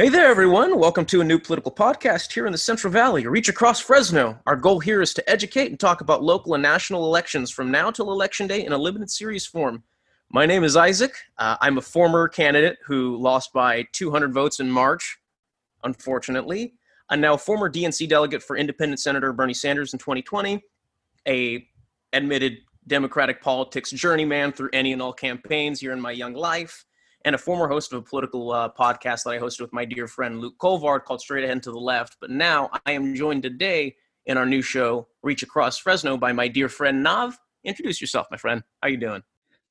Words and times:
Hey 0.00 0.08
there, 0.08 0.28
everyone. 0.28 0.78
Welcome 0.78 1.06
to 1.06 1.22
a 1.22 1.24
new 1.24 1.40
political 1.40 1.72
podcast 1.72 2.32
here 2.32 2.46
in 2.46 2.52
the 2.52 2.56
Central 2.56 2.92
Valley, 2.92 3.26
reach 3.26 3.48
across 3.48 3.80
Fresno. 3.80 4.38
Our 4.46 4.54
goal 4.54 4.78
here 4.78 5.02
is 5.02 5.12
to 5.14 5.28
educate 5.28 5.70
and 5.70 5.80
talk 5.80 6.02
about 6.02 6.22
local 6.22 6.54
and 6.54 6.62
national 6.62 7.04
elections 7.04 7.50
from 7.50 7.72
now 7.72 7.90
till 7.90 8.12
Election 8.12 8.46
Day 8.46 8.64
in 8.64 8.72
a 8.72 8.78
limited 8.78 9.10
series 9.10 9.44
form. 9.44 9.82
My 10.30 10.46
name 10.46 10.62
is 10.62 10.76
Isaac. 10.76 11.14
Uh, 11.36 11.56
I'm 11.60 11.78
a 11.78 11.80
former 11.80 12.28
candidate 12.28 12.78
who 12.86 13.16
lost 13.16 13.52
by 13.52 13.88
200 13.90 14.32
votes 14.32 14.60
in 14.60 14.70
March, 14.70 15.18
unfortunately. 15.82 16.74
I'm 17.10 17.20
now 17.20 17.34
a 17.34 17.38
former 17.38 17.68
DNC 17.68 18.08
delegate 18.08 18.44
for 18.44 18.56
Independent 18.56 19.00
Senator 19.00 19.32
Bernie 19.32 19.52
Sanders 19.52 19.94
in 19.94 19.98
2020, 19.98 20.62
a 21.26 21.66
admitted 22.12 22.58
Democratic 22.86 23.42
politics 23.42 23.90
journeyman 23.90 24.52
through 24.52 24.70
any 24.72 24.92
and 24.92 25.02
all 25.02 25.12
campaigns 25.12 25.80
here 25.80 25.90
in 25.90 26.00
my 26.00 26.12
young 26.12 26.34
life 26.34 26.84
and 27.24 27.34
a 27.34 27.38
former 27.38 27.68
host 27.68 27.92
of 27.92 27.98
a 27.98 28.02
political 28.02 28.52
uh, 28.52 28.68
podcast 28.68 29.24
that 29.24 29.30
I 29.30 29.38
hosted 29.38 29.60
with 29.60 29.72
my 29.72 29.84
dear 29.84 30.06
friend 30.06 30.40
Luke 30.40 30.54
Colvard 30.58 31.04
called 31.04 31.20
Straight 31.20 31.44
Ahead 31.44 31.62
to 31.64 31.70
the 31.70 31.78
Left. 31.78 32.16
But 32.20 32.30
now 32.30 32.70
I 32.86 32.92
am 32.92 33.14
joined 33.14 33.42
today 33.42 33.96
in 34.26 34.36
our 34.36 34.46
new 34.46 34.62
show, 34.62 35.08
Reach 35.22 35.42
Across 35.42 35.78
Fresno, 35.78 36.16
by 36.16 36.32
my 36.32 36.48
dear 36.48 36.68
friend 36.68 37.02
Nav. 37.02 37.38
Introduce 37.64 38.00
yourself, 38.00 38.26
my 38.30 38.36
friend. 38.36 38.62
How 38.82 38.88
are 38.88 38.90
you 38.90 38.96
doing? 38.96 39.22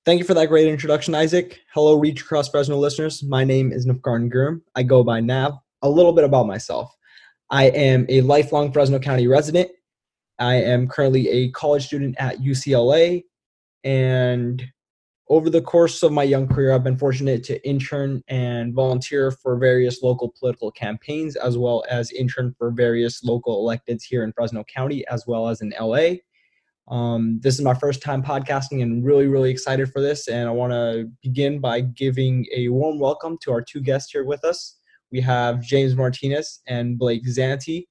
Thank 0.06 0.20
you 0.20 0.26
for 0.26 0.34
that 0.34 0.48
great 0.48 0.68
introduction, 0.68 1.14
Isaac. 1.16 1.60
Hello, 1.74 1.96
Reach 1.96 2.22
Across 2.22 2.50
Fresno 2.50 2.78
listeners. 2.78 3.24
My 3.24 3.44
name 3.44 3.72
is 3.72 3.86
Nafgarn 3.86 4.32
Gurum. 4.32 4.62
I 4.76 4.84
go 4.84 5.04
by 5.04 5.20
Nav. 5.20 5.54
A 5.82 5.90
little 5.90 6.14
bit 6.14 6.24
about 6.24 6.48
myself. 6.48 6.96
I 7.50 7.66
am 7.66 8.06
a 8.10 8.22
lifelong 8.22 8.72
Fresno 8.72 9.00
County 9.00 9.28
resident. 9.28 9.70
I 10.40 10.56
am 10.56 10.88
currently 10.88 11.28
a 11.30 11.52
college 11.52 11.86
student 11.86 12.16
at 12.20 12.40
UCLA 12.40 13.24
and 13.84 14.64
over 15.30 15.50
the 15.50 15.62
course 15.62 16.04
of 16.04 16.12
my 16.12 16.24
young 16.24 16.48
career, 16.48 16.72
I've 16.72 16.84
been 16.84 16.98
fortunate 16.98 17.44
to 17.46 17.68
intern 17.68 18.24
and 18.30 18.74
volunteer 18.74 19.32
for 19.32 19.58
various 19.58 20.02
local 20.02 20.34
political 20.40 20.72
campaigns, 20.72 21.36
as 21.36 21.58
well 21.58 21.84
as 21.90 22.12
intern 22.12 22.56
for 22.58 22.72
various 22.72 23.24
local 23.24 23.66
electeds 23.66 24.04
here 24.04 24.24
in 24.24 24.32
Fresno 24.32 24.64
County, 24.64 25.06
as 25.08 25.28
well 25.28 25.50
as 25.50 25.62
in 25.62 25.74
LA. 25.80 26.16
Um, 26.90 27.40
this 27.42 27.56
is 27.56 27.62
my 27.62 27.74
first 27.74 28.02
time 28.02 28.24
podcasting 28.24 28.82
and 28.82 29.06
really, 29.06 29.28
really 29.28 29.52
excited 29.52 29.92
for 29.92 30.02
this. 30.02 30.30
And 30.30 30.48
I 30.48 30.52
want 30.52 30.72
to 30.72 31.10
begin 31.22 31.60
by 31.60 31.82
giving 31.82 32.46
a 32.56 32.70
warm 32.70 32.98
welcome 32.98 33.38
to 33.42 33.52
our 33.52 33.62
two 33.62 33.82
guests 33.82 34.12
here 34.12 34.24
with 34.24 34.46
us. 34.46 34.78
We 35.12 35.20
have 35.22 35.62
James 35.62 35.96
Martinez 35.96 36.62
and 36.68 36.98
Blake 36.98 37.26
Zante, 37.26 37.88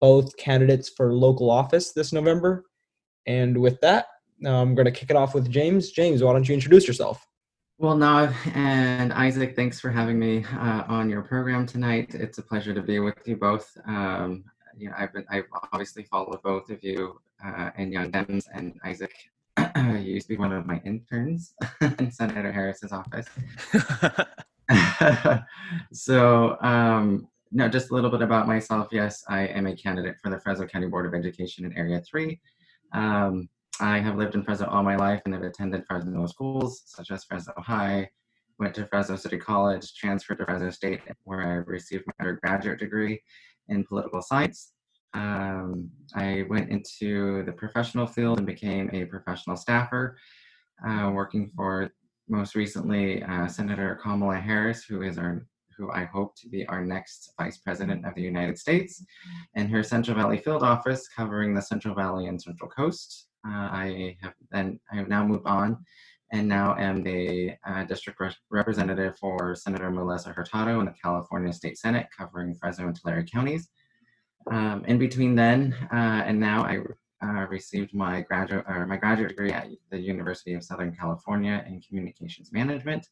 both 0.00 0.36
candidates 0.36 0.88
for 0.88 1.12
local 1.12 1.50
office 1.50 1.92
this 1.92 2.12
November. 2.12 2.64
And 3.26 3.58
with 3.58 3.80
that, 3.80 4.06
I'm 4.44 4.74
going 4.74 4.86
to 4.86 4.90
kick 4.90 5.10
it 5.10 5.16
off 5.16 5.34
with 5.34 5.50
James. 5.50 5.90
James, 5.90 6.22
why 6.22 6.32
don't 6.32 6.48
you 6.48 6.54
introduce 6.54 6.86
yourself? 6.86 7.26
Well, 7.78 7.96
Nav 7.96 8.34
and 8.54 9.12
Isaac, 9.12 9.54
thanks 9.54 9.80
for 9.80 9.90
having 9.90 10.18
me 10.18 10.44
uh, 10.58 10.84
on 10.88 11.10
your 11.10 11.22
program 11.22 11.66
tonight. 11.66 12.14
It's 12.14 12.38
a 12.38 12.42
pleasure 12.42 12.72
to 12.72 12.82
be 12.82 13.00
with 13.00 13.16
you 13.26 13.36
both. 13.36 13.76
Um, 13.86 14.44
you 14.76 14.88
know, 14.88 14.94
I've 14.98 15.12
been, 15.12 15.26
I've 15.30 15.44
obviously 15.72 16.04
followed 16.04 16.42
both 16.42 16.70
of 16.70 16.82
you 16.82 17.20
uh, 17.44 17.70
in 17.76 17.92
Young 17.92 18.10
Dems, 18.10 18.44
and 18.52 18.78
Isaac 18.84 19.12
you 19.76 20.14
used 20.14 20.26
to 20.28 20.34
be 20.34 20.38
one 20.38 20.52
of 20.52 20.66
my 20.66 20.80
interns 20.84 21.54
in 21.98 22.10
Senator 22.10 22.52
Harris's 22.52 22.92
office. 22.92 23.28
so, 25.92 26.56
um, 26.60 27.28
no, 27.52 27.68
just 27.68 27.90
a 27.90 27.94
little 27.94 28.10
bit 28.10 28.22
about 28.22 28.46
myself. 28.46 28.88
Yes, 28.90 29.24
I 29.28 29.46
am 29.46 29.66
a 29.66 29.76
candidate 29.76 30.16
for 30.22 30.30
the 30.30 30.40
Fresno 30.40 30.66
County 30.66 30.88
Board 30.88 31.06
of 31.06 31.14
Education 31.14 31.64
in 31.64 31.72
Area 31.76 32.00
3. 32.00 32.38
Um, 32.92 33.48
I 33.80 33.98
have 33.98 34.16
lived 34.16 34.34
in 34.34 34.42
Fresno 34.42 34.66
all 34.68 34.82
my 34.82 34.96
life 34.96 35.20
and 35.24 35.34
have 35.34 35.42
attended 35.42 35.84
Fresno 35.86 36.26
schools 36.26 36.82
such 36.86 37.10
as 37.10 37.24
Fresno 37.24 37.52
High, 37.58 38.08
went 38.58 38.74
to 38.74 38.86
Fresno 38.86 39.16
City 39.16 39.36
College, 39.36 39.94
transferred 39.94 40.38
to 40.38 40.46
Fresno 40.46 40.70
State 40.70 41.00
where 41.24 41.42
I 41.42 41.54
received 41.56 42.04
my 42.06 42.14
undergraduate 42.20 42.78
degree 42.78 43.20
in 43.68 43.84
political 43.84 44.22
science. 44.22 44.72
Um, 45.12 45.90
I 46.14 46.44
went 46.48 46.70
into 46.70 47.42
the 47.44 47.52
professional 47.52 48.06
field 48.06 48.38
and 48.38 48.46
became 48.46 48.90
a 48.92 49.04
professional 49.04 49.56
staffer, 49.56 50.16
uh, 50.86 51.10
working 51.12 51.50
for 51.54 51.90
most 52.28 52.54
recently 52.54 53.22
uh, 53.22 53.46
Senator 53.46 53.98
Kamala 54.02 54.36
Harris, 54.36 54.84
who 54.84 55.02
is 55.02 55.18
our 55.18 55.46
who 55.76 55.90
I 55.90 56.04
hope 56.04 56.34
to 56.36 56.48
be 56.48 56.66
our 56.66 56.84
next 56.84 57.32
Vice 57.38 57.58
President 57.58 58.06
of 58.06 58.14
the 58.14 58.22
United 58.22 58.58
States, 58.58 59.04
and 59.54 59.70
her 59.70 59.82
Central 59.82 60.16
Valley 60.16 60.38
field 60.38 60.62
office 60.62 61.06
covering 61.08 61.54
the 61.54 61.60
Central 61.60 61.94
Valley 61.94 62.26
and 62.26 62.40
Central 62.40 62.70
Coast. 62.70 63.28
Uh, 63.46 63.68
I 63.70 64.16
have 64.22 64.34
then 64.50 64.80
I 64.92 64.96
have 64.96 65.08
now 65.08 65.24
moved 65.24 65.46
on, 65.46 65.84
and 66.32 66.48
now 66.48 66.74
am 66.76 67.02
the 67.02 67.52
uh, 67.66 67.84
district 67.84 68.18
re- 68.20 68.34
representative 68.50 69.16
for 69.18 69.54
Senator 69.54 69.90
Melissa 69.90 70.32
Hurtado 70.32 70.80
in 70.80 70.86
the 70.86 70.94
California 71.00 71.52
State 71.52 71.78
Senate, 71.78 72.06
covering 72.16 72.54
Fresno 72.54 72.86
and 72.86 72.96
Tulare 72.96 73.24
counties. 73.24 73.68
Um, 74.50 74.84
in 74.86 74.98
between 74.98 75.34
then 75.34 75.74
uh, 75.92 76.22
and 76.26 76.38
now, 76.40 76.62
I 76.62 76.78
uh, 77.24 77.46
received 77.48 77.94
my 77.94 78.20
graduate 78.22 78.64
or 78.68 78.86
my 78.86 78.96
graduate 78.96 79.30
degree 79.30 79.52
at 79.52 79.68
the 79.90 79.98
University 79.98 80.54
of 80.54 80.64
Southern 80.64 80.94
California 80.94 81.64
in 81.66 81.80
Communications 81.80 82.52
Management. 82.52 83.08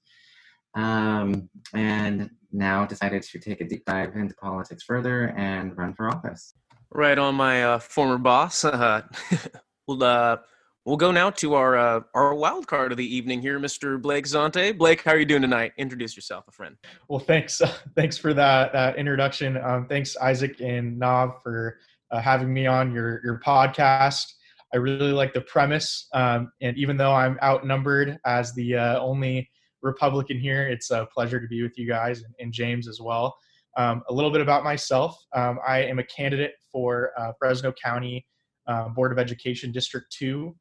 Um, 0.76 1.48
and 1.72 2.30
now 2.52 2.84
decided 2.84 3.22
to 3.22 3.38
take 3.38 3.60
a 3.60 3.64
deep 3.64 3.84
dive 3.84 4.16
into 4.16 4.34
politics 4.34 4.82
further 4.82 5.28
and 5.36 5.76
run 5.76 5.94
for 5.94 6.08
office. 6.08 6.54
Right 6.90 7.16
on 7.16 7.36
my 7.36 7.62
uh, 7.62 7.78
former 7.78 8.18
boss. 8.18 8.64
We'll 9.86 10.02
uh, 10.02 10.38
we'll 10.84 10.96
go 10.96 11.10
now 11.10 11.30
to 11.30 11.54
our 11.54 11.76
uh, 11.76 12.00
our 12.14 12.34
wild 12.34 12.66
card 12.66 12.92
of 12.92 12.98
the 12.98 13.16
evening 13.16 13.42
here, 13.42 13.58
Mr. 13.58 14.00
Blake 14.00 14.24
Zante. 14.24 14.76
Blake, 14.76 15.02
how 15.02 15.12
are 15.12 15.18
you 15.18 15.26
doing 15.26 15.42
tonight? 15.42 15.72
Introduce 15.76 16.16
yourself, 16.16 16.44
a 16.48 16.52
friend. 16.52 16.76
Well, 17.08 17.18
thanks, 17.18 17.60
thanks 17.96 18.16
for 18.16 18.32
that 18.34 18.72
that 18.72 18.96
introduction. 18.96 19.58
Um, 19.58 19.86
thanks, 19.86 20.16
Isaac 20.16 20.60
and 20.60 20.98
Nav, 20.98 21.42
for 21.42 21.78
uh, 22.10 22.20
having 22.20 22.52
me 22.52 22.66
on 22.66 22.92
your 22.92 23.20
your 23.24 23.40
podcast. 23.44 24.24
I 24.72 24.78
really 24.78 25.12
like 25.12 25.34
the 25.34 25.42
premise, 25.42 26.08
um, 26.14 26.50
and 26.62 26.76
even 26.78 26.96
though 26.96 27.12
I'm 27.12 27.38
outnumbered 27.42 28.18
as 28.24 28.54
the 28.54 28.76
uh, 28.76 29.00
only 29.00 29.48
Republican 29.82 30.38
here, 30.38 30.66
it's 30.66 30.90
a 30.90 31.06
pleasure 31.14 31.40
to 31.40 31.46
be 31.46 31.62
with 31.62 31.78
you 31.78 31.86
guys 31.86 32.22
and, 32.22 32.34
and 32.40 32.52
James 32.52 32.88
as 32.88 33.00
well. 33.00 33.36
Um, 33.76 34.02
a 34.08 34.12
little 34.14 34.30
bit 34.30 34.40
about 34.40 34.64
myself: 34.64 35.16
um, 35.34 35.58
I 35.66 35.82
am 35.82 35.98
a 35.98 36.04
candidate 36.04 36.54
for 36.72 37.12
uh, 37.18 37.32
Fresno 37.38 37.72
County 37.72 38.26
uh, 38.66 38.88
Board 38.88 39.12
of 39.12 39.18
Education 39.18 39.72
District 39.72 40.10
2. 40.12 40.54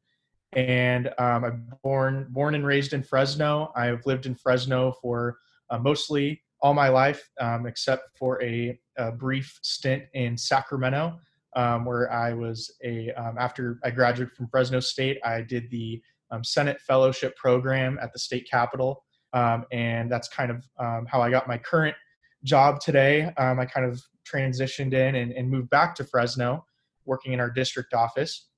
And 0.54 1.08
um, 1.18 1.44
I'm 1.44 1.72
born, 1.82 2.26
born 2.30 2.54
and 2.54 2.64
raised 2.64 2.92
in 2.92 3.02
Fresno. 3.02 3.72
I've 3.74 4.04
lived 4.06 4.26
in 4.26 4.34
Fresno 4.34 4.92
for 5.02 5.38
uh, 5.70 5.78
mostly 5.78 6.42
all 6.60 6.74
my 6.74 6.88
life, 6.88 7.28
um, 7.40 7.66
except 7.66 8.16
for 8.16 8.42
a, 8.42 8.78
a, 8.96 9.12
brief 9.12 9.58
stint 9.62 10.04
in 10.14 10.38
Sacramento, 10.38 11.18
um, 11.56 11.84
where 11.84 12.10
I 12.12 12.32
was 12.32 12.72
a, 12.84 13.10
um, 13.12 13.36
after 13.38 13.80
I 13.84 13.90
graduated 13.90 14.34
from 14.34 14.48
Fresno 14.48 14.80
State, 14.80 15.18
I 15.24 15.42
did 15.42 15.68
the 15.70 16.00
um, 16.30 16.44
Senate 16.44 16.80
Fellowship 16.80 17.36
Program 17.36 17.98
at 18.00 18.12
the 18.12 18.18
state 18.18 18.48
capitol. 18.48 19.04
And 19.34 20.10
that's 20.10 20.28
kind 20.28 20.52
of 20.52 20.64
how 21.08 21.20
I 21.20 21.28
got 21.28 21.48
my 21.48 21.58
current 21.58 21.96
job 22.44 22.80
today. 22.80 23.32
I 23.36 23.64
kind 23.66 23.84
of 23.84 24.00
transitioned 24.24 24.92
in 24.94 25.16
and, 25.16 25.32
and 25.32 25.50
moved 25.50 25.70
back 25.70 25.96
to 25.96 26.04
Fresno 26.04 26.64
working 27.06 27.32
in 27.32 27.40
our 27.40 27.50
district 27.50 27.94
office 27.94 28.48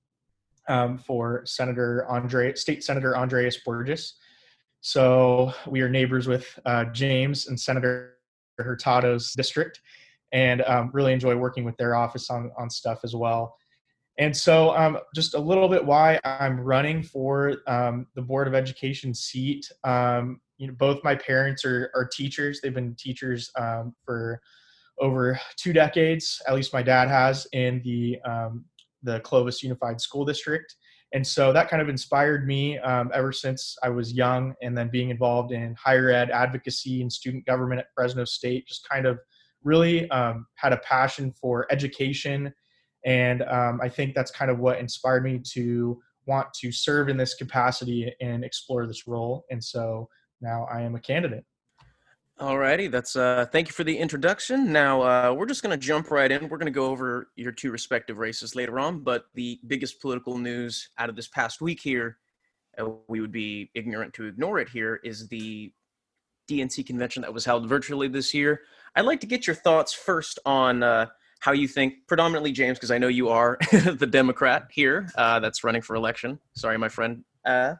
um, 0.69 0.99
for 0.99 1.43
Senator 1.45 2.07
Andre, 2.09 2.55
State 2.55 2.84
Senator 2.84 3.17
Andreas 3.17 3.59
Borgeas. 3.67 4.12
So 4.81 5.53
we 5.67 5.81
are 5.81 5.89
neighbors 5.89 6.27
with 6.27 6.47
uh, 6.65 6.85
James 6.87 7.49
and 7.49 7.59
Senator 7.59 8.15
Hurtado's 8.59 9.33
district, 9.33 9.81
and 10.33 10.62
um, 10.62 10.91
really 10.93 11.12
enjoy 11.12 11.37
working 11.37 11.65
with 11.65 11.77
their 11.77 11.97
office 11.97 12.31
on 12.31 12.51
on 12.59 12.71
stuff 12.71 13.01
as 13.05 13.15
well. 13.15 13.56
And 14.19 14.35
so, 14.35 14.75
um, 14.77 14.99
just 15.15 15.35
a 15.35 15.39
little 15.39 15.69
bit 15.69 15.85
why 15.85 16.19
I'm 16.25 16.59
running 16.59 17.03
for 17.03 17.56
um, 17.67 18.06
the 18.15 18.23
Board 18.23 18.49
of 18.49 18.55
Education 18.55 19.12
seat. 19.12 19.70
Um, 19.85 20.41
you 20.56 20.67
know, 20.67 20.73
both 20.79 21.05
my 21.05 21.15
parents 21.15 21.65
are, 21.67 21.91
are 21.94 22.06
teachers. 22.06 22.61
They've 22.61 22.73
been 22.73 22.94
teachers 22.94 23.50
um, 23.59 23.94
for 24.05 24.41
over 24.98 25.38
two 25.56 25.72
decades, 25.72 26.40
at 26.46 26.54
least 26.54 26.72
my 26.72 26.82
dad 26.82 27.08
has, 27.08 27.46
in 27.52 27.81
the 27.84 28.19
um, 28.25 28.64
the 29.02 29.20
Clovis 29.20 29.62
Unified 29.62 30.00
School 30.00 30.25
District. 30.25 30.75
And 31.12 31.25
so 31.25 31.52
that 31.52 31.70
kind 31.70 31.81
of 31.81 31.88
inspired 31.88 32.46
me 32.46 32.78
um, 32.78 33.10
ever 33.14 33.31
since 33.31 33.76
I 33.82 33.88
was 33.88 34.12
young, 34.12 34.54
and 34.62 34.76
then 34.76 34.88
being 34.90 35.10
involved 35.10 35.52
in 35.52 35.75
higher 35.75 36.10
ed 36.10 36.31
advocacy 36.31 37.00
and 37.02 37.12
student 37.12 37.46
government 37.46 37.81
at 37.81 37.87
Fresno 37.94 38.25
State, 38.25 38.66
just 38.66 38.88
kind 38.88 39.06
of 39.06 39.19
really 39.62 40.10
um, 40.10 40.46
had 40.56 40.72
a 40.72 40.78
passion 40.78 41.32
for 41.40 41.66
education. 41.70 42.52
And 43.04 43.43
um, 43.43 43.81
I 43.82 43.88
think 43.88 44.14
that's 44.14 44.31
kind 44.31 44.50
of 44.50 44.58
what 44.58 44.78
inspired 44.78 45.22
me 45.22 45.40
to 45.52 46.00
want 46.26 46.52
to 46.54 46.72
serve 46.72 47.08
in 47.08 47.16
this 47.16 47.34
capacity 47.34 48.12
and 48.20 48.44
explore 48.44 48.87
this 48.87 49.06
role. 49.06 49.44
And 49.50 49.62
so 49.62 50.08
now 50.40 50.66
I 50.72 50.82
am 50.82 50.96
a 50.96 51.00
candidate. 51.00 51.44
Alrighty, 52.38 52.91
that's 52.91 53.17
uh 53.17 53.47
thank 53.50 53.67
you 53.67 53.73
for 53.73 53.83
the 53.83 53.97
introduction. 53.97 54.71
Now 54.71 55.00
uh 55.00 55.35
we're 55.35 55.47
just 55.47 55.62
gonna 55.62 55.79
jump 55.79 56.11
right 56.11 56.31
in. 56.31 56.50
We're 56.50 56.59
gonna 56.59 56.71
go 56.71 56.85
over 56.87 57.31
your 57.35 57.50
two 57.50 57.71
respective 57.71 58.19
races 58.19 58.55
later 58.55 58.79
on, 58.79 59.00
but 59.00 59.25
the 59.33 59.59
biggest 59.67 60.03
political 60.03 60.37
news 60.37 60.91
out 60.99 61.09
of 61.09 61.17
this 61.17 61.29
past 61.29 61.62
week 61.62 61.81
here, 61.81 62.19
uh, 62.79 62.91
we 63.09 63.23
would 63.23 63.33
be 63.33 63.71
ignorant 63.75 64.12
to 64.15 64.27
ignore 64.27 64.59
it 64.59 64.69
here, 64.69 65.00
is 65.03 65.29
the 65.29 65.73
DNC 66.47 66.87
convention 66.87 67.23
that 67.23 67.33
was 67.33 67.47
held 67.47 67.67
virtually 67.71 68.06
this 68.06 68.35
year. 68.35 68.61
I'd 68.94 69.06
like 69.06 69.21
to 69.21 69.27
get 69.27 69.47
your 69.47 69.56
thoughts 69.56 69.94
first 69.94 70.39
on 70.44 70.82
uh, 70.82 71.06
how 71.41 71.53
you 71.53 71.67
think, 71.67 72.06
predominantly 72.06 72.53
James, 72.53 72.77
because 72.77 72.91
I 72.91 72.99
know 72.99 73.09
you 73.09 73.31
are 73.31 73.56
the 73.73 74.06
Democrat 74.06 74.69
here 74.71 75.09
uh, 75.17 75.41
that's 75.41 75.65
running 75.65 75.81
for 75.81 75.97
election. 75.97 76.39
Sorry, 76.55 76.77
my 76.77 76.91
friend. 76.91 77.25
Uh, 77.47 77.77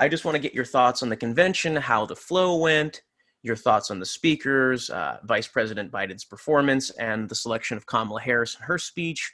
I 0.00 0.08
just 0.08 0.24
want 0.24 0.34
to 0.34 0.40
get 0.40 0.52
your 0.52 0.64
thoughts 0.64 1.02
on 1.04 1.08
the 1.08 1.16
convention, 1.16 1.76
how 1.76 2.06
the 2.06 2.16
flow 2.16 2.56
went, 2.56 3.02
your 3.42 3.56
thoughts 3.56 3.90
on 3.90 4.00
the 4.00 4.06
speakers, 4.06 4.90
uh, 4.90 5.18
Vice 5.24 5.46
President 5.46 5.92
Biden's 5.92 6.24
performance, 6.24 6.90
and 6.90 7.28
the 7.28 7.34
selection 7.34 7.76
of 7.76 7.86
Kamala 7.86 8.20
Harris 8.20 8.56
and 8.56 8.64
her 8.64 8.78
speech, 8.78 9.32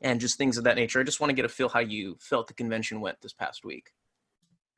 and 0.00 0.20
just 0.20 0.38
things 0.38 0.58
of 0.58 0.64
that 0.64 0.76
nature. 0.76 1.00
I 1.00 1.04
just 1.04 1.20
want 1.20 1.30
to 1.30 1.34
get 1.34 1.44
a 1.44 1.48
feel 1.48 1.68
how 1.68 1.80
you 1.80 2.16
felt 2.20 2.46
the 2.46 2.54
convention 2.54 3.00
went 3.00 3.20
this 3.20 3.32
past 3.32 3.64
week. 3.64 3.90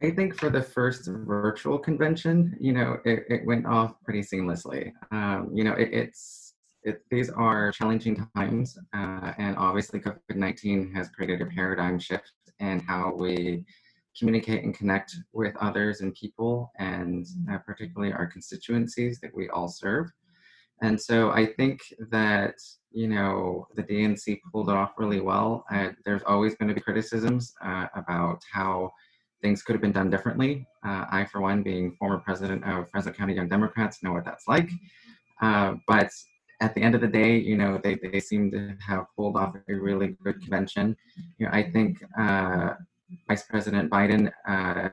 I 0.03 0.11
think 0.11 0.39
for 0.39 0.51
the 0.51 0.63
first 0.63 1.09
virtual 1.09 1.79
convention, 1.79 2.57
you 2.61 2.73
know, 2.73 2.99
it, 3.05 3.25
it 3.29 3.47
went 3.47 3.65
off 3.67 3.95
pretty 4.05 4.21
seamlessly. 4.21 4.93
Um, 5.11 5.51
you 5.55 5.65
know, 5.65 5.73
it, 5.73 5.91
it's 5.93 6.55
it, 6.83 7.01
these 7.11 7.31
are 7.31 7.73
challenging 7.73 8.27
times, 8.37 8.77
uh, 8.95 9.33
and 9.39 9.57
obviously 9.57 10.01
COVID 10.01 10.37
nineteen 10.37 10.93
has 10.95 11.09
created 11.09 11.41
a 11.41 11.47
paradigm 11.47 11.99
shift 11.99 12.33
in 12.61 12.81
how 12.81 13.15
we 13.17 13.65
communicate 14.19 14.65
and 14.65 14.75
connect 14.75 15.17
with 15.33 15.57
others 15.57 16.01
and 16.01 16.15
people, 16.15 16.73
and 16.79 17.27
uh, 17.51 17.59
particularly 17.59 18.13
our 18.13 18.27
constituencies 18.27 19.21
that 19.21 19.35
we 19.35 19.49
all 19.49 19.69
serve. 19.69 20.11
And 20.83 21.01
so 21.01 21.31
I 21.31 21.47
think 21.47 21.81
that 22.11 22.57
you 22.91 23.09
know 23.09 23.67
the 23.75 23.83
DNC 23.83 24.41
pulled 24.53 24.69
it 24.69 24.75
off 24.75 24.93
really 24.99 25.21
well. 25.21 25.65
Uh, 25.71 25.91
there's 26.05 26.23
always 26.27 26.55
going 26.55 26.69
to 26.69 26.75
be 26.75 26.81
criticisms 26.81 27.55
uh, 27.65 27.87
about 27.95 28.43
how 28.53 28.93
things 29.43 29.63
could 29.63 29.75
have 29.75 29.83
been 29.83 29.93
done 29.93 30.11
differently. 30.11 30.67
Uh, 30.85 31.05
I, 31.11 31.27
for 31.31 31.41
one, 31.41 31.63
being 31.63 31.95
former 31.99 32.19
president 32.19 32.65
of 32.65 32.91
Fresno 32.91 33.13
County 33.13 33.35
Young 33.35 33.49
Democrats, 33.49 34.03
know 34.03 34.13
what 34.13 34.25
that's 34.25 34.49
like. 34.49 34.71
Uh, 35.43 35.75
but 35.87 36.11
at 36.61 36.75
the 36.75 36.81
end 36.81 36.95
of 36.95 37.03
the 37.03 37.09
day, 37.09 37.37
you 37.37 37.57
know, 37.57 37.79
they, 37.83 37.97
they 37.97 38.21
seem 38.21 38.51
to 38.53 38.75
have 38.81 39.05
pulled 39.17 39.37
off 39.37 39.55
a 39.55 39.75
really 39.75 40.17
good 40.25 40.41
convention. 40.41 40.97
You 41.39 41.47
know, 41.47 41.53
I 41.53 41.71
think 41.71 42.03
uh, 42.19 42.71
Vice 43.29 43.45
President 43.45 43.91
Biden 43.91 44.33
uh, 44.49 44.89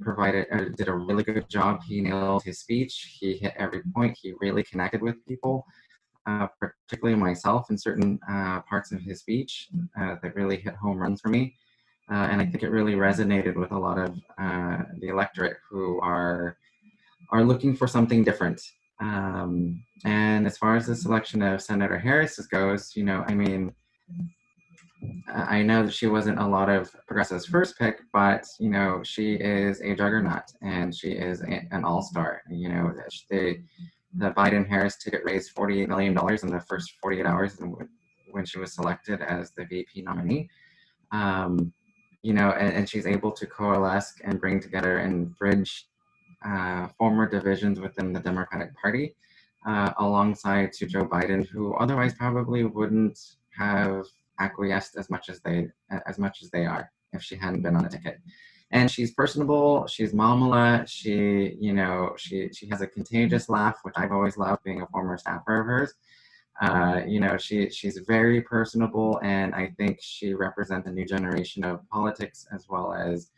provided 0.00 0.46
uh, 0.52 0.66
did 0.76 0.88
a 0.88 0.94
really 0.94 1.24
good 1.24 1.48
job. 1.48 1.82
He 1.82 2.00
nailed 2.00 2.42
his 2.44 2.60
speech. 2.60 3.16
He 3.18 3.36
hit 3.36 3.54
every 3.56 3.82
point. 3.94 4.18
He 4.20 4.34
really 4.40 4.62
connected 4.62 5.02
with 5.02 5.24
people, 5.26 5.64
uh, 6.26 6.48
particularly 6.60 7.18
myself 7.18 7.70
in 7.70 7.78
certain 7.78 8.18
parts 8.68 8.92
of 8.92 9.00
his 9.00 9.20
speech 9.20 9.68
that 9.96 10.34
really 10.34 10.56
hit 10.56 10.74
home 10.74 10.98
runs 10.98 11.20
for 11.20 11.28
me. 11.28 11.54
Uh, 12.10 12.28
and 12.30 12.40
I 12.40 12.46
think 12.46 12.62
it 12.62 12.70
really 12.70 12.94
resonated 12.94 13.54
with 13.56 13.70
a 13.70 13.78
lot 13.78 13.98
of 13.98 14.18
uh, 14.38 14.78
the 14.98 15.08
electorate 15.08 15.58
who 15.68 16.00
are 16.00 16.56
are 17.30 17.44
looking 17.44 17.76
for 17.76 17.86
something 17.86 18.24
different. 18.24 18.62
Um, 19.00 19.84
and 20.04 20.46
as 20.46 20.56
far 20.56 20.76
as 20.76 20.86
the 20.86 20.96
selection 20.96 21.42
of 21.42 21.60
Senator 21.60 21.98
Harris 21.98 22.38
goes, 22.46 22.96
you 22.96 23.04
know, 23.04 23.24
I 23.28 23.34
mean, 23.34 23.74
I 25.32 25.62
know 25.62 25.84
that 25.84 25.92
she 25.94 26.06
wasn't 26.06 26.38
a 26.38 26.46
lot 26.46 26.68
of 26.68 26.90
progressives' 27.06 27.46
first 27.46 27.78
pick, 27.78 28.00
but 28.12 28.46
you 28.58 28.70
know, 28.70 29.02
she 29.04 29.34
is 29.34 29.80
a 29.80 29.94
juggernaut 29.94 30.52
and 30.62 30.94
she 30.94 31.12
is 31.12 31.42
a, 31.42 31.66
an 31.70 31.84
all-star. 31.84 32.42
You 32.50 32.68
know, 32.70 32.92
the 33.30 33.58
the 34.14 34.30
Biden 34.30 34.66
Harris 34.66 34.96
ticket 34.96 35.22
raised 35.24 35.50
forty-eight 35.50 35.88
million 35.88 36.14
dollars 36.14 36.42
in 36.42 36.50
the 36.50 36.60
first 36.60 36.94
forty-eight 37.02 37.26
hours 37.26 37.60
when 38.30 38.44
she 38.44 38.58
was 38.58 38.74
selected 38.74 39.20
as 39.20 39.52
the 39.52 39.64
VP 39.64 40.02
nominee. 40.02 40.48
Um, 41.12 41.72
you 42.22 42.32
know, 42.32 42.50
and, 42.50 42.74
and 42.74 42.88
she's 42.88 43.06
able 43.06 43.32
to 43.32 43.46
coalesce 43.46 44.14
and 44.24 44.40
bring 44.40 44.60
together 44.60 44.98
and 44.98 45.36
bridge 45.38 45.86
uh, 46.44 46.88
former 46.98 47.28
divisions 47.28 47.80
within 47.80 48.12
the 48.12 48.20
Democratic 48.20 48.76
Party 48.80 49.14
uh, 49.66 49.92
alongside 49.98 50.72
to 50.72 50.86
Joe 50.86 51.06
Biden, 51.06 51.46
who 51.46 51.74
otherwise 51.74 52.14
probably 52.14 52.64
wouldn't 52.64 53.18
have 53.56 54.04
acquiesced 54.38 54.96
as 54.96 55.10
much 55.10 55.28
as 55.28 55.40
they 55.40 55.68
as 56.06 56.18
much 56.18 56.42
as 56.42 56.50
they 56.50 56.66
are 56.66 56.90
if 57.12 57.22
she 57.22 57.36
hadn't 57.36 57.62
been 57.62 57.76
on 57.76 57.84
the 57.84 57.88
ticket. 57.88 58.18
And 58.70 58.90
she's 58.90 59.12
personable. 59.12 59.86
She's 59.86 60.12
Momala. 60.12 60.86
She, 60.86 61.56
you 61.58 61.72
know, 61.72 62.14
she 62.18 62.50
she 62.52 62.68
has 62.68 62.82
a 62.82 62.86
contagious 62.86 63.48
laugh, 63.48 63.78
which 63.82 63.94
I've 63.96 64.12
always 64.12 64.36
loved, 64.36 64.62
being 64.62 64.82
a 64.82 64.86
former 64.88 65.16
staffer 65.16 65.60
of 65.60 65.66
hers. 65.66 65.94
Uh, 66.60 67.02
you 67.06 67.20
know, 67.20 67.38
she 67.38 67.70
she's 67.70 67.98
very 67.98 68.42
personable, 68.42 69.20
and 69.22 69.54
I 69.54 69.72
think 69.78 69.98
she 70.02 70.34
represents 70.34 70.86
a 70.86 70.92
new 70.92 71.06
generation 71.06 71.64
of 71.64 71.88
politics 71.88 72.46
as 72.52 72.66
well 72.68 72.92
as 72.92 73.30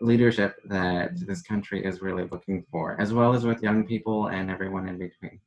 leadership 0.00 0.56
that 0.66 1.18
this 1.26 1.42
country 1.42 1.84
is 1.84 2.00
really 2.00 2.26
looking 2.30 2.64
for, 2.70 3.00
as 3.00 3.12
well 3.12 3.34
as 3.34 3.44
with 3.44 3.62
young 3.62 3.86
people 3.86 4.28
and 4.28 4.50
everyone 4.50 4.88
in 4.88 4.98
between. 4.98 5.40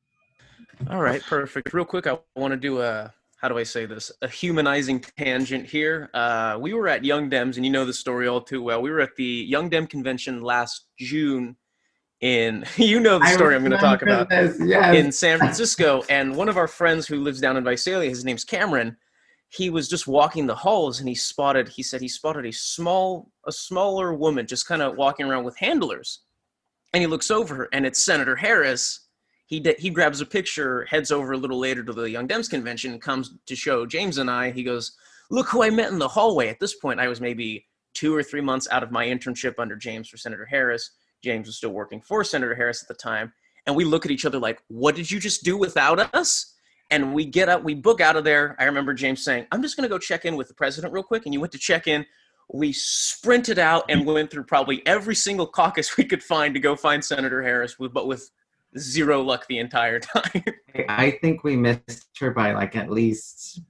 All 0.89 1.01
right, 1.01 1.21
perfect. 1.23 1.73
Real 1.73 1.85
quick, 1.85 2.07
I 2.07 2.17
want 2.35 2.51
to 2.51 2.57
do 2.57 2.81
a 2.81 3.13
how 3.43 3.49
do 3.49 3.57
I 3.57 3.63
say 3.63 3.85
this? 3.85 4.09
A 4.21 4.27
humanizing 4.29 5.01
tangent 5.01 5.65
here. 5.65 6.09
Uh, 6.13 6.57
we 6.61 6.73
were 6.73 6.87
at 6.87 7.03
Young 7.03 7.29
Dems, 7.29 7.57
and 7.57 7.65
you 7.65 7.71
know 7.73 7.83
the 7.83 7.91
story 7.91 8.25
all 8.25 8.39
too 8.39 8.63
well. 8.63 8.81
We 8.81 8.89
were 8.89 9.01
at 9.01 9.17
the 9.17 9.25
Young 9.25 9.67
Dem 9.67 9.85
convention 9.85 10.41
last 10.41 10.85
June 10.97 11.57
in 12.21 12.63
you 12.77 13.01
know 13.01 13.19
the 13.19 13.27
story 13.27 13.53
I'm 13.53 13.61
going 13.61 13.73
to 13.73 13.77
talk 13.77 14.01
about 14.01 14.29
yes. 14.31 14.95
in 14.95 15.11
San 15.11 15.39
Francisco. 15.39 16.03
And 16.07 16.37
one 16.37 16.47
of 16.47 16.55
our 16.55 16.69
friends 16.69 17.05
who 17.05 17.19
lives 17.19 17.41
down 17.41 17.57
in 17.57 17.65
Visalia, 17.65 18.09
his 18.09 18.23
name's 18.23 18.45
Cameron. 18.45 18.95
He 19.49 19.69
was 19.69 19.89
just 19.89 20.07
walking 20.07 20.47
the 20.47 20.55
halls 20.55 21.01
and 21.01 21.09
he 21.09 21.13
spotted. 21.13 21.67
He 21.67 21.83
said 21.83 21.99
he 21.99 22.07
spotted 22.07 22.45
a 22.45 22.51
small, 22.53 23.29
a 23.45 23.51
smaller 23.51 24.13
woman 24.13 24.47
just 24.47 24.67
kind 24.67 24.81
of 24.81 24.95
walking 24.95 25.27
around 25.27 25.43
with 25.43 25.57
handlers. 25.57 26.21
And 26.93 27.01
he 27.01 27.07
looks 27.07 27.29
over 27.29 27.67
and 27.73 27.85
it's 27.85 28.03
Senator 28.03 28.37
Harris. 28.37 29.01
He 29.53 29.59
de- 29.59 29.75
he 29.77 29.89
grabs 29.91 30.19
a 30.19 30.25
picture, 30.25 30.85
heads 30.85 31.11
over 31.11 31.33
a 31.33 31.37
little 31.37 31.59
later 31.59 31.83
to 31.83 31.93
the 31.93 32.09
Young 32.09 32.27
Dems 32.27 32.49
convention, 32.49 32.99
comes 32.99 33.35
to 33.45 33.55
show 33.55 33.85
James 33.85 34.17
and 34.17 34.29
I. 34.29 34.49
He 34.51 34.63
goes, 34.63 34.97
"Look 35.29 35.47
who 35.49 35.63
I 35.63 35.69
met 35.69 35.91
in 35.91 35.99
the 35.99 36.07
hallway." 36.07 36.47
At 36.49 36.59
this 36.59 36.75
point, 36.75 36.99
I 36.99 37.07
was 37.07 37.21
maybe 37.21 37.67
two 37.93 38.15
or 38.15 38.23
three 38.23 38.41
months 38.41 38.67
out 38.71 38.81
of 38.81 38.91
my 38.91 39.05
internship 39.05 39.55
under 39.59 39.75
James 39.75 40.09
for 40.09 40.17
Senator 40.17 40.45
Harris 40.45 40.89
James 41.23 41.47
was 41.47 41.57
still 41.57 41.71
working 41.71 42.01
for 42.01 42.23
Senator 42.23 42.53
Harris 42.53 42.83
at 42.83 42.87
the 42.87 42.93
time. 42.93 43.33
And 43.65 43.75
we 43.75 43.85
look 43.85 44.05
at 44.05 44.11
each 44.11 44.25
other 44.25 44.39
like, 44.39 44.61
what 44.67 44.95
did 44.95 45.09
you 45.09 45.19
just 45.19 45.43
do 45.43 45.57
without 45.57 46.13
us? 46.13 46.53
And 46.91 47.13
we 47.13 47.25
get 47.25 47.49
up, 47.49 47.63
we 47.63 47.73
book 47.73 48.01
out 48.01 48.17
of 48.17 48.25
there. 48.25 48.55
I 48.59 48.65
remember 48.65 48.93
James 48.93 49.23
saying, 49.23 49.47
I'm 49.51 49.61
just 49.61 49.77
going 49.77 49.87
to 49.87 49.89
go 49.89 49.97
check 49.97 50.25
in 50.25 50.35
with 50.35 50.49
the 50.49 50.53
president 50.53 50.93
real 50.93 51.01
quick. 51.01 51.25
And 51.25 51.33
you 51.33 51.39
went 51.39 51.53
to 51.53 51.57
check 51.57 51.87
in. 51.87 52.05
We 52.53 52.73
sprinted 52.73 53.57
out 53.57 53.85
and 53.89 54.05
went 54.05 54.29
through 54.29 54.43
probably 54.43 54.85
every 54.85 55.15
single 55.15 55.47
caucus 55.47 55.97
we 55.97 56.03
could 56.03 56.21
find 56.21 56.53
to 56.53 56.59
go 56.59 56.75
find 56.75 57.03
Senator 57.03 57.41
Harris, 57.41 57.77
but 57.79 58.05
with 58.05 58.29
zero 58.77 59.21
luck 59.21 59.47
the 59.47 59.59
entire 59.59 59.99
time. 59.99 60.43
I 60.89 61.11
think 61.21 61.43
we 61.43 61.55
missed 61.55 62.09
her 62.19 62.31
by 62.31 62.53
like 62.53 62.75
at 62.75 62.89
least 62.89 63.61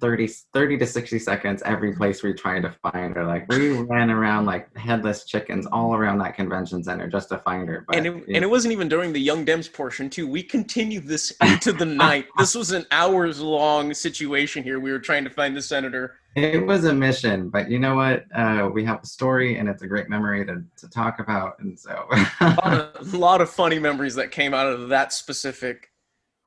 30, 0.00 0.28
30 0.52 0.78
to 0.78 0.86
60 0.86 1.18
seconds 1.18 1.62
every 1.64 1.94
place 1.94 2.22
we 2.22 2.32
tried 2.32 2.62
to 2.62 2.74
find 2.82 3.14
her. 3.14 3.24
Like 3.24 3.48
we 3.48 3.70
ran 3.70 4.10
around 4.10 4.46
like 4.46 4.74
headless 4.76 5.24
chickens 5.24 5.66
all 5.66 5.94
around 5.94 6.18
that 6.18 6.34
convention 6.34 6.82
center 6.82 7.08
just 7.08 7.28
to 7.30 7.38
find 7.38 7.68
her. 7.68 7.84
But, 7.86 7.96
and, 7.96 8.06
it, 8.06 8.12
and 8.12 8.44
it 8.44 8.50
wasn't 8.50 8.72
even 8.72 8.88
during 8.88 9.12
the 9.12 9.20
Young 9.20 9.44
Dems 9.44 9.72
portion 9.72 10.10
too. 10.10 10.26
We 10.26 10.42
continued 10.42 11.06
this 11.06 11.32
into 11.42 11.72
the 11.72 11.84
night. 11.84 12.26
This 12.38 12.54
was 12.54 12.72
an 12.72 12.86
hours 12.90 13.40
long 13.40 13.92
situation 13.94 14.62
here. 14.62 14.80
We 14.80 14.92
were 14.92 14.98
trying 14.98 15.24
to 15.24 15.30
find 15.30 15.56
the 15.56 15.62
senator. 15.62 16.16
It 16.34 16.66
was 16.66 16.84
a 16.84 16.92
mission, 16.92 17.48
but 17.48 17.70
you 17.70 17.78
know 17.78 17.94
what? 17.94 18.26
Uh, 18.34 18.68
we 18.70 18.84
have 18.84 19.02
a 19.02 19.06
story 19.06 19.58
and 19.58 19.70
it's 19.70 19.82
a 19.82 19.86
great 19.86 20.10
memory 20.10 20.44
to, 20.44 20.62
to 20.76 20.88
talk 20.90 21.18
about. 21.18 21.58
And 21.60 21.78
so 21.78 22.06
a, 22.10 22.56
lot 22.62 22.72
of, 22.74 23.14
a 23.14 23.16
lot 23.16 23.40
of 23.40 23.48
funny 23.48 23.78
memories 23.78 24.14
that 24.16 24.30
came 24.30 24.52
out 24.52 24.66
of 24.66 24.90
that 24.90 25.14
specific 25.14 25.92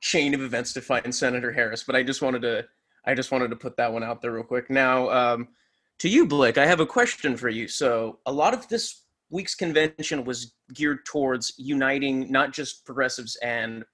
chain 0.00 0.32
of 0.32 0.42
events 0.42 0.72
to 0.74 0.80
find 0.80 1.12
Senator 1.12 1.52
Harris. 1.52 1.82
But 1.82 1.96
I 1.96 2.04
just 2.04 2.22
wanted 2.22 2.42
to 2.42 2.66
I 3.04 3.14
just 3.14 3.32
wanted 3.32 3.48
to 3.50 3.56
put 3.56 3.76
that 3.76 3.92
one 3.92 4.02
out 4.02 4.20
there 4.20 4.32
real 4.32 4.42
quick. 4.42 4.70
Now, 4.70 5.10
um, 5.10 5.48
to 6.00 6.08
you, 6.08 6.26
Blake, 6.26 6.58
I 6.58 6.66
have 6.66 6.80
a 6.80 6.86
question 6.86 7.36
for 7.36 7.48
you. 7.48 7.68
So, 7.68 8.18
a 8.26 8.32
lot 8.32 8.54
of 8.54 8.68
this 8.68 9.02
week's 9.30 9.54
convention 9.54 10.24
was 10.24 10.54
geared 10.74 11.04
towards 11.04 11.52
uniting 11.56 12.30
not 12.30 12.52
just 12.52 12.84
progressives 12.84 13.36
and 13.36 13.84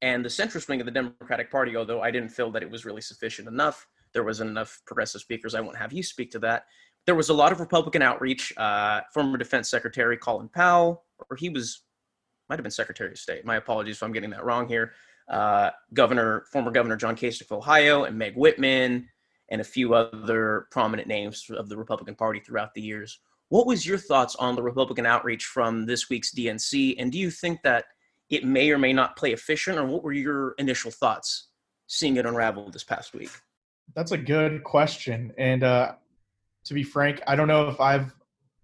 and 0.00 0.24
the 0.24 0.28
centrist 0.28 0.68
wing 0.68 0.80
of 0.80 0.86
the 0.86 0.92
Democratic 0.92 1.50
Party. 1.50 1.76
Although 1.76 2.02
I 2.02 2.10
didn't 2.10 2.28
feel 2.30 2.50
that 2.52 2.62
it 2.62 2.70
was 2.70 2.84
really 2.84 3.00
sufficient 3.00 3.48
enough, 3.48 3.86
there 4.12 4.24
wasn't 4.24 4.50
enough 4.50 4.80
progressive 4.86 5.20
speakers. 5.20 5.54
I 5.54 5.60
won't 5.60 5.76
have 5.76 5.92
you 5.92 6.02
speak 6.02 6.30
to 6.32 6.38
that. 6.40 6.66
There 7.06 7.14
was 7.14 7.30
a 7.30 7.34
lot 7.34 7.52
of 7.52 7.60
Republican 7.60 8.02
outreach. 8.02 8.52
Uh, 8.56 9.00
former 9.12 9.38
Defense 9.38 9.70
Secretary 9.70 10.16
Colin 10.16 10.48
Powell, 10.48 11.04
or 11.30 11.36
he 11.36 11.48
was 11.48 11.82
might 12.48 12.56
have 12.56 12.64
been 12.64 12.70
Secretary 12.70 13.10
of 13.10 13.18
State. 13.18 13.44
My 13.44 13.56
apologies 13.56 13.96
if 13.96 14.02
I'm 14.02 14.12
getting 14.12 14.30
that 14.30 14.44
wrong 14.44 14.68
here 14.68 14.92
uh, 15.28 15.70
Governor, 15.92 16.44
former 16.50 16.70
Governor 16.70 16.96
John 16.96 17.16
Kasich 17.16 17.42
of 17.42 17.52
Ohio, 17.52 18.04
and 18.04 18.16
Meg 18.16 18.34
Whitman, 18.36 19.08
and 19.50 19.60
a 19.60 19.64
few 19.64 19.94
other 19.94 20.66
prominent 20.70 21.08
names 21.08 21.46
of 21.50 21.68
the 21.68 21.76
Republican 21.76 22.14
Party 22.14 22.40
throughout 22.40 22.74
the 22.74 22.82
years. 22.82 23.20
What 23.48 23.66
was 23.66 23.86
your 23.86 23.98
thoughts 23.98 24.36
on 24.36 24.56
the 24.56 24.62
Republican 24.62 25.06
outreach 25.06 25.44
from 25.44 25.86
this 25.86 26.08
week's 26.10 26.34
DNC, 26.34 26.96
and 26.98 27.10
do 27.10 27.18
you 27.18 27.30
think 27.30 27.62
that 27.62 27.86
it 28.28 28.44
may 28.44 28.70
or 28.70 28.78
may 28.78 28.92
not 28.92 29.16
play 29.16 29.32
efficient, 29.32 29.78
or 29.78 29.86
what 29.86 30.02
were 30.02 30.12
your 30.12 30.52
initial 30.58 30.90
thoughts 30.90 31.48
seeing 31.86 32.16
it 32.16 32.26
unravel 32.26 32.70
this 32.70 32.84
past 32.84 33.14
week? 33.14 33.30
That's 33.94 34.12
a 34.12 34.18
good 34.18 34.64
question, 34.64 35.32
and 35.38 35.62
uh, 35.62 35.92
to 36.64 36.74
be 36.74 36.82
frank, 36.82 37.22
I 37.26 37.36
don't 37.36 37.48
know 37.48 37.68
if 37.68 37.80
I've 37.80 38.14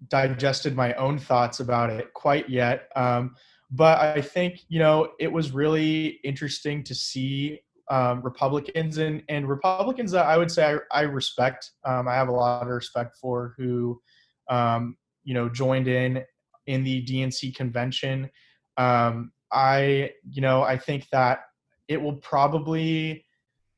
digested 0.09 0.77
my 0.77 0.93
own 0.95 1.19
thoughts 1.19 1.61
about 1.61 1.91
it 1.91 2.13
quite 2.13 2.49
yet. 2.49 2.91
Um, 2.95 3.37
but 3.75 3.99
I 3.99 4.21
think 4.21 4.61
you 4.69 4.79
know 4.79 5.11
it 5.19 5.31
was 5.31 5.51
really 5.51 6.21
interesting 6.23 6.85
to 6.85 6.95
see 6.95 7.61
um, 7.91 8.23
Republicans 8.23 8.99
and 8.99 9.23
and 9.29 9.49
Republicans 9.49 10.13
that 10.13 10.27
I 10.27 10.39
would 10.39 10.51
say 10.51 10.79
I, 10.93 11.01
I 11.01 11.03
respect. 11.03 11.73
Um, 11.85 12.07
I 12.07 12.15
have 12.15 12.29
a 12.29 12.33
lot 12.33 12.63
of 12.63 12.69
respect 12.69 13.17
for 13.21 13.55
who 13.59 14.01
um, 14.49 14.97
you 15.25 15.35
know 15.35 15.49
joined 15.49 15.89
in 15.89 16.23
in 16.67 16.85
the 16.85 17.05
DNC 17.05 17.57
convention. 17.57 18.31
Um, 18.77 19.33
I 19.53 20.13
you 20.31 20.41
know 20.41 20.63
I 20.63 20.79
think 20.79 21.09
that 21.11 21.41
it 21.89 22.01
will 22.01 22.17
probably. 22.17 23.27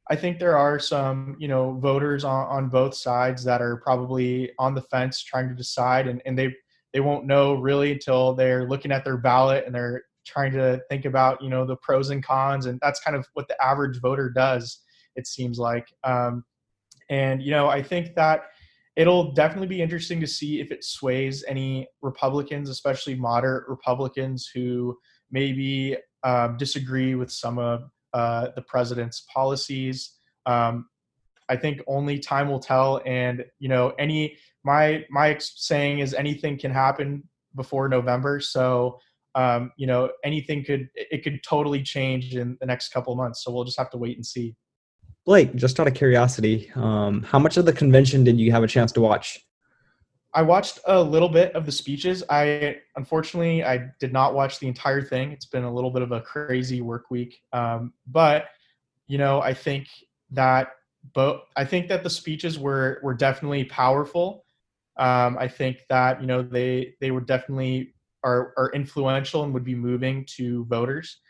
I 0.09 0.15
think 0.15 0.39
there 0.39 0.57
are 0.57 0.79
some, 0.79 1.35
you 1.41 1.49
know, 1.49 1.81
voters 1.81 2.23
on, 2.23 2.47
on 2.47 2.69
both 2.69 2.95
sides 2.95 3.43
that 3.43 3.61
are 3.61 3.79
probably 3.79 4.53
on 4.57 4.73
the 4.73 4.83
fence 4.83 5.21
trying 5.21 5.49
to 5.49 5.55
decide 5.57 6.07
and, 6.07 6.23
and 6.25 6.39
they 6.39 6.55
they 6.97 7.01
won't 7.01 7.27
know 7.27 7.53
really 7.53 7.93
until 7.93 8.33
they're 8.33 8.67
looking 8.67 8.91
at 8.91 9.05
their 9.05 9.19
ballot 9.19 9.67
and 9.67 9.75
they're 9.75 10.03
trying 10.25 10.51
to 10.51 10.81
think 10.89 11.05
about 11.05 11.43
you 11.43 11.51
know 11.51 11.67
the 11.67 11.77
pros 11.77 12.09
and 12.09 12.25
cons 12.25 12.65
and 12.65 12.79
that's 12.81 13.01
kind 13.01 13.15
of 13.15 13.27
what 13.35 13.47
the 13.49 13.63
average 13.63 14.01
voter 14.01 14.31
does 14.31 14.81
it 15.15 15.27
seems 15.27 15.59
like. 15.59 15.87
Um, 16.05 16.43
and 17.11 17.43
you 17.43 17.51
know 17.51 17.69
i 17.69 17.83
think 17.83 18.15
that 18.15 18.45
it'll 18.97 19.33
definitely 19.33 19.67
be 19.67 19.83
interesting 19.83 20.21
to 20.21 20.27
see 20.27 20.59
if 20.59 20.73
it 20.73 20.83
sways 20.83 21.45
any 21.45 21.87
republicans 22.01 22.71
especially 22.71 23.15
moderate 23.15 23.69
republicans 23.69 24.51
who 24.55 24.97
maybe 25.31 25.99
um, 26.25 26.57
disagree 26.57 27.15
with 27.15 27.31
some 27.31 27.59
of 27.59 27.91
uh, 28.15 28.49
the 28.57 28.63
president's 28.63 29.27
policies. 29.33 30.15
Um, 30.47 30.87
i 31.51 31.57
think 31.57 31.83
only 31.87 32.19
time 32.19 32.49
will 32.49 32.59
tell 32.59 33.03
and 33.05 33.45
you 33.59 33.69
know 33.69 33.93
any 33.99 34.39
my 34.71 35.05
my 35.11 35.37
saying 35.39 36.01
is 36.01 36.13
anything 36.15 36.59
can 36.59 36.71
happen 36.71 37.23
before 37.55 37.89
november 37.89 38.41
so 38.41 38.99
um, 39.37 39.71
you 39.77 39.87
know, 39.87 40.11
anything 40.25 40.65
could 40.65 40.89
it 40.95 41.23
could 41.23 41.43
totally 41.43 41.83
change 41.83 42.35
in 42.35 42.57
the 42.59 42.67
next 42.67 42.89
couple 42.89 43.13
of 43.13 43.19
months. 43.19 43.45
So 43.45 43.53
we'll 43.53 43.65
just 43.65 43.79
have 43.79 43.91
to 43.91 43.99
wait 43.99 44.17
and 44.17 44.25
see. 44.25 44.57
Blake, 45.27 45.55
just 45.55 45.79
out 45.79 45.87
of 45.87 45.95
curiosity, 45.95 46.71
um, 46.75 47.23
how 47.23 47.39
much 47.39 47.57
of 47.57 47.67
the 47.67 47.73
convention 47.73 48.25
did 48.25 48.41
you 48.41 48.51
have 48.53 48.63
a 48.63 48.67
chance 48.67 48.93
to 48.93 49.01
watch? 49.01 49.39
I 50.33 50.43
watched 50.43 50.79
a 50.87 51.03
little 51.03 51.29
bit 51.29 51.55
of 51.55 51.67
the 51.67 51.73
speeches. 51.73 52.25
I 52.31 52.79
unfortunately 52.97 53.63
I 53.63 53.89
did 54.01 54.13
not 54.13 54.35
watch 54.35 54.59
the 54.59 54.69
entire 54.69 55.03
thing. 55.03 55.33
It's 55.33 55.47
been 55.47 55.65
a 55.65 55.73
little 55.73 55.91
bit 55.91 56.03
of 56.03 56.13
a 56.13 56.23
crazy 56.23 56.81
work 56.81 57.11
week, 57.11 57.39
um, 57.53 57.93
but 58.07 58.47
you 59.07 59.19
know 59.19 59.41
I 59.43 59.53
think 59.53 59.87
that 60.31 60.71
but 61.15 61.45
I 61.57 61.65
think 61.65 61.89
that 61.89 62.03
the 62.03 62.11
speeches 62.11 62.59
were 62.59 63.01
were 63.03 63.15
definitely 63.15 63.65
powerful. 63.65 64.46
Um, 64.99 65.37
I 65.39 65.49
think 65.49 65.85
that 65.89 66.21
you 66.21 66.27
know 66.27 66.43
they 66.43 66.95
they 67.01 67.11
were 67.11 67.21
definitely 67.21 67.95
are, 68.25 68.53
are 68.57 68.73
influential 68.75 69.45
and 69.45 69.55
would 69.55 69.65
be 69.65 69.75
moving 69.75 70.27
to 70.37 70.65
voters. 70.67 71.21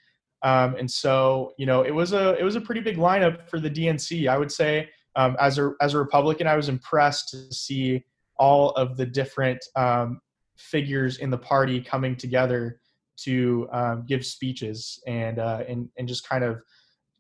Um, 0.43 0.77
and 0.77 0.91
so, 0.91 1.53
you 1.59 1.67
know, 1.67 1.83
it 1.83 1.91
was 1.91 2.13
a 2.13 2.37
it 2.39 2.45
was 2.45 2.57
a 2.57 2.61
pretty 2.61 2.81
big 2.81 2.97
lineup 2.97 3.49
for 3.49 3.61
the 3.61 3.71
DNC. 3.71 4.29
I 4.29 4.39
would 4.39 4.53
say, 4.53 4.89
um, 5.15 5.37
as 5.41 5.59
a 5.59 5.73
as 5.81 5.95
a 5.95 5.99
Republican, 5.99 6.47
I 6.47 6.57
was 6.57 6.69
impressed 6.69 7.31
to 7.31 7.53
see 7.53 8.05
all 8.39 8.71
of 8.73 8.97
the 8.97 9.07
different 9.07 9.65
um, 9.77 10.21
figures 10.57 11.19
in 11.19 11.31
the 11.31 11.39
party 11.39 11.81
coming 11.81 12.17
together 12.17 12.81
to 13.17 13.69
um, 13.73 14.05
give 14.07 14.25
speeches 14.25 15.03
and 15.07 15.39
uh, 15.39 15.65
and 15.69 15.89
and 15.99 16.07
just 16.07 16.29
kind 16.29 16.45
of 16.45 16.61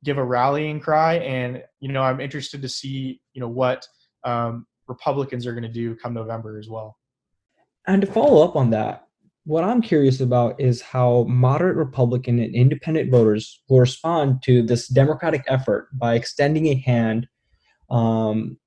give 0.04 0.18
a 0.18 0.24
rallying 0.24 0.78
cry. 0.78 1.14
And 1.14 1.62
you 1.80 1.90
know, 1.90 2.02
I'm 2.02 2.20
interested 2.20 2.62
to 2.62 2.68
see 2.68 3.20
you 3.32 3.40
know 3.40 3.48
what 3.48 3.86
um, 4.24 4.66
Republicans 4.88 5.46
are 5.46 5.52
going 5.52 5.62
to 5.62 5.68
do 5.68 5.94
come 5.94 6.14
November 6.14 6.58
as 6.58 6.68
well. 6.68 6.96
And 7.86 8.02
to 8.02 8.06
follow 8.06 8.44
up 8.44 8.56
on 8.56 8.70
that, 8.70 9.06
what 9.44 9.62
I'm 9.62 9.80
curious 9.80 10.20
about 10.20 10.60
is 10.60 10.82
how 10.82 11.24
moderate 11.28 11.76
Republican 11.76 12.40
and 12.40 12.52
independent 12.54 13.10
voters 13.10 13.62
will 13.68 13.78
respond 13.78 14.42
to 14.42 14.62
this 14.62 14.88
Democratic 14.88 15.44
effort 15.46 15.88
by 15.92 16.14
extending 16.14 16.66
a 16.66 16.74
hand 16.74 17.28
um, 17.90 18.58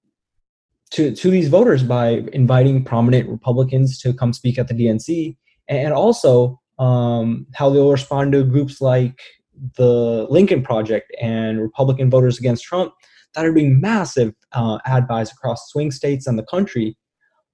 to 0.92 1.14
to 1.14 1.30
these 1.30 1.50
voters 1.50 1.84
by 1.84 2.24
inviting 2.32 2.84
prominent 2.84 3.30
Republicans 3.30 4.00
to 4.00 4.14
come 4.14 4.32
speak 4.32 4.58
at 4.58 4.70
the 4.70 4.74
DNC, 4.74 5.36
and 5.68 5.94
also 5.94 6.60
um, 6.80 7.46
how 7.54 7.70
they'll 7.70 7.92
respond 7.92 8.32
to 8.32 8.44
groups 8.44 8.80
like 8.80 9.20
the 9.76 10.26
Lincoln 10.30 10.64
Project 10.64 11.14
and 11.22 11.62
Republican 11.62 12.10
Voters 12.10 12.40
Against 12.40 12.64
Trump 12.64 12.94
that 13.36 13.46
are 13.46 13.54
doing 13.54 13.80
massive 13.80 14.34
uh, 14.54 14.80
ad 14.86 15.08
buys 15.08 15.32
across 15.32 15.70
swing 15.70 15.92
states 15.92 16.28
and 16.28 16.38
the 16.38 16.44
country 16.44 16.98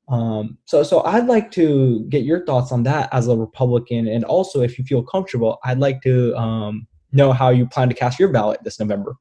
um, 0.07 0.57
so, 0.65 0.83
so 0.83 1.03
I'd 1.03 1.25
like 1.25 1.51
to 1.51 2.05
get 2.09 2.23
your 2.23 2.45
thoughts 2.45 2.71
on 2.71 2.83
that 2.83 3.09
as 3.11 3.27
a 3.27 3.35
Republican, 3.35 4.07
and 4.07 4.23
also, 4.23 4.61
if 4.61 4.77
you 4.77 4.85
feel 4.85 5.03
comfortable, 5.03 5.59
I'd 5.63 5.79
like 5.79 6.01
to 6.03 6.35
um, 6.37 6.87
know 7.11 7.33
how 7.33 7.49
you 7.49 7.65
plan 7.65 7.89
to 7.89 7.95
cast 7.95 8.19
your 8.19 8.29
ballot 8.29 8.63
this 8.63 8.79
November. 8.79 9.15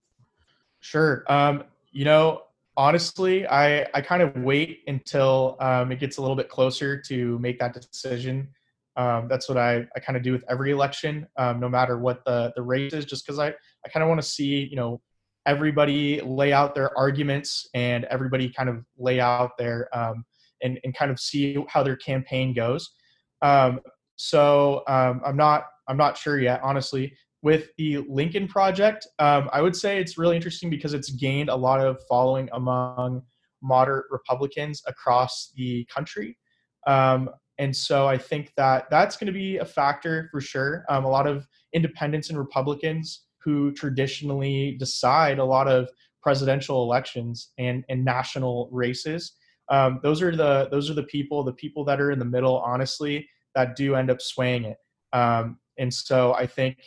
Sure. 0.80 1.24
Um, 1.28 1.64
you 1.92 2.04
know, 2.04 2.42
honestly, 2.76 3.46
I 3.46 3.86
I 3.94 4.02
kind 4.02 4.22
of 4.22 4.36
wait 4.36 4.80
until 4.86 5.56
um, 5.60 5.90
it 5.90 6.00
gets 6.00 6.18
a 6.18 6.20
little 6.20 6.36
bit 6.36 6.50
closer 6.50 7.00
to 7.00 7.38
make 7.38 7.58
that 7.60 7.72
decision. 7.72 8.48
Um, 8.96 9.26
that's 9.26 9.48
what 9.48 9.58
I, 9.58 9.86
I 9.96 10.00
kind 10.00 10.16
of 10.16 10.22
do 10.22 10.30
with 10.32 10.44
every 10.48 10.70
election, 10.70 11.26
um, 11.36 11.58
no 11.60 11.68
matter 11.68 11.98
what 11.98 12.24
the 12.26 12.52
the 12.56 12.62
race 12.62 12.92
is, 12.92 13.06
just 13.06 13.24
because 13.24 13.38
I 13.38 13.48
I 13.48 13.88
kind 13.88 14.02
of 14.02 14.08
want 14.08 14.20
to 14.20 14.28
see 14.28 14.68
you 14.70 14.76
know 14.76 15.00
everybody 15.46 16.20
lay 16.22 16.52
out 16.52 16.74
their 16.74 16.96
arguments 16.96 17.68
and 17.74 18.04
everybody 18.04 18.48
kind 18.48 18.68
of 18.68 18.84
lay 18.98 19.20
out 19.20 19.56
their 19.58 19.88
um, 19.96 20.24
and, 20.62 20.78
and 20.84 20.96
kind 20.96 21.10
of 21.10 21.20
see 21.20 21.56
how 21.68 21.82
their 21.82 21.96
campaign 21.96 22.54
goes. 22.54 22.90
Um, 23.42 23.80
so 24.16 24.82
um, 24.88 25.20
I'm 25.24 25.36
not 25.36 25.66
I'm 25.88 25.96
not 25.96 26.16
sure 26.16 26.38
yet, 26.38 26.60
honestly. 26.62 27.14
With 27.42 27.68
the 27.76 27.98
Lincoln 28.08 28.48
Project, 28.48 29.06
um, 29.18 29.50
I 29.52 29.60
would 29.60 29.76
say 29.76 29.98
it's 29.98 30.16
really 30.16 30.34
interesting 30.34 30.70
because 30.70 30.94
it's 30.94 31.10
gained 31.10 31.50
a 31.50 31.54
lot 31.54 31.78
of 31.78 32.00
following 32.08 32.48
among 32.52 33.22
moderate 33.62 34.06
Republicans 34.10 34.82
across 34.86 35.52
the 35.54 35.84
country. 35.94 36.38
Um, 36.86 37.28
and 37.58 37.74
so 37.76 38.06
I 38.06 38.16
think 38.16 38.52
that 38.56 38.88
that's 38.90 39.16
going 39.16 39.26
to 39.26 39.32
be 39.32 39.58
a 39.58 39.64
factor 39.64 40.28
for 40.30 40.40
sure. 40.40 40.84
Um, 40.88 41.04
a 41.04 41.08
lot 41.08 41.26
of 41.26 41.46
independents 41.74 42.30
and 42.30 42.38
Republicans 42.38 43.24
who 43.44 43.72
traditionally 43.72 44.76
decide 44.78 45.38
a 45.38 45.44
lot 45.44 45.68
of 45.68 45.88
presidential 46.22 46.82
elections 46.82 47.50
and, 47.58 47.84
and 47.88 48.04
national 48.04 48.68
races. 48.72 49.32
Um, 49.68 50.00
those 50.02 50.22
are 50.22 50.34
the 50.34 50.68
those 50.70 50.90
are 50.90 50.94
the 50.94 51.04
people 51.04 51.42
the 51.42 51.52
people 51.52 51.84
that 51.86 52.00
are 52.00 52.10
in 52.10 52.18
the 52.18 52.24
middle 52.24 52.58
honestly 52.58 53.28
that 53.54 53.76
do 53.76 53.94
end 53.94 54.10
up 54.10 54.20
swaying 54.20 54.64
it. 54.64 54.76
Um, 55.12 55.58
and 55.78 55.92
so 55.92 56.34
i 56.34 56.46
think 56.46 56.78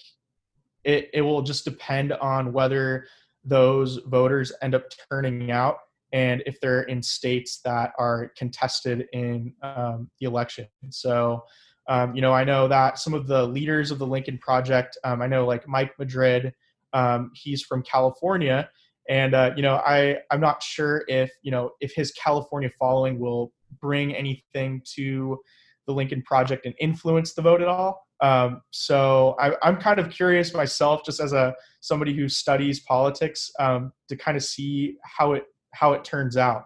it, 0.83 1.09
it 1.13 1.21
will 1.21 1.41
just 1.41 1.65
depend 1.65 2.13
on 2.13 2.53
whether 2.53 3.05
those 3.43 3.97
voters 4.07 4.51
end 4.61 4.75
up 4.75 4.83
turning 5.11 5.51
out 5.51 5.77
and 6.13 6.41
if 6.45 6.59
they're 6.61 6.83
in 6.83 7.03
states 7.03 7.59
that 7.65 7.91
are 7.99 8.31
contested 8.37 9.07
in 9.11 9.53
um, 9.61 10.09
the 10.21 10.25
election. 10.25 10.65
So 10.89 11.43
um, 11.87 12.15
you 12.15 12.21
know 12.21 12.33
i 12.33 12.43
know 12.43 12.67
that 12.67 12.99
some 12.99 13.13
of 13.13 13.27
the 13.27 13.45
leaders 13.47 13.91
of 13.91 13.99
the 13.99 14.07
lincoln 14.07 14.37
project 14.37 14.97
um, 15.03 15.21
i 15.21 15.27
know 15.27 15.45
like 15.45 15.67
mike 15.67 15.91
madrid 15.99 16.53
um, 16.93 17.31
he's 17.33 17.61
from 17.61 17.83
california 17.83 18.69
and 19.09 19.33
uh, 19.33 19.51
you 19.55 19.61
know, 19.61 19.75
I 19.75 20.17
I'm 20.31 20.41
not 20.41 20.61
sure 20.61 21.03
if 21.07 21.31
you 21.41 21.51
know 21.51 21.71
if 21.79 21.93
his 21.93 22.11
California 22.11 22.69
following 22.77 23.19
will 23.19 23.53
bring 23.79 24.13
anything 24.13 24.81
to 24.95 25.39
the 25.85 25.93
Lincoln 25.93 26.21
Project 26.23 26.65
and 26.65 26.75
influence 26.79 27.33
the 27.33 27.41
vote 27.41 27.61
at 27.61 27.67
all. 27.67 28.05
Um, 28.19 28.61
so 28.71 29.35
I, 29.39 29.55
am 29.67 29.77
kind 29.77 29.99
of 29.99 30.09
curious 30.09 30.53
myself, 30.53 31.05
just 31.05 31.19
as 31.19 31.33
a 31.33 31.55
somebody 31.79 32.13
who 32.13 32.27
studies 32.27 32.81
politics, 32.81 33.49
um, 33.59 33.93
to 34.09 34.17
kind 34.17 34.35
of 34.35 34.43
see 34.43 34.97
how 35.03 35.33
it 35.33 35.45
how 35.73 35.93
it 35.93 36.03
turns 36.03 36.35
out. 36.35 36.65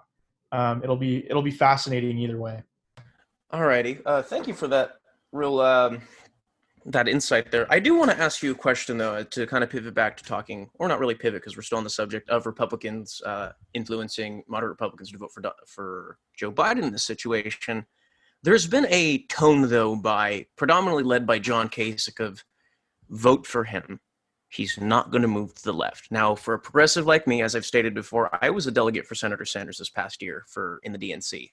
Um, 0.52 0.82
it'll 0.84 0.98
be 0.98 1.26
it'll 1.30 1.44
be 1.44 1.52
fascinating 1.52 2.18
either 2.18 2.40
way. 2.40 2.64
All 3.52 3.64
righty, 3.64 4.00
uh, 4.06 4.24
thank 4.24 4.48
you 4.48 4.54
for 4.54 4.68
that 4.70 4.94
real 5.32 5.60
um, 5.60 6.02
that 6.86 7.08
insight 7.08 7.52
there. 7.52 7.68
I 7.70 7.80
do 7.80 7.96
want 7.96 8.12
to 8.12 8.20
ask 8.20 8.42
you 8.42 8.52
a 8.52 8.56
question 8.56 8.98
though, 8.98 9.24
to 9.24 9.46
kind 9.48 9.64
of 9.64 9.70
pivot 9.70 9.94
back 9.94 10.18
to 10.18 10.24
talking, 10.24 10.70
or 10.76 10.88
not 10.88 11.00
really 11.00 11.16
pivot 11.16 11.42
because 11.42 11.56
we're 11.56 11.64
still 11.64 11.78
on 11.78 11.84
the 11.84 11.90
subject 11.90 12.30
of 12.30 12.46
Republicans 12.46 13.22
uh, 13.26 13.52
influencing 13.74 14.44
moderate 14.48 14.72
Republicans 14.72 15.12
to 15.12 15.18
vote 15.18 15.32
for 15.34 15.44
for 15.68 16.18
Joe 16.36 16.52
Biden 16.52 16.84
in 16.84 16.92
this 16.92 17.04
situation. 17.04 17.86
There's 18.44 18.66
been 18.66 18.88
a 18.90 19.24
tone 19.28 19.70
though, 19.70 19.96
by 19.96 20.48
predominantly 20.58 21.04
led 21.04 21.28
by 21.28 21.40
John 21.40 21.70
Kasich 21.70 22.20
of 22.20 22.44
vote 23.10 23.46
for 23.46 23.64
him. 23.64 24.00
He's 24.50 24.78
not 24.80 25.12
going 25.12 25.22
to 25.22 25.30
move 25.30 25.54
to 25.56 25.64
the 25.64 25.74
left. 25.74 26.12
Now, 26.12 26.36
for 26.36 26.56
a 26.56 26.60
progressive 26.60 27.06
like 27.06 27.26
me, 27.26 27.42
as 27.42 27.56
I've 27.56 27.66
stated 27.66 27.94
before, 27.94 28.38
I 28.44 28.50
was 28.50 28.68
a 28.68 28.72
delegate 28.72 29.06
for 29.06 29.16
Senator 29.16 29.46
Sanders 29.46 29.78
this 29.78 29.90
past 29.90 30.22
year 30.22 30.44
for 30.50 30.82
in 30.84 30.92
the 30.92 30.98
DNC, 30.98 31.52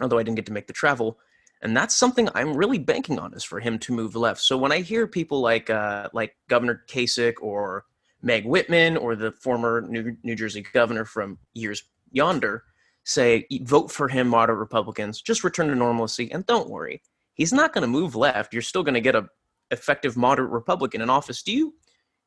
although 0.00 0.18
I 0.18 0.22
didn't 0.22 0.36
get 0.36 0.46
to 0.46 0.52
make 0.52 0.66
the 0.66 0.72
travel 0.72 1.18
and 1.62 1.76
that's 1.76 1.94
something 1.94 2.28
I'm 2.34 2.56
really 2.56 2.78
banking 2.78 3.18
on 3.18 3.34
is 3.34 3.44
for 3.44 3.60
him 3.60 3.78
to 3.80 3.92
move 3.92 4.16
left. 4.16 4.40
So 4.40 4.58
when 4.58 4.72
I 4.72 4.80
hear 4.80 5.06
people 5.06 5.40
like 5.40 5.70
uh, 5.70 6.08
like 6.12 6.36
Governor 6.48 6.82
Kasich 6.88 7.34
or 7.40 7.84
Meg 8.20 8.44
Whitman 8.44 8.96
or 8.96 9.16
the 9.16 9.32
former 9.32 9.80
New, 9.82 10.16
New 10.22 10.34
Jersey 10.34 10.64
governor 10.72 11.04
from 11.04 11.38
years 11.54 11.84
yonder 12.10 12.64
say 13.04 13.46
vote 13.62 13.90
for 13.90 14.08
him, 14.08 14.28
moderate 14.28 14.58
Republicans, 14.58 15.20
just 15.20 15.44
return 15.44 15.68
to 15.68 15.74
normalcy, 15.74 16.30
and 16.30 16.46
don't 16.46 16.70
worry, 16.70 17.02
he's 17.34 17.52
not 17.52 17.72
going 17.72 17.82
to 17.82 17.88
move 17.88 18.14
left. 18.14 18.52
You're 18.52 18.62
still 18.62 18.82
going 18.82 18.94
to 18.94 19.00
get 19.00 19.16
a 19.16 19.26
effective 19.70 20.16
moderate 20.16 20.50
Republican 20.50 21.00
in 21.00 21.10
office. 21.10 21.42
Do 21.42 21.52
you 21.52 21.74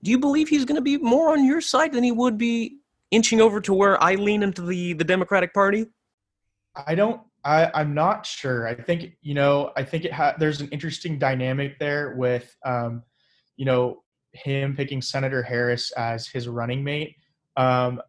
do 0.03 0.11
you 0.11 0.19
believe 0.19 0.49
he's 0.49 0.65
going 0.65 0.75
to 0.75 0.81
be 0.81 0.97
more 0.97 1.31
on 1.31 1.45
your 1.45 1.61
side 1.61 1.93
than 1.93 2.03
he 2.03 2.11
would 2.11 2.37
be 2.37 2.79
inching 3.11 3.41
over 3.41 3.61
to 3.61 3.73
where 3.73 4.01
I 4.03 4.15
lean 4.15 4.43
into 4.43 4.61
the 4.61 4.93
the 4.93 5.03
Democratic 5.03 5.53
Party? 5.53 5.87
I 6.87 6.95
don't. 6.95 7.21
I, 7.45 7.69
I'm 7.75 7.93
not 7.93 8.25
sure. 8.25 8.67
I 8.67 8.73
think 8.73 9.17
you 9.21 9.35
know. 9.35 9.71
I 9.77 9.83
think 9.83 10.03
it 10.03 10.11
ha- 10.11 10.35
there's 10.39 10.61
an 10.61 10.69
interesting 10.69 11.19
dynamic 11.19 11.77
there 11.77 12.15
with, 12.17 12.55
um, 12.65 13.03
you 13.55 13.65
know, 13.65 14.03
him 14.33 14.75
picking 14.75 15.01
Senator 15.01 15.43
Harris 15.43 15.91
as 15.91 16.27
his 16.27 16.47
running 16.47 16.83
mate. 16.83 17.15
Um, 17.55 18.01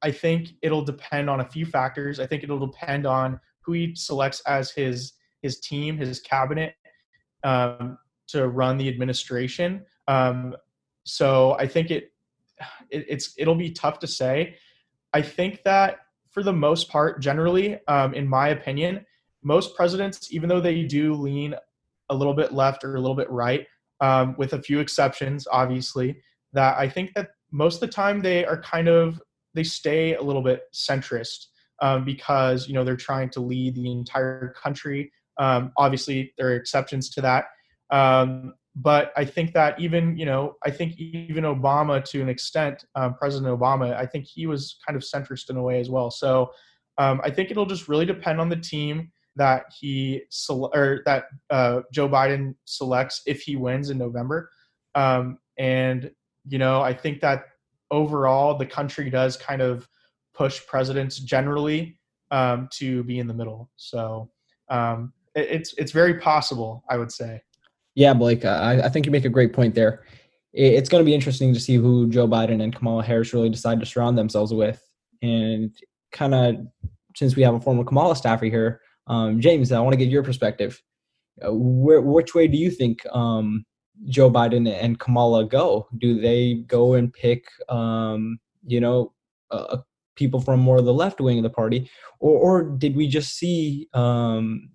I 0.00 0.10
think 0.10 0.50
it'll 0.62 0.84
depend 0.84 1.28
on 1.28 1.40
a 1.40 1.44
few 1.44 1.66
factors. 1.66 2.18
I 2.18 2.26
think 2.26 2.42
it'll 2.42 2.66
depend 2.66 3.06
on 3.06 3.38
who 3.60 3.72
he 3.72 3.94
selects 3.94 4.40
as 4.46 4.70
his 4.70 5.12
his 5.42 5.60
team, 5.60 5.98
his 5.98 6.20
cabinet, 6.20 6.74
um, 7.44 7.98
to 8.28 8.48
run 8.48 8.78
the 8.78 8.88
administration. 8.88 9.84
Um, 10.08 10.56
so 11.04 11.56
I 11.58 11.66
think 11.66 11.90
it, 11.90 12.12
it, 12.90 13.04
it's 13.08 13.34
it'll 13.36 13.54
be 13.54 13.70
tough 13.70 13.98
to 14.00 14.06
say. 14.06 14.56
I 15.12 15.20
think 15.20 15.62
that 15.64 15.98
for 16.30 16.42
the 16.42 16.52
most 16.52 16.88
part, 16.88 17.20
generally, 17.20 17.78
um, 17.88 18.14
in 18.14 18.28
my 18.28 18.48
opinion, 18.48 19.04
most 19.42 19.74
presidents, 19.74 20.32
even 20.32 20.48
though 20.48 20.60
they 20.60 20.84
do 20.84 21.14
lean 21.14 21.54
a 22.10 22.14
little 22.14 22.34
bit 22.34 22.52
left 22.52 22.84
or 22.84 22.96
a 22.96 23.00
little 23.00 23.16
bit 23.16 23.30
right, 23.30 23.66
um, 24.00 24.34
with 24.38 24.52
a 24.52 24.62
few 24.62 24.80
exceptions, 24.80 25.46
obviously, 25.50 26.20
that 26.52 26.78
I 26.78 26.88
think 26.88 27.14
that 27.14 27.30
most 27.50 27.76
of 27.76 27.80
the 27.80 27.94
time 27.94 28.20
they 28.20 28.44
are 28.44 28.60
kind 28.60 28.88
of 28.88 29.20
they 29.54 29.64
stay 29.64 30.14
a 30.14 30.22
little 30.22 30.42
bit 30.42 30.62
centrist 30.74 31.46
um, 31.80 32.04
because 32.04 32.68
you 32.68 32.74
know 32.74 32.84
they're 32.84 32.96
trying 32.96 33.30
to 33.30 33.40
lead 33.40 33.74
the 33.74 33.90
entire 33.90 34.54
country. 34.62 35.12
Um, 35.38 35.72
obviously, 35.76 36.32
there 36.36 36.48
are 36.48 36.56
exceptions 36.56 37.10
to 37.10 37.20
that, 37.22 37.46
um, 37.90 38.54
but 38.76 39.12
I 39.16 39.24
think 39.24 39.52
that 39.54 39.78
even 39.80 40.16
you 40.16 40.26
know 40.26 40.56
I 40.64 40.70
think 40.70 40.98
even 40.98 41.44
Obama 41.44 42.04
to 42.04 42.22
an 42.22 42.28
extent, 42.28 42.84
um, 42.94 43.14
President 43.14 43.58
Obama, 43.58 43.96
I 43.96 44.06
think 44.06 44.26
he 44.26 44.46
was 44.46 44.78
kind 44.86 44.96
of 44.96 45.02
centrist 45.02 45.50
in 45.50 45.56
a 45.56 45.62
way 45.62 45.80
as 45.80 45.90
well. 45.90 46.10
So 46.10 46.50
um, 46.98 47.20
I 47.24 47.30
think 47.30 47.50
it'll 47.50 47.66
just 47.66 47.88
really 47.88 48.06
depend 48.06 48.40
on 48.40 48.48
the 48.48 48.56
team 48.56 49.10
that 49.36 49.66
he 49.78 50.22
or 50.50 51.02
that 51.06 51.24
uh, 51.50 51.80
Joe 51.92 52.08
Biden 52.08 52.54
selects 52.64 53.22
if 53.26 53.42
he 53.42 53.56
wins 53.56 53.90
in 53.90 53.98
November. 53.98 54.50
Um, 54.94 55.38
and 55.58 56.10
you 56.48 56.58
know 56.58 56.80
I 56.80 56.92
think 56.92 57.20
that 57.20 57.44
overall 57.90 58.56
the 58.56 58.66
country 58.66 59.10
does 59.10 59.36
kind 59.36 59.62
of 59.62 59.88
push 60.34 60.64
presidents 60.66 61.18
generally 61.18 61.98
um, 62.30 62.68
to 62.72 63.02
be 63.04 63.18
in 63.18 63.26
the 63.26 63.34
middle. 63.34 63.70
So 63.76 64.30
um, 64.68 65.12
it, 65.34 65.48
it's 65.50 65.74
it's 65.78 65.92
very 65.92 66.20
possible, 66.20 66.84
I 66.88 66.96
would 66.96 67.12
say. 67.12 67.42
Yeah, 67.98 68.14
Blake, 68.14 68.44
I, 68.44 68.82
I 68.82 68.88
think 68.90 69.06
you 69.06 69.10
make 69.10 69.24
a 69.24 69.28
great 69.28 69.52
point 69.52 69.74
there. 69.74 70.04
It, 70.52 70.74
it's 70.74 70.88
going 70.88 71.00
to 71.00 71.04
be 71.04 71.16
interesting 71.16 71.52
to 71.52 71.58
see 71.58 71.74
who 71.74 72.08
Joe 72.08 72.28
Biden 72.28 72.62
and 72.62 72.72
Kamala 72.72 73.02
Harris 73.02 73.34
really 73.34 73.48
decide 73.48 73.80
to 73.80 73.86
surround 73.86 74.16
themselves 74.16 74.54
with. 74.54 74.80
And 75.20 75.76
kind 76.12 76.32
of, 76.32 76.58
since 77.16 77.34
we 77.34 77.42
have 77.42 77.54
a 77.54 77.60
former 77.60 77.82
Kamala 77.82 78.14
staffer 78.14 78.44
here, 78.44 78.82
um, 79.08 79.40
James, 79.40 79.72
I 79.72 79.80
want 79.80 79.94
to 79.94 79.96
get 79.96 80.10
your 80.10 80.22
perspective. 80.22 80.80
Uh, 81.44 81.52
where, 81.52 82.00
which 82.00 82.36
way 82.36 82.46
do 82.46 82.56
you 82.56 82.70
think 82.70 83.04
um, 83.06 83.64
Joe 84.08 84.30
Biden 84.30 84.72
and 84.72 85.00
Kamala 85.00 85.44
go? 85.44 85.88
Do 85.98 86.20
they 86.20 86.62
go 86.68 86.94
and 86.94 87.12
pick, 87.12 87.46
um, 87.68 88.38
you 88.64 88.80
know, 88.80 89.12
uh, 89.50 89.78
people 90.14 90.40
from 90.40 90.60
more 90.60 90.78
of 90.78 90.84
the 90.84 90.94
left 90.94 91.20
wing 91.20 91.38
of 91.38 91.42
the 91.42 91.50
party, 91.50 91.90
or, 92.20 92.38
or 92.38 92.62
did 92.62 92.94
we 92.94 93.08
just 93.08 93.36
see 93.36 93.88
um, 93.92 94.70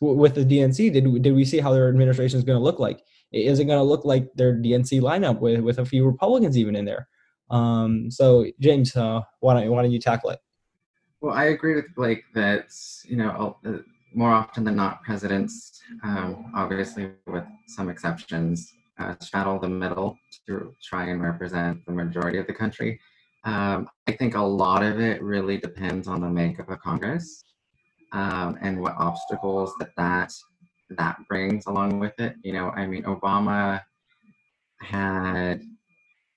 with 0.00 0.34
the 0.34 0.44
DNC? 0.44 0.92
Did 0.92 1.06
we, 1.06 1.18
did 1.18 1.34
we 1.34 1.44
see 1.44 1.58
how 1.58 1.72
their 1.72 1.88
administration 1.88 2.38
is 2.38 2.44
going 2.44 2.58
to 2.58 2.62
look 2.62 2.78
like? 2.78 3.02
Is 3.32 3.58
it 3.58 3.64
going 3.64 3.78
to 3.78 3.84
look 3.84 4.04
like 4.04 4.32
their 4.34 4.54
DNC 4.54 5.00
lineup 5.00 5.40
with 5.40 5.60
with 5.60 5.78
a 5.78 5.84
few 5.84 6.06
Republicans 6.06 6.56
even 6.56 6.76
in 6.76 6.84
there? 6.84 7.08
Um, 7.50 8.10
so, 8.10 8.46
James, 8.60 8.96
uh, 8.96 9.20
why 9.40 9.54
don't 9.54 9.70
why 9.70 9.82
don't 9.82 9.92
you 9.92 10.00
tackle 10.00 10.30
it? 10.30 10.40
Well, 11.20 11.34
I 11.34 11.44
agree 11.46 11.74
with 11.74 11.94
Blake 11.94 12.24
that 12.34 12.68
you 13.04 13.16
know 13.16 13.56
uh, 13.66 13.78
more 14.14 14.32
often 14.32 14.64
than 14.64 14.76
not, 14.76 15.02
presidents, 15.02 15.80
um, 16.02 16.50
obviously 16.54 17.10
with 17.26 17.44
some 17.66 17.88
exceptions, 17.88 18.72
uh, 18.98 19.14
straddle 19.20 19.58
the 19.58 19.68
middle 19.68 20.18
to 20.46 20.74
try 20.82 21.04
and 21.06 21.22
represent 21.22 21.84
the 21.84 21.92
majority 21.92 22.38
of 22.38 22.46
the 22.46 22.54
country. 22.54 22.98
Um, 23.44 23.88
I 24.08 24.12
think 24.12 24.34
a 24.34 24.40
lot 24.40 24.82
of 24.82 25.00
it 25.00 25.22
really 25.22 25.58
depends 25.58 26.08
on 26.08 26.20
the 26.20 26.28
makeup 26.28 26.70
of 26.70 26.80
Congress 26.80 27.44
um, 28.12 28.58
and 28.60 28.80
what 28.80 28.94
obstacles 28.98 29.74
that, 29.78 29.90
that 29.96 30.32
that 30.90 31.16
brings 31.28 31.66
along 31.66 31.98
with 31.98 32.18
it. 32.18 32.36
You 32.42 32.52
know, 32.52 32.70
I 32.70 32.86
mean, 32.86 33.02
Obama 33.04 33.82
had, 34.80 35.62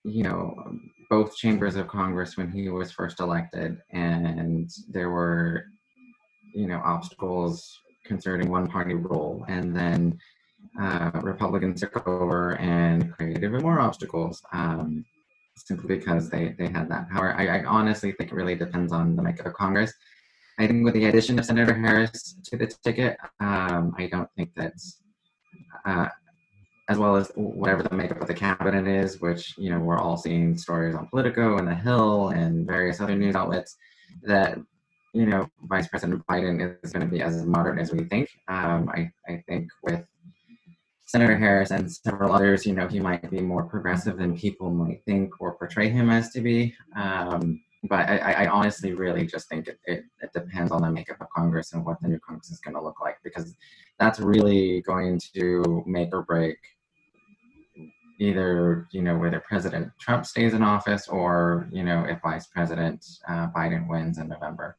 you 0.03 0.23
know, 0.23 0.55
both 1.09 1.35
chambers 1.35 1.75
of 1.75 1.87
Congress 1.87 2.37
when 2.37 2.51
he 2.51 2.69
was 2.69 2.91
first 2.91 3.19
elected, 3.19 3.77
and 3.91 4.69
there 4.89 5.09
were, 5.09 5.65
you 6.53 6.67
know, 6.67 6.81
obstacles 6.83 7.79
concerning 8.05 8.49
one 8.49 8.67
party 8.67 8.95
rule. 8.95 9.45
And 9.47 9.75
then 9.75 10.17
uh, 10.79 11.11
Republicans 11.21 11.81
took 11.81 12.07
over 12.07 12.55
and 12.57 13.11
created 13.13 13.43
even 13.43 13.61
more 13.61 13.79
obstacles. 13.79 14.41
Um, 14.51 15.05
simply 15.65 15.97
because 15.97 16.29
they, 16.29 16.55
they 16.57 16.67
had 16.67 16.89
that 16.89 17.09
power. 17.09 17.35
I, 17.35 17.59
I 17.59 17.63
honestly 17.65 18.11
think 18.13 18.31
it 18.31 18.35
really 18.35 18.55
depends 18.55 18.91
on 18.91 19.15
the 19.15 19.21
makeup 19.21 19.47
of 19.47 19.53
Congress. 19.53 19.93
I 20.59 20.67
think 20.67 20.83
with 20.83 20.93
the 20.93 21.05
addition 21.05 21.39
of 21.39 21.45
Senator 21.45 21.73
Harris 21.73 22.35
to 22.43 22.57
the 22.57 22.67
ticket, 22.67 23.17
um, 23.39 23.95
I 23.97 24.07
don't 24.07 24.29
think 24.35 24.51
that's 24.55 25.01
uh, 25.85 26.09
as 26.89 26.97
well 26.97 27.15
as 27.15 27.31
whatever 27.35 27.81
the 27.81 27.95
makeup 27.95 28.19
of 28.21 28.27
the 28.27 28.33
cabinet 28.33 28.85
is, 28.85 29.21
which 29.21 29.57
you 29.57 29.69
know 29.69 29.79
we're 29.79 29.97
all 29.97 30.17
seeing 30.17 30.57
stories 30.57 30.95
on 30.95 31.07
Politico 31.07 31.57
and 31.57 31.67
The 31.67 31.75
Hill 31.75 32.29
and 32.29 32.67
various 32.67 32.99
other 32.99 33.15
news 33.15 33.35
outlets 33.35 33.77
that 34.23 34.57
you 35.13 35.25
know 35.25 35.47
Vice 35.69 35.87
President 35.87 36.21
Biden 36.27 36.77
is 36.83 36.91
going 36.91 37.07
to 37.07 37.11
be 37.11 37.21
as 37.21 37.45
moderate 37.45 37.79
as 37.79 37.93
we 37.93 38.03
think. 38.03 38.29
Um, 38.49 38.89
I 38.93 39.09
I 39.29 39.41
think 39.47 39.69
with 39.81 40.03
Senator 41.05 41.37
Harris 41.37 41.71
and 41.71 41.91
several 41.91 42.33
others, 42.33 42.65
you 42.65 42.73
know, 42.73 42.87
he 42.87 42.99
might 42.99 43.31
be 43.31 43.39
more 43.39 43.63
progressive 43.63 44.17
than 44.17 44.37
people 44.37 44.69
might 44.69 45.03
think 45.05 45.39
or 45.39 45.55
portray 45.55 45.89
him 45.89 46.09
as 46.09 46.31
to 46.33 46.41
be. 46.41 46.75
Um, 46.95 47.61
but 47.83 48.09
I, 48.09 48.43
I, 48.43 48.47
honestly 48.47 48.93
really 48.93 49.25
just 49.25 49.47
think 49.47 49.67
it, 49.67 49.79
it, 49.85 50.03
it, 50.21 50.33
depends 50.33 50.71
on 50.71 50.81
the 50.81 50.91
makeup 50.91 51.21
of 51.21 51.27
Congress 51.29 51.71
and 51.71 51.85
what 51.85 52.01
the 52.01 52.09
new 52.09 52.19
Congress 52.19 52.51
is 52.51 52.59
going 52.59 52.75
to 52.75 52.81
look 52.81 52.99
like 52.99 53.17
because 53.23 53.55
that's 53.99 54.19
really 54.19 54.81
going 54.81 55.19
to 55.33 55.83
make 55.85 56.09
or 56.13 56.23
break 56.23 56.57
either 58.19 58.87
you 58.91 59.01
know 59.01 59.17
whether 59.17 59.39
President 59.39 59.89
Trump 59.97 60.25
stays 60.25 60.53
in 60.53 60.61
office 60.61 61.07
or 61.07 61.69
you 61.71 61.83
know 61.83 62.03
if 62.03 62.21
Vice 62.21 62.47
President 62.47 63.05
uh, 63.27 63.47
Biden 63.55 63.87
wins 63.87 64.17
in 64.17 64.27
November. 64.27 64.77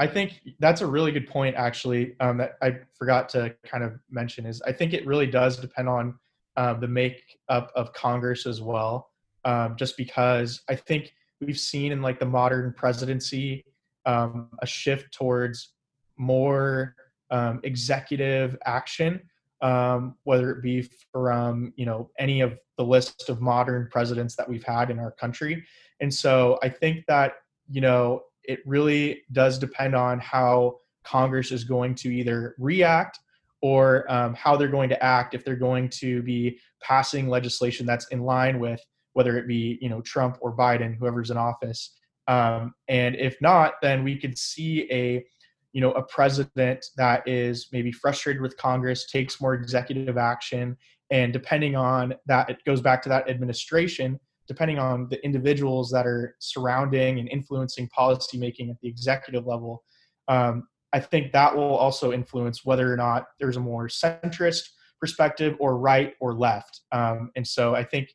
I 0.00 0.06
think 0.06 0.40
that's 0.60 0.80
a 0.80 0.86
really 0.86 1.12
good 1.12 1.28
point, 1.28 1.56
actually, 1.56 2.16
um, 2.20 2.38
that 2.38 2.56
I 2.62 2.78
forgot 2.98 3.28
to 3.30 3.54
kind 3.66 3.84
of 3.84 3.98
mention 4.10 4.46
is 4.46 4.62
I 4.62 4.72
think 4.72 4.94
it 4.94 5.06
really 5.06 5.26
does 5.26 5.58
depend 5.58 5.90
on 5.90 6.18
uh, 6.56 6.72
the 6.72 6.88
makeup 6.88 7.70
of 7.76 7.92
Congress 7.92 8.46
as 8.46 8.62
well, 8.62 9.10
um, 9.44 9.76
just 9.76 9.98
because 9.98 10.62
I 10.70 10.74
think 10.74 11.12
we've 11.40 11.58
seen 11.58 11.92
in 11.92 12.02
like 12.02 12.18
the 12.18 12.26
modern 12.26 12.72
presidency 12.72 13.64
um, 14.06 14.48
a 14.60 14.66
shift 14.66 15.12
towards 15.12 15.72
more 16.16 16.94
um, 17.30 17.60
executive 17.64 18.56
action, 18.64 19.20
um, 19.62 20.16
whether 20.24 20.50
it 20.50 20.62
be 20.62 20.88
from 21.12 21.72
you 21.76 21.86
know 21.86 22.10
any 22.18 22.40
of 22.40 22.58
the 22.76 22.84
list 22.84 23.28
of 23.28 23.40
modern 23.40 23.88
presidents 23.90 24.36
that 24.36 24.48
we've 24.48 24.64
had 24.64 24.90
in 24.90 24.98
our 24.98 25.12
country, 25.12 25.64
and 26.00 26.12
so 26.12 26.58
I 26.62 26.68
think 26.68 27.04
that 27.06 27.34
you 27.68 27.80
know 27.80 28.22
it 28.44 28.60
really 28.66 29.22
does 29.32 29.58
depend 29.58 29.94
on 29.94 30.18
how 30.18 30.78
Congress 31.04 31.52
is 31.52 31.64
going 31.64 31.94
to 31.96 32.08
either 32.10 32.54
react 32.58 33.20
or 33.62 34.10
um, 34.10 34.34
how 34.34 34.56
they're 34.56 34.68
going 34.68 34.88
to 34.88 35.02
act 35.04 35.34
if 35.34 35.44
they're 35.44 35.54
going 35.54 35.88
to 35.88 36.22
be 36.22 36.58
passing 36.82 37.28
legislation 37.28 37.84
that's 37.84 38.08
in 38.08 38.22
line 38.22 38.58
with 38.58 38.82
whether 39.14 39.36
it 39.38 39.46
be 39.46 39.78
you 39.80 39.88
know 39.88 40.00
Trump 40.02 40.38
or 40.40 40.56
Biden, 40.56 40.96
whoever's 40.96 41.30
in 41.30 41.36
office. 41.36 41.96
Um, 42.28 42.74
and 42.88 43.16
if 43.16 43.36
not, 43.40 43.74
then 43.82 44.04
we 44.04 44.16
could 44.16 44.38
see 44.38 44.88
a 44.90 45.24
you 45.72 45.80
know 45.80 45.92
a 45.92 46.02
president 46.02 46.84
that 46.96 47.26
is 47.28 47.68
maybe 47.72 47.92
frustrated 47.92 48.42
with 48.42 48.56
Congress, 48.56 49.10
takes 49.10 49.40
more 49.40 49.54
executive 49.54 50.18
action, 50.18 50.76
and 51.10 51.32
depending 51.32 51.76
on 51.76 52.14
that, 52.26 52.50
it 52.50 52.64
goes 52.64 52.80
back 52.80 53.02
to 53.02 53.08
that 53.08 53.28
administration 53.28 54.18
depending 54.50 54.80
on 54.80 55.06
the 55.10 55.24
individuals 55.24 55.92
that 55.92 56.08
are 56.08 56.34
surrounding 56.40 57.20
and 57.20 57.28
influencing 57.28 57.86
policy 57.90 58.36
making 58.36 58.68
at 58.68 58.74
the 58.80 58.88
executive 58.88 59.46
level, 59.46 59.84
um, 60.26 60.66
I 60.92 60.98
think 60.98 61.30
that 61.30 61.54
will 61.54 61.76
also 61.76 62.10
influence 62.12 62.64
whether 62.64 62.92
or 62.92 62.96
not 62.96 63.26
there's 63.38 63.56
a 63.56 63.60
more 63.60 63.86
centrist 63.86 64.70
perspective 64.98 65.56
or 65.60 65.78
right 65.78 66.14
or 66.20 66.34
left. 66.34 66.80
Um, 66.90 67.30
and 67.36 67.46
so 67.46 67.76
I 67.76 67.84
think 67.84 68.08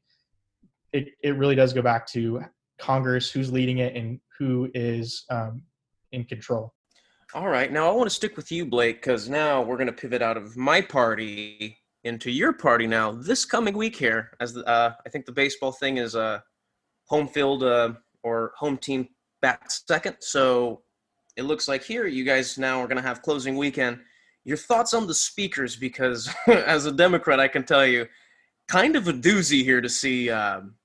it, 0.96 1.10
it 1.22 1.38
really 1.38 1.56
does 1.56 1.74
go 1.74 1.82
back 1.82 2.08
to 2.08 2.42
Congress, 2.80 3.30
who's 3.30 3.52
leading 3.52 3.80
it 3.80 3.96
and 3.96 4.20
who 4.40 4.70
is 4.74 5.26
um, 5.30 5.62
in 6.14 6.24
control. 6.24 6.74
All 7.34 7.50
right. 7.50 7.72
Now 7.72 7.90
I 7.90 7.92
want 7.92 8.10
to 8.10 8.16
stick 8.16 8.38
with 8.38 8.52
you, 8.52 8.66
Blake, 8.66 8.98
because 8.98 9.28
now 9.28 9.62
we're 9.62 9.76
going 9.76 9.88
to 9.88 9.94
pivot 9.94 10.22
out 10.22 10.38
of 10.38 10.56
my 10.56 10.80
party 10.80 11.78
into 12.06 12.32
your 12.32 12.54
party 12.54 12.88
now 12.88 13.12
this 13.12 13.44
coming 13.44 13.76
week 13.76 13.96
here. 13.96 14.32
As 14.40 14.54
the, 14.54 14.64
uh, 14.66 14.94
I 15.06 15.10
think 15.10 15.26
the 15.26 15.32
baseball 15.34 15.74
thing 15.74 15.98
is 15.98 16.16
uh, 16.16 16.40
home 17.08 17.28
field 17.28 17.64
uh, 17.64 17.94
or 18.24 18.54
home 18.58 18.78
team 18.78 19.10
back 19.42 19.70
second. 19.70 20.16
So 20.22 20.84
it 21.36 21.44
looks 21.44 21.68
like 21.68 21.84
here 21.84 22.08
you 22.08 22.24
guys 22.24 22.58
now 22.58 22.80
are 22.80 22.88
going 22.88 23.02
to 23.02 23.08
have 23.08 23.22
closing 23.22 23.58
weekend. 23.58 24.00
Your 24.46 24.58
thoughts 24.58 24.94
on 24.94 25.08
the 25.08 25.14
speakers? 25.14 25.76
Because 25.76 26.34
as 26.48 26.86
a 26.86 26.92
Democrat, 26.92 27.40
I 27.40 27.50
can 27.50 27.64
tell 27.64 27.86
you, 27.86 28.08
kind 28.68 28.96
of 28.96 29.08
a 29.08 29.14
doozy 29.14 29.64
here 29.64 29.82
to 29.82 29.90
see 29.90 30.30
um, 30.30 30.76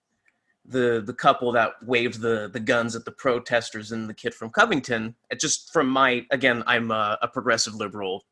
the 0.71 1.03
the 1.05 1.13
couple 1.13 1.53
that 1.53 1.73
waved 1.83 2.21
the 2.21 2.49
the 2.53 2.61
guns 2.61 2.95
at 2.97 3.05
the 3.05 3.11
protesters 3.11 3.93
and 3.93 4.09
the 4.09 4.15
kid 4.15 4.35
from 4.35 4.51
Covington. 4.51 5.15
It 5.31 5.41
just 5.41 5.73
from 5.73 5.89
my 5.89 6.27
again, 6.31 6.63
I'm 6.67 6.91
a, 6.91 7.19
a 7.23 7.29
progressive 7.29 7.75
liberal, 7.75 8.25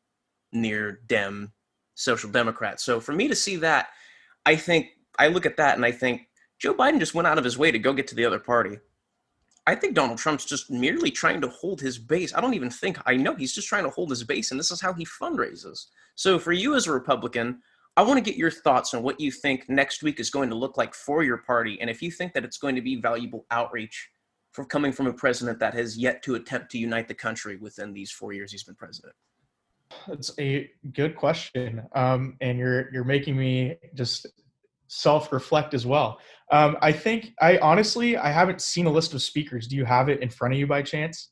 near 0.51 0.99
Dem, 1.07 1.53
social 1.95 2.29
democrat. 2.29 2.79
So 2.79 2.99
for 2.99 3.11
me 3.11 3.27
to 3.27 3.35
see 3.35 3.57
that, 3.57 3.89
I 4.45 4.55
think 4.55 4.87
I 5.17 5.27
look 5.27 5.45
at 5.45 5.57
that 5.57 5.75
and 5.75 5.85
I 5.85 5.91
think 5.91 6.27
Joe 6.57 6.73
Biden 6.73 6.99
just 6.99 7.15
went 7.15 7.27
out 7.27 7.37
of 7.37 7.43
his 7.43 7.57
way 7.57 7.71
to 7.71 7.79
go 7.79 7.93
get 7.93 8.07
to 8.07 8.15
the 8.15 8.25
other 8.25 8.39
party. 8.39 8.77
I 9.67 9.75
think 9.75 9.93
Donald 9.93 10.17
Trump's 10.17 10.45
just 10.45 10.71
merely 10.71 11.11
trying 11.11 11.41
to 11.41 11.49
hold 11.49 11.79
his 11.79 11.99
base. 11.99 12.33
I 12.33 12.41
don't 12.41 12.55
even 12.55 12.71
think 12.71 12.97
I 13.05 13.15
know 13.15 13.35
he's 13.35 13.53
just 13.53 13.67
trying 13.67 13.83
to 13.83 13.89
hold 13.89 14.09
his 14.09 14.23
base, 14.23 14.49
and 14.51 14.59
this 14.59 14.71
is 14.71 14.81
how 14.81 14.93
he 14.93 15.05
fundraises. 15.05 15.85
So 16.15 16.39
for 16.39 16.51
you 16.51 16.75
as 16.75 16.87
a 16.87 16.91
Republican, 16.91 17.61
I 17.97 18.01
want 18.03 18.17
to 18.17 18.31
get 18.31 18.37
your 18.37 18.51
thoughts 18.51 18.93
on 18.93 19.03
what 19.03 19.19
you 19.19 19.31
think 19.31 19.69
next 19.69 20.03
week 20.03 20.19
is 20.19 20.29
going 20.29 20.49
to 20.49 20.55
look 20.55 20.77
like 20.77 20.93
for 20.93 21.23
your 21.23 21.39
party, 21.39 21.79
and 21.81 21.89
if 21.89 22.01
you 22.01 22.11
think 22.11 22.33
that 22.33 22.45
it's 22.45 22.57
going 22.57 22.75
to 22.75 22.81
be 22.81 22.95
valuable 22.95 23.45
outreach 23.51 24.09
from 24.51 24.65
coming 24.65 24.91
from 24.91 25.07
a 25.07 25.13
president 25.13 25.59
that 25.59 25.73
has 25.73 25.97
yet 25.97 26.23
to 26.23 26.35
attempt 26.35 26.71
to 26.71 26.77
unite 26.77 27.07
the 27.07 27.13
country 27.13 27.57
within 27.57 27.93
these 27.93 28.11
four 28.11 28.33
years 28.33 28.51
he's 28.51 28.63
been 28.63 28.75
president. 28.75 29.13
That's 30.07 30.31
a 30.39 30.69
good 30.93 31.15
question, 31.15 31.83
um, 31.93 32.37
and 32.41 32.57
you're 32.57 32.91
you're 32.93 33.03
making 33.03 33.35
me 33.35 33.75
just 33.95 34.27
self-reflect 34.87 35.73
as 35.73 35.85
well. 35.85 36.19
Um, 36.51 36.77
I 36.81 36.91
think 36.91 37.33
I 37.41 37.57
honestly 37.59 38.17
I 38.17 38.31
haven't 38.31 38.61
seen 38.61 38.85
a 38.85 38.91
list 38.91 39.13
of 39.13 39.21
speakers. 39.21 39.67
Do 39.67 39.75
you 39.75 39.85
have 39.85 40.09
it 40.09 40.21
in 40.21 40.29
front 40.29 40.53
of 40.53 40.59
you 40.59 40.67
by 40.67 40.81
chance? 40.81 41.31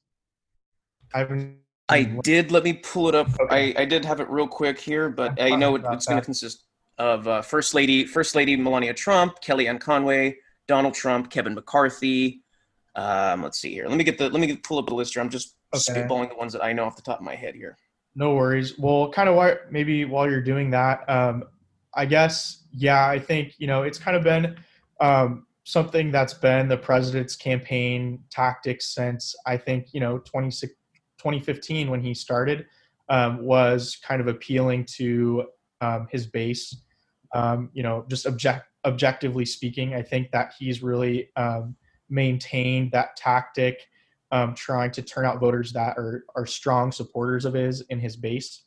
I 1.14 1.20
haven't 1.20 1.60
I 1.90 2.04
did. 2.04 2.52
Let 2.52 2.64
me 2.64 2.74
pull 2.74 3.08
it 3.10 3.16
up. 3.16 3.30
Okay. 3.40 3.74
I, 3.76 3.82
I 3.82 3.86
did 3.86 4.04
have 4.04 4.20
it 4.20 4.30
real 4.30 4.48
quick 4.48 4.80
here, 4.80 5.10
but 5.10 5.42
I 5.42 5.52
know 5.52 5.76
it, 5.76 5.84
it's 5.90 6.06
going 6.06 6.20
to 6.20 6.26
consist 6.26 6.64
of 6.98 7.28
uh, 7.28 7.42
First 7.42 7.74
Lady 7.74 8.06
First 8.06 8.36
Lady 8.36 8.56
Melania 8.56 8.94
Trump, 8.94 9.42
Kellyanne 9.42 9.80
Conway, 9.80 10.38
Donald 10.68 10.94
Trump, 10.94 11.30
Kevin 11.30 11.54
McCarthy. 11.54 12.42
Um, 12.96 13.44
let's 13.44 13.60
see 13.60 13.74
here. 13.74 13.88
Let 13.88 13.98
me 13.98 14.04
get 14.04 14.18
the 14.18 14.30
let 14.30 14.40
me 14.40 14.48
get, 14.48 14.64
pull 14.64 14.80
up 14.80 14.88
the 14.88 14.96
list 14.96 15.14
here. 15.14 15.22
I'm 15.22 15.30
just 15.30 15.56
okay. 15.74 16.02
spitballing 16.02 16.30
the 16.30 16.36
ones 16.36 16.52
that 16.54 16.64
I 16.64 16.74
know 16.74 16.86
off 16.86 16.96
the 16.96 17.02
top 17.02 17.20
of 17.20 17.26
my 17.26 17.36
head 17.36 17.56
here. 17.56 17.78
No 18.16 18.34
worries. 18.34 18.78
Well, 18.78 19.12
kind 19.12 19.30
of 19.30 19.36
why 19.36 19.58
maybe 19.70 20.04
while 20.06 20.30
you're 20.30 20.42
doing 20.42 20.72
that, 20.72 21.08
um, 21.08 21.44
I 21.94 22.06
guess 22.06 22.64
yeah, 22.74 23.08
I 23.08 23.20
think 23.20 23.54
you 23.60 23.68
know 23.68 23.84
it's 23.84 24.00
kind 24.00 24.18
of 24.18 24.24
been 24.24 24.58
um, 25.00 25.46
something 25.64 26.12
that's 26.12 26.34
been 26.34 26.68
the 26.68 26.78
president's 26.78 27.36
campaign 27.36 28.24
tactics 28.32 28.94
since 28.94 29.36
I 29.46 29.56
think 29.56 29.94
you 29.94 30.00
know 30.00 30.18
26 30.20 30.74
2015 31.18 31.90
when 31.90 32.02
he 32.02 32.14
started 32.14 32.66
um, 33.10 33.44
was 33.44 33.98
kind 34.04 34.22
of 34.22 34.28
appealing 34.28 34.86
to 34.86 35.46
um, 35.82 36.08
his 36.12 36.28
base. 36.28 36.76
Um, 37.34 37.70
you 37.74 37.84
know, 37.84 38.06
just 38.08 38.26
object 38.26 38.66
objectively 38.86 39.46
speaking, 39.46 39.94
I 39.94 40.02
think 40.02 40.32
that 40.32 40.54
he's 40.58 40.82
really 40.82 41.30
um, 41.36 41.76
maintained 42.10 42.92
that 42.92 43.18
tactic, 43.18 43.88
um, 44.32 44.56
trying 44.56 44.92
to 44.92 45.02
turn 45.02 45.26
out 45.26 45.40
voters 45.40 45.74
that 45.74 45.98
are 45.98 46.26
are 46.36 46.46
strong 46.46 46.92
supporters 46.92 47.46
of 47.46 47.54
his 47.54 47.82
in 47.90 48.00
his 48.00 48.16
base. 48.16 48.64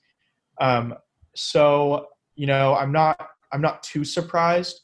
Um, 0.60 0.94
so 1.34 2.08
you 2.34 2.46
know, 2.46 2.74
I'm 2.74 2.92
not 2.92 3.30
I'm 3.52 3.62
not 3.62 3.82
too 3.82 4.04
surprised 4.04 4.80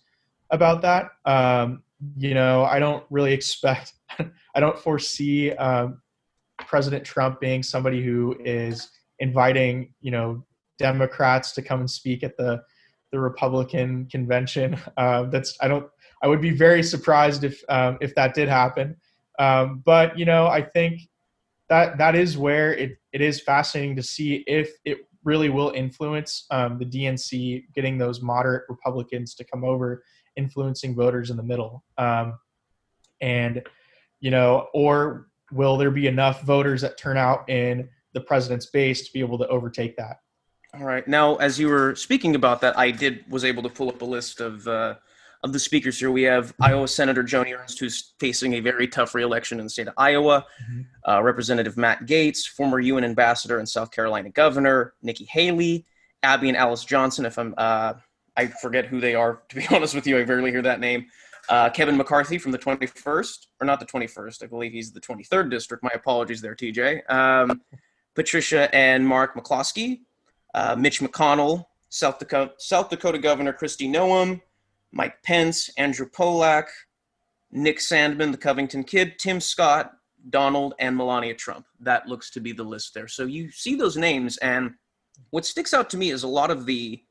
about 0.50 0.83
that. 0.83 1.11
you 2.18 2.35
know, 2.35 2.64
I 2.64 2.79
don't 2.79 3.05
really 3.11 3.33
expect 3.33 3.94
I 4.55 4.61
don't 4.61 4.79
foresee 4.79 5.52
um, 5.52 6.00
President 6.66 7.05
Trump 7.05 7.40
being 7.40 7.62
somebody 7.62 8.02
who 8.02 8.37
is 8.44 8.90
inviting, 9.18 9.94
you 10.00 10.11
know, 10.11 10.44
Democrats 10.79 11.52
to 11.52 11.62
come 11.62 11.81
and 11.81 11.90
speak 11.90 12.22
at 12.22 12.37
the 12.37 12.62
the 13.12 13.20
Republican 13.20 14.07
convention. 14.07 14.79
Uh, 14.96 15.24
that's 15.24 15.57
I 15.61 15.68
don't. 15.68 15.88
I 16.22 16.29
would 16.29 16.40
be 16.40 16.50
very 16.50 16.83
surprised 16.83 17.44
if 17.44 17.62
um, 17.68 17.98
if 18.00 18.14
that 18.14 18.35
did 18.35 18.48
happen. 18.48 18.96
Um, 19.38 19.83
but 19.85 20.18
you 20.18 20.24
know, 20.24 20.46
I 20.46 20.62
think 20.62 21.02
that 21.68 21.98
that 21.98 22.14
is 22.14 22.38
where 22.38 22.74
it, 22.74 22.98
it 23.12 23.20
is 23.20 23.40
fascinating 23.40 23.96
to 23.96 24.02
see 24.02 24.44
if 24.46 24.70
it 24.85 24.98
really 25.24 25.48
will 25.48 25.70
influence 25.70 26.46
um, 26.50 26.79
the 26.79 26.87
DNC 26.87 27.64
getting 27.74 27.98
those 27.98 28.22
moderate 28.22 28.64
Republicans 28.68 29.35
to 29.35 29.44
come 29.44 29.64
over, 29.64 30.05
influencing 30.37 30.94
voters 30.94 31.31
in 31.31 31.37
the 31.37 31.42
middle. 31.42 31.85
Um, 31.98 32.38
and 33.20 33.62
you 34.20 34.31
know, 34.31 34.68
or 34.72 35.29
will 35.53 35.77
there 35.77 35.91
be 35.91 36.07
enough 36.07 36.43
voters 36.43 36.81
that 36.83 36.99
turn 36.99 37.17
out 37.17 37.49
in 37.49 37.89
the 38.13 38.21
president's 38.21 38.67
base 38.67 39.07
to 39.07 39.13
be 39.13 39.21
able 39.21 39.39
to 39.39 39.47
overtake 39.49 39.97
that? 39.97 40.21
All 40.75 40.85
right. 40.85 41.07
Now, 41.07 41.37
as 41.37 41.59
you 41.59 41.69
were 41.69 41.95
speaking 41.95 42.35
about 42.35 42.61
that, 42.61 42.79
I 42.79 42.91
did 42.91 43.25
was 43.31 43.45
able 43.45 43.63
to 43.63 43.69
pull 43.69 43.89
up 43.89 44.03
a 44.03 44.05
list 44.05 44.41
of 44.41 44.67
uh, 44.69 44.97
of 45.43 45.53
the 45.53 45.59
speakers 45.59 45.99
here. 45.99 46.11
We 46.11 46.23
have 46.25 46.53
Iowa 46.61 46.89
Senator 46.89 47.23
Joni 47.23 47.59
Ernst, 47.59 47.79
who's 47.79 48.15
facing 48.19 48.55
a 48.55 48.61
very 48.61 48.89
tough 48.89 49.15
reelection 49.15 49.59
in 49.59 49.67
the 49.67 49.71
state 49.71 49.89
of 49.89 49.95
Iowa. 49.97 50.45
Mm-hmm. 50.63 51.11
Uh, 51.11 51.23
Representative 51.23 51.77
Matt 51.77 52.07
Gaetz, 52.07 52.47
former 52.47 52.81
UN 52.81 53.05
ambassador 53.05 53.59
and 53.59 53.69
South 53.69 53.91
Carolina 53.91 54.29
governor. 54.31 54.95
Nikki 55.03 55.25
Haley, 55.25 55.87
Abby 56.23 56.49
and 56.49 56.57
Alice 56.57 56.85
Johnson. 56.85 57.25
If 57.25 57.39
I'm, 57.39 57.55
uh, 57.57 57.95
I 58.37 58.47
forget 58.47 58.87
who 58.87 59.01
they 59.01 59.15
are. 59.15 59.43
To 59.49 59.57
be 59.57 59.67
honest 59.71 59.95
with 59.95 60.07
you, 60.07 60.19
I 60.19 60.25
barely 60.25 60.51
hear 60.51 60.63
that 60.63 60.81
name. 60.81 61.07
Uh, 61.49 61.71
Kevin 61.71 61.97
McCarthy 61.97 62.39
from 62.39 62.53
the 62.53 62.59
21st, 62.59 63.47
or 63.61 63.67
not 63.67 63.79
the 63.79 63.87
21st, 63.87 64.43
I 64.43 64.47
believe 64.47 64.73
he's 64.73 64.93
the 64.93 65.01
23rd 65.01 65.51
district. 65.51 65.83
My 65.83 65.93
apologies 65.95 66.41
there, 66.41 66.55
TJ. 66.55 67.09
Um, 67.11 67.63
Patricia 68.15 68.75
and 68.75 69.07
Mark 69.07 69.35
McCloskey, 69.37 70.01
uh, 70.55 70.75
Mitch 70.77 71.01
McConnell, 71.01 71.67
South 71.89 72.19
Dakota, 72.19 72.53
South 72.59 72.91
Dakota 72.91 73.19
Governor 73.19 73.53
Kristi 73.53 73.89
Noem, 73.89 74.41
Mike 74.93 75.23
Pence, 75.23 75.71
Andrew 75.77 76.09
Pollack, 76.09 76.69
Nick 77.53 77.79
Sandmann, 77.79 78.33
the 78.33 78.39
Covington 78.39 78.83
Kid, 78.83 79.19
Tim 79.19 79.41
Scott, 79.41 79.93
Donald, 80.31 80.75
and 80.79 80.97
Melania 80.97 81.35
Trump. 81.35 81.67
That 81.81 82.09
looks 82.09 82.31
to 82.31 82.41
be 82.41 82.53
the 82.53 82.65
list 82.65 82.95
there. 82.95 83.07
So 83.07 83.25
you 83.25 83.51
see 83.51 83.77
those 83.77 83.97
names, 83.97 84.37
and 84.39 84.75
what 85.31 85.47
sticks 85.47 85.75
out 85.75 85.91
to 85.91 85.97
me 85.97 86.11
is 86.11 86.23
a 86.23 86.29
lot 86.29 86.51
of 86.51 86.67
the 86.67 87.03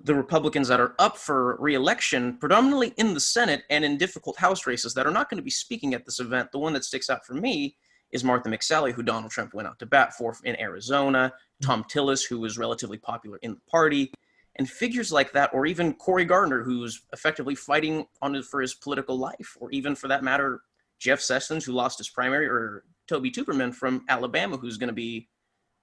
the 0.00 0.14
Republicans 0.14 0.68
that 0.68 0.80
are 0.80 0.94
up 0.98 1.16
for 1.16 1.56
reelection, 1.56 2.36
predominantly 2.38 2.92
in 2.96 3.14
the 3.14 3.20
Senate 3.20 3.64
and 3.70 3.84
in 3.84 3.96
difficult 3.96 4.36
House 4.36 4.66
races 4.66 4.94
that 4.94 5.06
are 5.06 5.12
not 5.12 5.30
going 5.30 5.38
to 5.38 5.42
be 5.42 5.50
speaking 5.50 5.94
at 5.94 6.04
this 6.04 6.20
event. 6.20 6.52
The 6.52 6.58
one 6.58 6.74
that 6.74 6.84
sticks 6.84 7.08
out 7.08 7.24
for 7.24 7.34
me 7.34 7.76
is 8.12 8.22
Martha 8.22 8.48
McSally, 8.48 8.92
who 8.92 9.02
Donald 9.02 9.32
Trump 9.32 9.54
went 9.54 9.68
out 9.68 9.78
to 9.78 9.86
bat 9.86 10.14
for 10.14 10.36
in 10.44 10.58
Arizona, 10.60 11.32
Thom 11.62 11.84
Tillis, 11.84 12.26
who 12.26 12.38
was 12.38 12.58
relatively 12.58 12.98
popular 12.98 13.38
in 13.42 13.54
the 13.54 13.60
party, 13.70 14.12
and 14.56 14.68
figures 14.68 15.12
like 15.12 15.32
that, 15.32 15.50
or 15.52 15.66
even 15.66 15.94
Cory 15.94 16.24
Gardner, 16.24 16.62
who's 16.62 17.02
effectively 17.12 17.54
fighting 17.54 18.06
on 18.22 18.40
for 18.42 18.60
his 18.60 18.74
political 18.74 19.18
life, 19.18 19.56
or 19.60 19.70
even 19.70 19.94
for 19.94 20.08
that 20.08 20.22
matter, 20.22 20.60
Jeff 20.98 21.20
Sessions, 21.20 21.64
who 21.64 21.72
lost 21.72 21.98
his 21.98 22.08
primary, 22.08 22.46
or 22.46 22.84
Toby 23.08 23.30
Tuberman 23.30 23.74
from 23.74 24.04
Alabama, 24.08 24.56
who's 24.56 24.78
going 24.78 24.88
to 24.88 24.94
be 24.94 25.28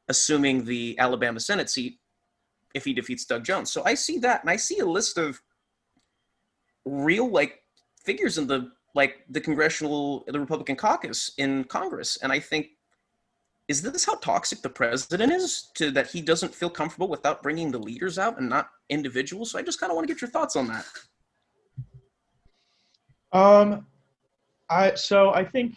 assuming 0.08 0.66
the 0.66 0.98
Alabama 1.00 1.40
Senate 1.40 1.70
seat 1.70 2.00
if 2.74 2.86
he 2.86 2.94
defeats 2.94 3.26
Doug 3.26 3.44
Jones. 3.44 3.72
So 3.72 3.84
I 3.86 3.94
see 3.94 4.18
that, 4.20 4.42
and 4.42 4.50
I 4.50 4.56
see 4.56 4.80
a 4.80 4.86
list 4.86 5.18
of 5.18 5.42
real 6.86 7.30
like 7.30 7.62
figures 8.04 8.38
in 8.38 8.48
the 8.48 8.72
like 8.96 9.24
the 9.30 9.42
congressional 9.42 10.24
the 10.28 10.40
Republican 10.40 10.76
caucus 10.76 11.32
in 11.38 11.64
Congress, 11.66 12.18
and 12.22 12.32
I 12.32 12.40
think 12.40 12.68
is 13.68 13.82
this 13.82 14.06
how 14.06 14.16
toxic 14.16 14.62
the 14.62 14.70
president 14.70 15.32
is 15.32 15.72
to 15.76 15.90
that 15.92 16.08
he 16.08 16.22
doesn't 16.22 16.54
feel 16.54 16.70
comfortable 16.70 17.08
without 17.08 17.42
bringing 17.42 17.72
the 17.72 17.78
leaders 17.78 18.20
out 18.20 18.38
and 18.38 18.50
not 18.50 18.70
individuals. 18.90 19.52
So 19.52 19.60
I 19.60 19.62
just 19.62 19.80
kind 19.80 19.90
of 19.90 19.96
want 19.96 20.08
to 20.08 20.14
get 20.14 20.22
your 20.22 20.30
thoughts 20.30 20.56
on 20.56 20.68
that. 20.68 20.86
Um, 23.32 23.88
I 24.70 24.94
so 24.96 25.34
I 25.34 25.44
think 25.46 25.76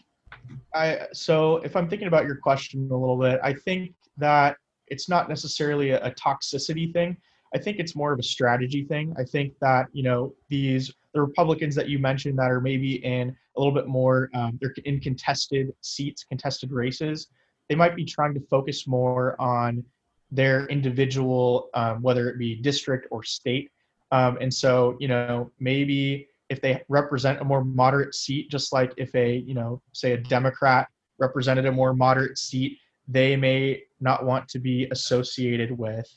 I 0.75 1.07
so 1.13 1.59
if 1.59 1.77
I'm 1.77 1.89
thinking 1.89 2.09
about 2.09 2.27
your 2.27 2.37
question 2.37 2.89
a 2.91 2.97
little 2.97 3.19
bit, 3.19 3.41
I 3.43 3.53
think 3.53 3.95
that 4.17 4.57
it's 4.89 5.09
not 5.09 5.29
necessarily 5.29 5.91
a, 5.91 6.05
a 6.05 6.11
toxicity 6.13 6.93
thing. 6.93 7.17
I 7.55 7.59
think 7.59 7.79
it's 7.79 7.95
more 7.95 8.13
of 8.13 8.19
a 8.19 8.23
strategy 8.23 8.85
thing. 8.85 9.15
I 9.19 9.25
think 9.25 9.55
that 9.61 9.87
you 9.93 10.03
know 10.03 10.35
these 10.49 10.93
the 11.15 11.23
Republicans 11.23 11.75
that 11.75 11.89
you 11.89 11.99
mentioned 11.99 12.39
that 12.39 12.51
are 12.51 12.61
maybe 12.61 13.05
in 13.05 13.35
a 13.57 13.61
little 13.61 13.73
bit 13.73 13.87
more 13.87 14.29
um, 14.35 14.59
they're 14.61 14.75
in 14.85 15.01
contested 15.01 15.73
seats, 15.81 16.25
contested 16.25 16.73
races. 16.73 17.29
They 17.69 17.75
might 17.75 17.97
be 17.97 18.05
trying 18.05 18.35
to 18.35 18.41
focus 18.41 18.87
more 18.87 19.41
on 19.41 19.83
their 20.31 20.67
individual, 20.67 21.71
um, 21.75 22.03
whether 22.03 22.29
it 22.29 22.39
be 22.39 22.57
district 22.57 23.07
or 23.11 23.23
state. 23.23 23.71
Um, 24.13 24.39
and 24.41 24.53
so 24.53 24.97
you 25.01 25.09
know 25.09 25.51
maybe 25.59 26.29
if 26.49 26.61
they 26.61 26.83
represent 26.89 27.41
a 27.41 27.45
more 27.45 27.65
moderate 27.65 28.15
seat, 28.15 28.51
just 28.51 28.73
like 28.73 28.93
if 28.97 29.15
a 29.15 29.37
you 29.39 29.55
know 29.55 29.81
say 29.93 30.13
a 30.13 30.19
Democrat 30.19 30.89
represented 31.19 31.67
a 31.67 31.73
more 31.73 31.95
moderate 31.95 32.39
seat, 32.39 32.79
they 33.09 33.37
may 33.37 33.83
not 34.01 34.25
want 34.25 34.49
to 34.49 34.59
be 34.59 34.89
associated 34.91 35.71
with 35.71 36.09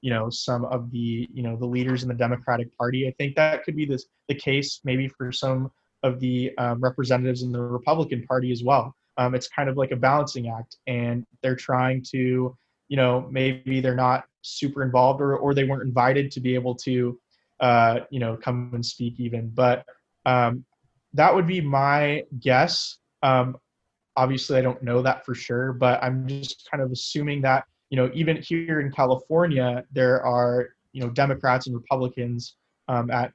you 0.00 0.10
know 0.10 0.30
some 0.30 0.64
of 0.66 0.90
the 0.90 1.28
you 1.32 1.42
know 1.42 1.56
the 1.56 1.66
leaders 1.66 2.02
in 2.02 2.08
the 2.08 2.14
Democratic 2.14 2.76
Party. 2.76 3.06
I 3.08 3.12
think 3.18 3.36
that 3.36 3.64
could 3.64 3.76
be 3.76 3.84
this 3.84 4.06
the 4.28 4.34
case 4.34 4.80
maybe 4.84 5.08
for 5.08 5.32
some 5.32 5.70
of 6.02 6.20
the 6.20 6.56
um, 6.58 6.80
representatives 6.80 7.42
in 7.42 7.52
the 7.52 7.60
Republican 7.60 8.24
Party 8.26 8.52
as 8.52 8.62
well. 8.62 8.94
Um, 9.16 9.34
it's 9.34 9.48
kind 9.48 9.68
of 9.68 9.76
like 9.76 9.90
a 9.90 9.96
balancing 9.96 10.48
act, 10.48 10.76
and 10.86 11.26
they're 11.42 11.56
trying 11.56 12.04
to 12.12 12.56
you 12.88 12.96
know 12.96 13.28
maybe 13.30 13.80
they're 13.80 13.96
not 13.96 14.24
super 14.42 14.82
involved 14.82 15.20
or 15.20 15.36
or 15.36 15.54
they 15.54 15.64
weren't 15.64 15.82
invited 15.82 16.30
to 16.32 16.40
be 16.40 16.54
able 16.54 16.74
to 16.76 17.18
uh, 17.60 18.00
you 18.10 18.20
know 18.20 18.36
come 18.36 18.70
and 18.72 18.86
speak 18.86 19.18
even, 19.18 19.50
but 19.50 19.84
um, 20.24 20.64
that 21.14 21.34
would 21.34 21.46
be 21.46 21.60
my 21.60 22.24
guess. 22.38 22.98
Um, 23.22 23.56
obviously, 24.18 24.58
I 24.58 24.62
don't 24.62 24.82
know 24.82 25.00
that 25.00 25.24
for 25.24 25.34
sure, 25.34 25.72
but 25.72 26.02
I'm 26.02 26.26
just 26.26 26.68
kind 26.70 26.82
of 26.82 26.90
assuming 26.90 27.40
that 27.42 27.64
you 27.88 27.96
know 27.96 28.10
even 28.12 28.36
here 28.36 28.80
in 28.80 28.90
California, 28.90 29.84
there 29.92 30.22
are 30.26 30.70
you 30.92 31.00
know 31.00 31.08
Democrats 31.08 31.68
and 31.68 31.76
Republicans 31.76 32.56
um, 32.88 33.10
at 33.10 33.32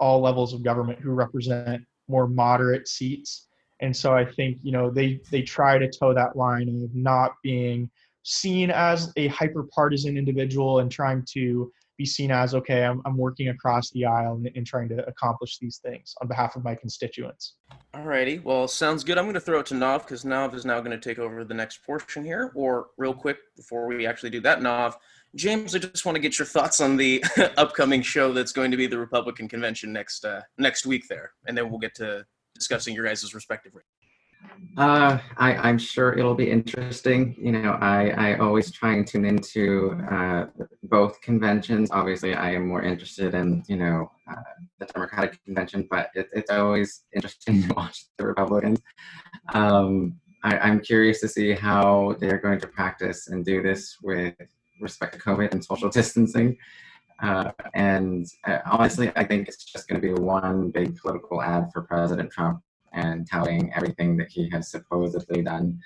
all 0.00 0.20
levels 0.20 0.52
of 0.52 0.62
government 0.62 0.98
who 0.98 1.12
represent 1.12 1.84
more 2.08 2.26
moderate 2.26 2.88
seats, 2.88 3.46
and 3.80 3.96
so 3.96 4.12
I 4.12 4.24
think 4.24 4.58
you 4.62 4.72
know 4.72 4.90
they 4.90 5.20
they 5.30 5.42
try 5.42 5.78
to 5.78 5.88
toe 5.88 6.12
that 6.12 6.36
line 6.36 6.68
of 6.68 6.94
not 6.94 7.36
being 7.42 7.88
seen 8.24 8.70
as 8.70 9.12
a 9.16 9.28
hyper 9.28 9.62
partisan 9.72 10.18
individual 10.18 10.80
and 10.80 10.90
trying 10.90 11.24
to 11.30 11.70
be 11.96 12.06
seen 12.06 12.30
as 12.30 12.54
okay 12.54 12.84
i'm, 12.84 13.00
I'm 13.04 13.16
working 13.16 13.48
across 13.48 13.90
the 13.90 14.04
aisle 14.04 14.34
and, 14.34 14.50
and 14.54 14.66
trying 14.66 14.88
to 14.90 15.06
accomplish 15.06 15.58
these 15.58 15.78
things 15.78 16.14
on 16.20 16.28
behalf 16.28 16.56
of 16.56 16.64
my 16.64 16.74
constituents 16.74 17.54
Alrighty, 17.94 18.42
well, 18.42 18.66
sounds 18.66 19.04
good. 19.04 19.18
I'm 19.18 19.24
going 19.24 19.34
to 19.34 19.40
throw 19.40 19.60
it 19.60 19.66
to 19.66 19.74
Nav 19.74 20.02
because 20.02 20.24
Nav 20.24 20.52
is 20.52 20.64
now 20.64 20.80
going 20.80 20.90
to 20.90 20.98
take 20.98 21.20
over 21.20 21.44
the 21.44 21.54
next 21.54 21.78
portion 21.86 22.24
here. 22.24 22.50
Or, 22.56 22.88
real 22.98 23.14
quick, 23.14 23.38
before 23.56 23.86
we 23.86 24.04
actually 24.04 24.30
do 24.30 24.40
that, 24.40 24.62
Nav, 24.62 24.96
James, 25.36 25.76
I 25.76 25.78
just 25.78 26.04
want 26.04 26.16
to 26.16 26.20
get 26.20 26.36
your 26.36 26.46
thoughts 26.46 26.80
on 26.80 26.96
the 26.96 27.22
upcoming 27.56 28.02
show 28.02 28.32
that's 28.32 28.50
going 28.50 28.72
to 28.72 28.76
be 28.76 28.88
the 28.88 28.98
Republican 28.98 29.48
convention 29.48 29.92
next 29.92 30.24
uh, 30.24 30.40
next 30.58 30.86
week 30.86 31.06
there, 31.08 31.32
and 31.46 31.56
then 31.56 31.70
we'll 31.70 31.78
get 31.78 31.94
to 31.96 32.26
discussing 32.54 32.96
your 32.96 33.06
guys' 33.06 33.32
respective. 33.32 33.72
Uh, 34.76 35.18
I, 35.36 35.54
I'm 35.56 35.78
sure 35.78 36.18
it'll 36.18 36.34
be 36.34 36.50
interesting. 36.50 37.36
You 37.38 37.52
know, 37.52 37.78
I, 37.80 38.10
I 38.10 38.38
always 38.38 38.72
try 38.72 38.94
and 38.94 39.06
tune 39.06 39.24
into 39.24 39.96
uh, 40.10 40.46
both 40.82 41.20
conventions. 41.20 41.90
Obviously, 41.92 42.34
I 42.34 42.52
am 42.54 42.66
more 42.66 42.82
interested 42.82 43.34
in, 43.34 43.62
you 43.68 43.76
know, 43.76 44.10
uh, 44.28 44.42
the 44.80 44.86
Democratic 44.86 45.44
convention, 45.44 45.86
but 45.88 46.10
it, 46.14 46.28
it's 46.32 46.50
always 46.50 47.04
interesting 47.14 47.62
to 47.68 47.74
watch 47.74 48.06
the 48.18 48.26
Republicans. 48.26 48.80
Um, 49.52 50.18
I, 50.42 50.58
I'm 50.58 50.80
curious 50.80 51.20
to 51.20 51.28
see 51.28 51.52
how 51.52 52.16
they're 52.18 52.40
going 52.40 52.58
to 52.60 52.66
practice 52.66 53.28
and 53.28 53.44
do 53.44 53.62
this 53.62 53.98
with 54.02 54.34
respect 54.80 55.14
to 55.14 55.20
COVID 55.20 55.52
and 55.52 55.64
social 55.64 55.88
distancing. 56.00 56.56
Uh, 57.22 57.52
and 57.74 58.26
uh, 58.44 58.58
honestly, 58.66 59.12
I 59.14 59.22
think 59.22 59.46
it's 59.46 59.64
just 59.64 59.86
going 59.86 60.00
to 60.00 60.14
be 60.14 60.20
one 60.20 60.70
big 60.70 60.96
political 60.96 61.40
ad 61.40 61.70
for 61.72 61.82
President 61.82 62.32
Trump 62.32 62.60
and 62.94 63.28
touting 63.28 63.72
everything 63.74 64.16
that 64.16 64.28
he 64.28 64.48
has 64.50 64.70
supposedly 64.70 65.42
done 65.42 65.78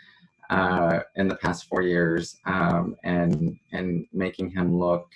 uh, 0.51 1.01
in 1.17 1.29
the 1.29 1.37
past 1.37 1.67
four 1.67 1.83
years 1.83 2.39
um, 2.47 2.97
and 3.05 3.59
and 3.73 4.07
making 4.13 4.51
him 4.51 4.79
look 4.79 5.11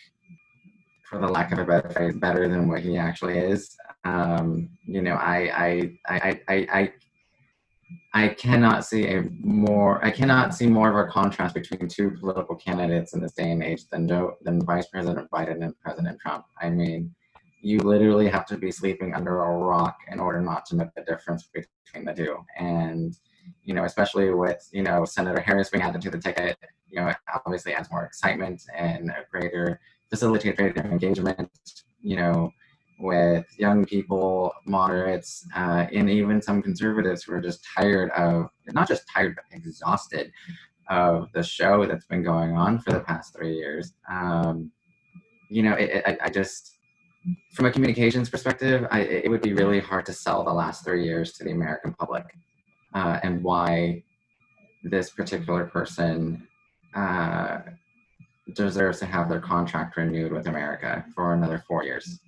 for 1.09 1.18
the 1.18 1.28
lack 1.28 1.52
of 1.52 1.59
a 1.59 1.64
better 1.64 1.88
phrase 1.90 2.16
better 2.16 2.48
than 2.48 2.68
what 2.68 2.81
he 2.81 2.96
actually 2.96 3.38
is 3.38 3.76
um, 4.05 4.68
you 4.85 5.02
know 5.02 5.14
I, 5.14 5.50
I 5.55 5.98
I, 6.07 6.40
I 6.48 6.66
I 6.72 6.92
I 8.14 8.28
cannot 8.28 8.85
see 8.85 9.07
a 9.07 9.22
more 9.40 10.05
I 10.05 10.11
cannot 10.11 10.55
see 10.55 10.66
more 10.66 10.90
of 10.90 10.96
a 10.96 11.11
contrast 11.11 11.55
between 11.55 11.88
two 11.88 12.11
political 12.11 12.55
candidates 12.57 13.14
in 13.14 13.20
this 13.20 13.33
day 13.33 13.50
and 13.50 13.62
age 13.62 13.88
than 13.88 14.07
Joe 14.07 14.37
than 14.42 14.64
Vice 14.64 14.87
President 14.87 15.31
Biden 15.31 15.64
and 15.64 15.78
President 15.81 16.20
Trump. 16.20 16.44
I 16.61 16.68
mean, 16.68 17.14
you 17.62 17.79
literally 17.79 18.29
have 18.29 18.44
to 18.46 18.59
be 18.59 18.72
sleeping 18.72 19.14
under 19.14 19.44
a 19.44 19.57
rock 19.57 19.96
in 20.11 20.18
order 20.18 20.40
not 20.40 20.66
to 20.66 20.77
know 20.77 20.90
the 20.96 21.05
difference 21.05 21.48
between 21.55 22.05
the 22.05 22.12
two. 22.12 22.37
And, 22.59 23.16
you 23.62 23.72
know, 23.72 23.85
especially 23.85 24.35
with, 24.35 24.68
you 24.72 24.83
know, 24.83 25.05
Senator 25.05 25.40
Harris 25.40 25.70
being 25.70 25.85
added 25.85 26.03
to 26.03 26.11
the 26.11 26.18
ticket, 26.18 26.57
you 26.90 27.01
know, 27.01 27.09
it 27.09 27.16
obviously 27.33 27.72
adds 27.72 27.88
more 27.90 28.05
excitement 28.05 28.62
and 28.77 29.11
a 29.11 29.25
greater, 29.31 29.81
facilitate 30.11 30.57
greater 30.57 30.85
engagement, 30.85 31.48
you 32.03 32.16
know, 32.16 32.51
with 32.98 33.46
young 33.59 33.85
people, 33.85 34.53
moderates, 34.66 35.46
uh, 35.55 35.87
and 35.92 36.11
even 36.11 36.42
some 36.42 36.62
conservatives 36.62 37.22
who 37.22 37.33
are 37.33 37.40
just 37.40 37.64
tired 37.77 38.11
of, 38.11 38.48
not 38.72 38.88
just 38.88 39.05
tired, 39.09 39.37
but 39.37 39.44
exhausted 39.57 40.33
of 40.90 41.29
the 41.33 41.42
show 41.42 41.87
that's 41.87 42.07
been 42.07 42.25
going 42.25 42.57
on 42.57 42.81
for 42.81 42.90
the 42.90 43.01
past 43.01 43.35
three 43.35 43.55
years. 43.55 43.94
Um, 44.11 44.72
you 45.48 45.62
know, 45.62 45.75
it, 45.75 46.03
it, 46.07 46.18
I 46.20 46.29
just, 46.29 46.79
from 47.53 47.67
a 47.67 47.71
communications 47.71 48.29
perspective, 48.29 48.87
I, 48.91 49.01
it 49.01 49.31
would 49.31 49.43
be 49.43 49.53
really 49.53 49.81
hard 49.81 50.07
to 50.07 50.13
sell 50.13 50.45
the 50.45 50.53
last 50.53 50.85
three 50.85 51.05
years 51.05 51.33
to 51.35 51.45
the 51.45 51.51
American 51.51 51.95
public 51.95 52.25
uh, 52.95 53.21
and 53.23 53.43
why 53.43 54.03
this 54.85 55.11
particular 55.11 55.65
person 55.67 56.47
uh, 56.95 57.59
deserves 58.55 58.99
to 59.01 59.07
have 59.07 59.29
their 59.29 59.41
contract 59.41 59.97
renewed 59.97 60.33
with 60.33 60.47
America 60.47 61.05
for 61.15 61.35
another 61.35 61.63
four 61.69 61.85
years. 61.85 62.21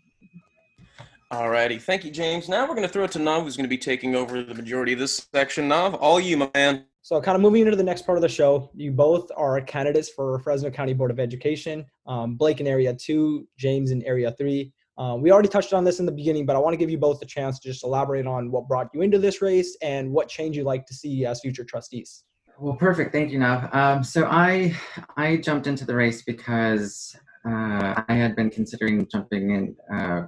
Alrighty, 1.33 1.81
thank 1.81 2.05
you, 2.05 2.13
James. 2.13 2.49
Now 2.49 2.63
we're 2.63 2.77
going 2.77 2.87
to 2.87 2.93
throw 2.93 3.05
it 3.05 3.11
to 3.13 3.19
Nav, 3.19 3.43
who's 3.43 3.57
going 3.57 3.65
to 3.65 3.69
be 3.69 3.79
taking 3.79 4.15
over 4.15 4.43
the 4.43 4.55
majority 4.55 4.93
of 4.93 5.01
this 5.01 5.27
section. 5.35 5.67
Nav, 5.67 5.95
all 5.95 6.21
you, 6.21 6.37
my 6.37 6.51
man. 6.55 6.85
So, 7.03 7.21
kind 7.21 7.35
of 7.35 7.43
moving 7.43 7.63
into 7.63 7.77
the 7.77 7.83
next 7.83 8.07
part 8.07 8.17
of 8.17 8.23
the 8.23 8.29
show, 8.29 8.71
you 8.75 8.93
both 8.93 9.31
are 9.37 9.61
candidates 9.61 10.09
for 10.09 10.39
Fresno 10.39 10.71
County 10.71 10.95
Board 10.95 11.11
of 11.11 11.19
Education. 11.19 11.85
Um, 12.07 12.37
Blake 12.37 12.61
in 12.61 12.67
Area 12.67 12.95
2, 12.95 13.47
James 13.59 13.91
in 13.91 14.03
Area 14.05 14.31
3. 14.31 14.73
Uh, 14.97 15.17
we 15.19 15.33
already 15.33 15.49
touched 15.49 15.73
on 15.73 15.83
this 15.83 15.99
in 15.99 16.07
the 16.07 16.13
beginning, 16.13 16.47
but 16.47 16.55
I 16.55 16.59
want 16.61 16.73
to 16.75 16.77
give 16.77 16.91
you 16.91 16.99
both 16.99 17.21
a 17.21 17.27
chance 17.27 17.59
to 17.59 17.69
just 17.69 17.83
elaborate 17.83 18.27
on 18.27 18.51
what 18.51 18.69
brought 18.69 18.89
you 18.95 19.03
into 19.03 19.19
this 19.19 19.43
race 19.43 19.77
and 19.83 20.11
what 20.11 20.29
change 20.29 20.57
you'd 20.57 20.67
like 20.67 20.87
to 20.87 20.95
see 20.95 21.27
as 21.27 21.41
future 21.41 21.65
trustees. 21.65 22.23
Well, 22.59 22.77
perfect. 22.77 23.13
Thank 23.13 23.33
you, 23.33 23.41
Nav. 23.41 23.75
Um, 23.75 24.05
so 24.05 24.27
I 24.27 24.77
I 25.17 25.39
jumped 25.39 25.67
into 25.67 25.85
the 25.85 25.95
race 25.95 26.23
because 26.23 27.17
uh, 27.45 28.03
I 28.07 28.15
had 28.15 28.37
been 28.37 28.49
considering 28.49 29.09
jumping 29.11 29.51
in 29.51 29.77
uh, 29.93 30.27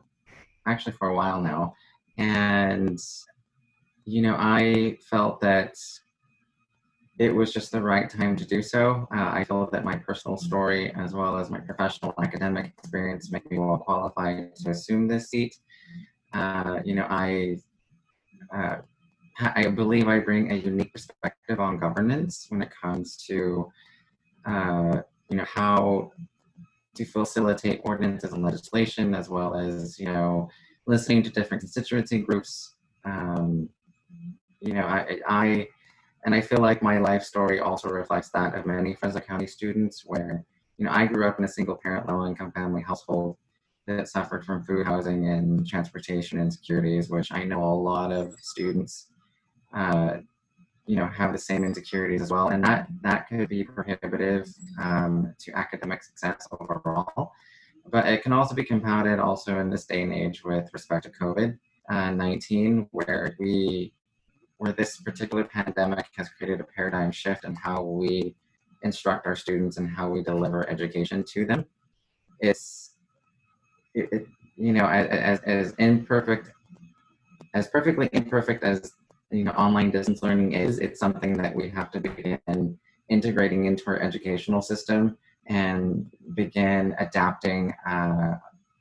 actually 0.66 0.92
for 0.92 1.08
a 1.08 1.14
while 1.14 1.40
now, 1.40 1.74
and 2.18 2.98
you 4.04 4.22
know 4.22 4.34
I 4.36 4.98
felt 5.08 5.40
that 5.42 5.76
it 7.18 7.34
was 7.34 7.52
just 7.52 7.72
the 7.72 7.80
right 7.80 8.10
time 8.10 8.36
to 8.36 8.44
do 8.44 8.62
so. 8.62 9.08
Uh, 9.14 9.30
I 9.32 9.44
felt 9.44 9.72
that 9.72 9.84
my 9.84 9.96
personal 9.96 10.36
story, 10.36 10.92
as 10.94 11.14
well 11.14 11.38
as 11.38 11.50
my 11.50 11.60
professional 11.60 12.12
and 12.16 12.26
academic 12.26 12.66
experience, 12.66 13.32
make 13.32 13.50
me 13.50 13.58
well 13.58 13.78
qualified 13.78 14.54
to 14.56 14.70
assume 14.70 15.08
this 15.08 15.30
seat. 15.30 15.56
Uh, 16.34 16.80
you 16.84 16.94
know, 16.94 17.06
I 17.08 17.56
uh, 18.54 18.76
I 19.38 19.68
believe 19.68 20.08
I 20.08 20.18
bring 20.18 20.52
a 20.52 20.54
unique 20.54 20.92
perspective 20.92 21.58
on 21.58 21.78
governance 21.78 22.46
when 22.50 22.62
it 22.62 22.70
comes 22.82 23.16
to 23.28 23.70
uh, 24.44 25.00
you 25.30 25.38
know 25.38 25.46
how 25.46 26.12
to 26.96 27.04
facilitate 27.04 27.80
ordinances 27.84 28.32
and 28.32 28.42
legislation, 28.42 29.14
as 29.14 29.30
well 29.30 29.54
as 29.54 29.98
you 29.98 30.06
know 30.06 30.50
listening 30.86 31.22
to 31.22 31.30
different 31.30 31.62
constituency 31.62 32.18
groups. 32.18 32.74
Um, 33.04 33.70
you 34.60 34.72
know, 34.72 34.86
I, 34.86 35.18
I 35.28 35.68
and 36.26 36.34
I 36.34 36.40
feel 36.40 36.58
like 36.58 36.82
my 36.82 36.98
life 36.98 37.22
story 37.22 37.60
also 37.60 37.88
reflects 37.88 38.30
that 38.30 38.56
of 38.56 38.66
many 38.66 38.94
Fresno 38.94 39.20
County 39.20 39.46
students 39.46 40.02
where, 40.04 40.44
you 40.76 40.84
know, 40.84 40.90
I 40.90 41.06
grew 41.06 41.26
up 41.26 41.38
in 41.38 41.44
a 41.44 41.48
single 41.48 41.76
parent 41.76 42.08
low 42.08 42.26
income 42.26 42.50
family 42.50 42.82
household 42.82 43.36
that 43.86 44.08
suffered 44.08 44.44
from 44.44 44.64
food, 44.64 44.86
housing, 44.86 45.28
and 45.28 45.64
transportation 45.64 46.40
insecurities, 46.40 47.08
which 47.08 47.30
I 47.30 47.44
know 47.44 47.62
a 47.62 47.72
lot 47.72 48.10
of 48.10 48.34
students, 48.40 49.06
uh, 49.72 50.16
you 50.86 50.96
know, 50.96 51.06
have 51.06 51.32
the 51.32 51.38
same 51.38 51.62
insecurities 51.62 52.22
as 52.22 52.32
well. 52.32 52.48
And 52.48 52.64
that, 52.64 52.88
that 53.02 53.28
could 53.28 53.48
be 53.48 53.62
prohibitive 53.62 54.52
um, 54.82 55.32
to 55.38 55.56
academic 55.56 56.02
success 56.02 56.48
overall. 56.50 57.30
But 57.88 58.08
it 58.08 58.24
can 58.24 58.32
also 58.32 58.56
be 58.56 58.64
compounded 58.64 59.20
also 59.20 59.60
in 59.60 59.70
this 59.70 59.86
day 59.86 60.02
and 60.02 60.12
age 60.12 60.42
with 60.42 60.68
respect 60.72 61.04
to 61.04 61.10
COVID 61.10 61.56
uh, 61.88 62.10
19, 62.10 62.88
where 62.90 63.36
we 63.38 63.92
where 64.58 64.72
this 64.72 64.98
particular 64.98 65.44
pandemic 65.44 66.06
has 66.16 66.28
created 66.30 66.60
a 66.60 66.64
paradigm 66.64 67.10
shift 67.10 67.44
in 67.44 67.54
how 67.54 67.82
we 67.82 68.34
instruct 68.82 69.26
our 69.26 69.36
students 69.36 69.76
and 69.76 69.88
how 69.88 70.08
we 70.08 70.22
deliver 70.22 70.68
education 70.68 71.24
to 71.32 71.44
them. 71.44 71.64
It's, 72.40 72.92
it, 73.94 74.08
it, 74.12 74.26
you 74.56 74.72
know, 74.72 74.86
as, 74.86 75.40
as 75.40 75.72
imperfect, 75.78 76.50
as 77.54 77.68
perfectly 77.68 78.08
imperfect 78.12 78.64
as, 78.64 78.92
you 79.30 79.44
know, 79.44 79.52
online 79.52 79.90
distance 79.90 80.22
learning 80.22 80.52
is, 80.52 80.78
it's 80.78 81.00
something 81.00 81.34
that 81.34 81.54
we 81.54 81.68
have 81.70 81.90
to 81.90 82.00
begin 82.00 82.78
integrating 83.08 83.66
into 83.66 83.84
our 83.86 84.00
educational 84.00 84.62
system 84.62 85.16
and 85.46 86.10
begin 86.34 86.94
adapting 86.98 87.72
uh, 87.86 88.34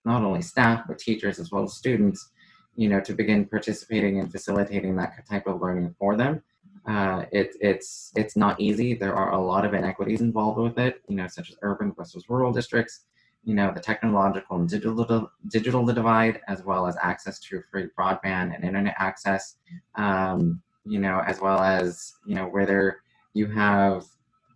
not 0.03 0.23
only 0.23 0.41
staff, 0.41 0.83
but 0.87 0.97
teachers 0.97 1.39
as 1.39 1.51
well 1.51 1.63
as 1.63 1.73
students 1.73 2.31
you 2.75 2.89
know, 2.89 2.99
to 3.01 3.13
begin 3.13 3.45
participating 3.45 4.19
and 4.19 4.31
facilitating 4.31 4.95
that 4.95 5.27
type 5.29 5.47
of 5.47 5.61
learning 5.61 5.95
for 5.97 6.15
them. 6.15 6.41
Uh, 6.87 7.25
it, 7.31 7.55
it's 7.61 8.11
it's 8.15 8.35
not 8.35 8.59
easy. 8.59 8.93
There 8.93 9.15
are 9.15 9.31
a 9.31 9.41
lot 9.41 9.65
of 9.65 9.73
inequities 9.73 10.21
involved 10.21 10.59
with 10.59 10.77
it, 10.77 11.01
you 11.07 11.15
know, 11.15 11.27
such 11.27 11.49
as 11.49 11.57
urban 11.63 11.93
versus 11.93 12.29
rural 12.29 12.51
districts, 12.51 13.05
you 13.43 13.55
know, 13.55 13.71
the 13.73 13.79
technological 13.79 14.57
and 14.57 14.69
digital 14.69 15.31
digital 15.47 15.85
divide, 15.85 16.41
as 16.47 16.63
well 16.63 16.85
as 16.85 16.95
access 17.01 17.39
to 17.39 17.63
free 17.71 17.87
broadband 17.97 18.53
and 18.53 18.63
internet 18.63 18.95
access, 18.99 19.57
um, 19.95 20.61
you 20.85 20.99
know, 20.99 21.23
as 21.25 21.41
well 21.41 21.59
as 21.59 22.13
you 22.25 22.35
know 22.35 22.45
whether 22.45 23.01
you 23.33 23.47
have 23.47 24.05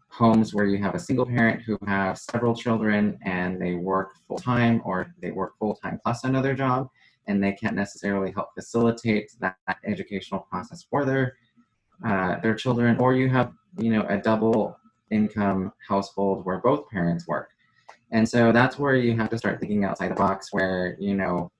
homes 0.10 0.54
where 0.54 0.66
you 0.66 0.78
have 0.78 0.96
a 0.96 1.00
single 1.00 1.26
parent 1.26 1.62
who 1.62 1.78
have 1.86 2.18
several 2.18 2.56
children 2.56 3.18
and 3.24 3.62
they 3.62 3.76
work 3.76 4.14
full 4.28 4.40
time 4.40 4.82
or 4.84 5.14
they 5.22 5.32
work 5.32 5.58
full 5.58 5.76
time 5.76 6.00
plus 6.04 6.24
another 6.24 6.54
job 6.54 6.90
and 7.30 7.44
they 7.44 7.54
can't 7.54 7.76
necessarily 7.76 8.32
help 8.32 8.50
facilitate 8.54 9.32
that 9.40 9.56
educational 9.86 10.42
process 10.50 10.86
for 10.90 11.06
their 11.06 11.38
uh, 12.06 12.40
their 12.42 12.56
children 12.56 12.98
or 12.98 13.14
you 13.14 13.30
have 13.30 13.52
you 13.78 13.92
know 13.92 14.06
a 14.10 14.18
double 14.18 14.78
income 15.12 15.72
household 15.88 16.46
where 16.46 16.60
both 16.60 16.90
parents 16.90 17.28
work 17.28 17.50
and 18.12 18.28
so 18.28 18.52
that's 18.52 18.80
where 18.80 18.96
you 18.96 19.16
have 19.16 19.30
to 19.30 19.38
start 19.38 19.60
thinking 19.60 19.84
outside 19.84 20.10
the 20.10 20.16
box 20.16 20.50
where 20.52 20.98
you 21.00 21.16
know 21.16 21.52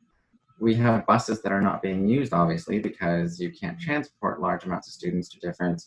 we 0.60 0.74
have 0.76 1.06
buses 1.06 1.42
that 1.42 1.52
are 1.52 1.62
not 1.62 1.82
being 1.82 2.08
used 2.08 2.34
obviously 2.34 2.80
because 2.80 3.40
you 3.40 3.52
can't 3.52 3.80
transport 3.80 4.42
large 4.42 4.66
amounts 4.66 4.88
of 4.88 4.94
students 4.94 5.30
to 5.30 5.40
different 5.40 5.84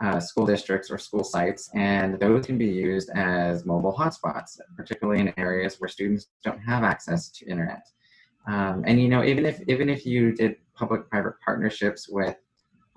uh, 0.00 0.18
school 0.18 0.46
districts 0.46 0.90
or 0.90 0.98
school 0.98 1.22
sites, 1.22 1.68
and 1.74 2.18
those 2.18 2.46
can 2.46 2.56
be 2.56 2.66
used 2.66 3.10
as 3.10 3.66
mobile 3.66 3.92
hotspots, 3.92 4.58
particularly 4.74 5.20
in 5.20 5.34
areas 5.36 5.76
where 5.78 5.88
students 5.88 6.28
don't 6.42 6.58
have 6.58 6.84
access 6.84 7.28
to 7.28 7.46
internet. 7.46 7.86
Um, 8.46 8.84
and 8.86 9.00
you 9.00 9.08
know, 9.08 9.22
even 9.24 9.46
if 9.46 9.60
even 9.68 9.88
if 9.88 10.06
you 10.06 10.32
did 10.32 10.56
public-private 10.74 11.34
partnerships 11.44 12.08
with 12.08 12.36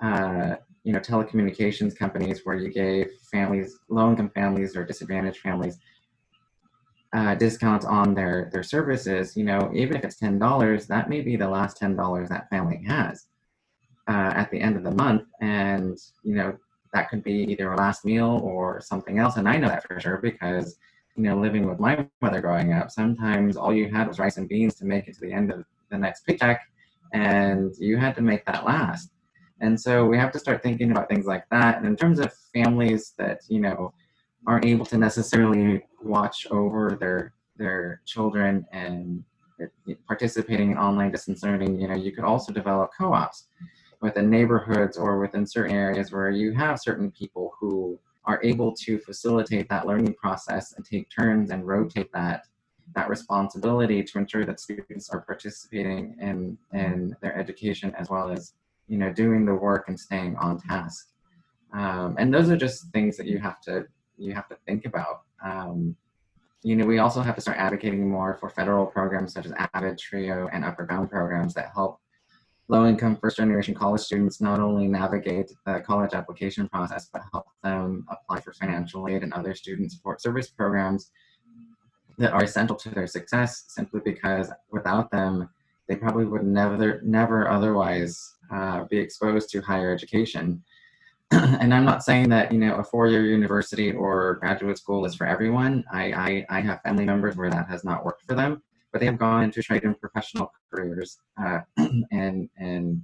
uh, 0.02 0.56
you 0.84 0.94
know 0.94 1.00
telecommunications 1.00 1.98
companies 1.98 2.42
where 2.44 2.56
you 2.56 2.72
gave 2.72 3.08
families, 3.32 3.78
low-income 3.90 4.32
families 4.34 4.76
or 4.76 4.86
disadvantaged 4.86 5.40
families, 5.40 5.78
uh, 7.14 7.36
discounts 7.36 7.86
on 7.86 8.14
their 8.14 8.50
their 8.52 8.64
services, 8.64 9.38
you 9.38 9.44
know, 9.44 9.70
even 9.74 9.96
if 9.96 10.04
it's 10.04 10.18
ten 10.18 10.40
dollars, 10.40 10.88
that 10.88 11.10
may 11.10 11.22
be 11.22 11.36
the 11.36 11.48
last 11.48 11.78
ten 11.78 11.96
dollars 11.96 12.30
that 12.30 12.50
family 12.50 12.84
has 12.88 13.28
uh, 14.08 14.32
at 14.36 14.50
the 14.52 14.60
end 14.60 14.76
of 14.76 14.84
the 14.84 14.92
month, 14.92 15.24
and 15.42 15.98
you 16.24 16.36
know, 16.36 16.58
that 16.94 17.10
could 17.10 17.24
be 17.24 17.46
either 17.50 17.72
a 17.72 17.78
last 17.78 18.06
meal 18.06 18.42
or 18.44 18.82
something 18.82 19.20
else. 19.20 19.38
And 19.38 19.48
I 19.48 19.58
know 19.58 19.68
that 19.68 19.86
for 19.88 20.00
sure 20.00 20.18
because, 20.18 20.78
you 21.16 21.24
know, 21.24 21.38
living 21.38 21.68
with 21.68 21.80
my 21.80 22.08
mother 22.22 22.42
growing 22.42 22.74
up, 22.74 22.92
sometimes 22.92 23.56
all 23.56 23.74
you 23.74 23.90
had 23.90 24.08
was 24.08 24.20
rice 24.20 24.38
and 24.38 24.50
beans 24.50 24.76
to 24.76 24.86
make 24.86 25.08
it 25.08 25.16
to 25.16 25.22
the 25.22 25.32
end 25.32 25.52
of 25.52 25.64
the 25.90 25.98
next 25.98 26.26
paycheck, 26.26 26.62
and 27.14 27.74
you 27.78 27.98
had 27.98 28.16
to 28.16 28.22
make 28.22 28.46
that 28.46 28.66
last. 28.66 29.12
And 29.62 29.80
so 29.80 30.06
we 30.06 30.18
have 30.18 30.32
to 30.32 30.40
start 30.40 30.64
thinking 30.64 30.92
about 30.92 31.08
things 31.08 31.26
like 31.26 31.46
that. 31.52 31.78
And 31.78 31.86
in 31.86 31.96
terms 31.96 32.20
of 32.20 32.34
families 32.54 33.14
that, 33.18 33.42
you 33.48 33.62
know, 33.62 33.94
aren't 34.46 34.66
able 34.66 34.86
to 34.88 34.98
necessarily 34.98 35.86
watch 36.02 36.48
over 36.52 36.98
their 37.00 37.34
their 37.56 38.02
children 38.06 38.66
and 38.72 39.24
eh, 39.62 39.94
participating 40.08 40.72
in 40.72 40.78
online 40.78 41.12
distance 41.12 41.44
learning, 41.44 41.80
you 41.80 41.88
know, 41.88 41.96
you 41.96 42.12
could 42.12 42.24
also 42.24 42.52
develop 42.52 42.90
co-ops 42.98 43.48
within 44.02 44.30
neighborhoods 44.30 44.98
or 44.98 45.20
within 45.20 45.46
certain 45.46 45.76
areas 45.76 46.12
where 46.12 46.30
you 46.30 46.52
have 46.52 46.80
certain 46.80 47.12
people 47.12 47.54
who 47.60 47.98
are 48.26 48.42
able 48.44 48.74
to 48.74 49.00
facilitate 49.00 49.68
that 49.70 49.86
learning 49.86 50.14
process 50.14 50.74
and 50.74 50.86
take 50.86 51.10
turns 51.10 51.52
and 51.52 51.68
rotate 51.68 52.12
that 52.14 52.46
that 52.96 53.10
responsibility 53.10 54.04
to 54.04 54.18
ensure 54.18 54.46
that 54.46 54.60
students 54.60 55.10
are 55.10 55.22
participating 55.22 56.16
in 56.20 56.58
in 56.74 57.16
their 57.22 57.36
education 57.38 57.94
as 57.98 58.10
well 58.10 58.30
as 58.30 58.54
you 58.88 58.98
know 58.98 59.12
doing 59.12 59.46
the 59.46 59.54
work 59.54 59.86
and 59.88 60.00
staying 60.00 60.36
on 60.38 60.60
task. 60.60 61.10
Um, 61.74 62.16
and 62.20 62.34
those 62.34 62.50
are 62.52 62.58
just 62.58 62.92
things 62.92 63.18
that 63.18 63.26
you 63.28 63.40
have 63.40 63.60
to 63.62 63.86
you 64.18 64.34
have 64.34 64.48
to 64.50 64.58
think 64.66 64.86
about. 64.86 65.22
Um, 65.44 65.96
you 66.62 66.76
know 66.76 66.86
we 66.86 67.00
also 67.00 67.22
have 67.22 67.36
to 67.36 67.42
start 67.42 67.58
advocating 67.58 68.10
more 68.10 68.38
for 68.40 68.50
federal 68.50 68.86
programs 68.86 69.34
such 69.34 69.46
as 69.46 69.54
avid 69.74 69.98
trio 69.98 70.50
and 70.54 70.64
upward 70.64 70.88
bound 70.88 71.10
programs 71.10 71.54
that 71.54 71.72
help 71.74 72.00
low 72.70 72.86
income 72.88 73.18
first 73.18 73.38
generation 73.38 73.74
college 73.74 74.02
students 74.02 74.40
not 74.40 74.60
only 74.60 74.88
navigate 74.88 75.52
the 75.66 75.82
college 75.86 76.14
application 76.14 76.68
process, 76.70 77.10
but 77.12 77.22
help 77.32 77.48
them 77.64 78.06
apply 78.10 78.40
for 78.40 78.54
financial 78.54 79.08
aid 79.08 79.24
and 79.24 79.34
other 79.34 79.54
student 79.54 79.92
support 79.92 80.22
service 80.22 80.48
programs 80.50 81.12
that 82.18 82.32
are 82.32 82.44
essential 82.44 82.76
to 82.76 82.90
their 82.90 83.08
success 83.08 83.66
simply 83.68 84.00
because 84.04 84.50
without 84.72 85.12
them, 85.12 85.50
they 85.88 85.96
probably 85.96 86.26
would 86.26 86.46
never, 86.46 87.02
never 87.04 87.50
otherwise 87.50 88.36
uh, 88.52 88.86
be 88.86 88.98
exposed 88.98 89.50
to 89.50 89.60
higher 89.62 89.92
education. 89.92 90.64
and 91.32 91.74
I'm 91.74 91.84
not 91.84 92.04
saying 92.04 92.30
that, 92.30 92.52
you 92.52 92.60
know, 92.60 92.76
a 92.76 92.84
four-year 92.84 93.26
university 93.26 93.92
or 93.92 94.36
graduate 94.36 94.78
school 94.78 95.06
is 95.06 95.16
for 95.16 95.28
everyone. 95.28 95.84
I, 95.92 96.46
I, 96.50 96.58
I 96.58 96.62
have 96.62 96.82
family 96.82 97.06
members 97.06 97.36
where 97.36 97.50
that 97.50 97.68
has 97.68 97.84
not 97.84 98.06
worked 98.06 98.24
for 98.26 98.36
them 98.36 98.62
but 98.94 99.00
they 99.00 99.08
have 99.08 99.18
gone 99.18 99.52
to 99.52 99.62
trade 99.62 99.84
and 99.84 100.00
professional 100.00 100.54
careers 100.72 101.18
uh, 101.44 101.60
and 102.12 102.48
and 102.58 103.02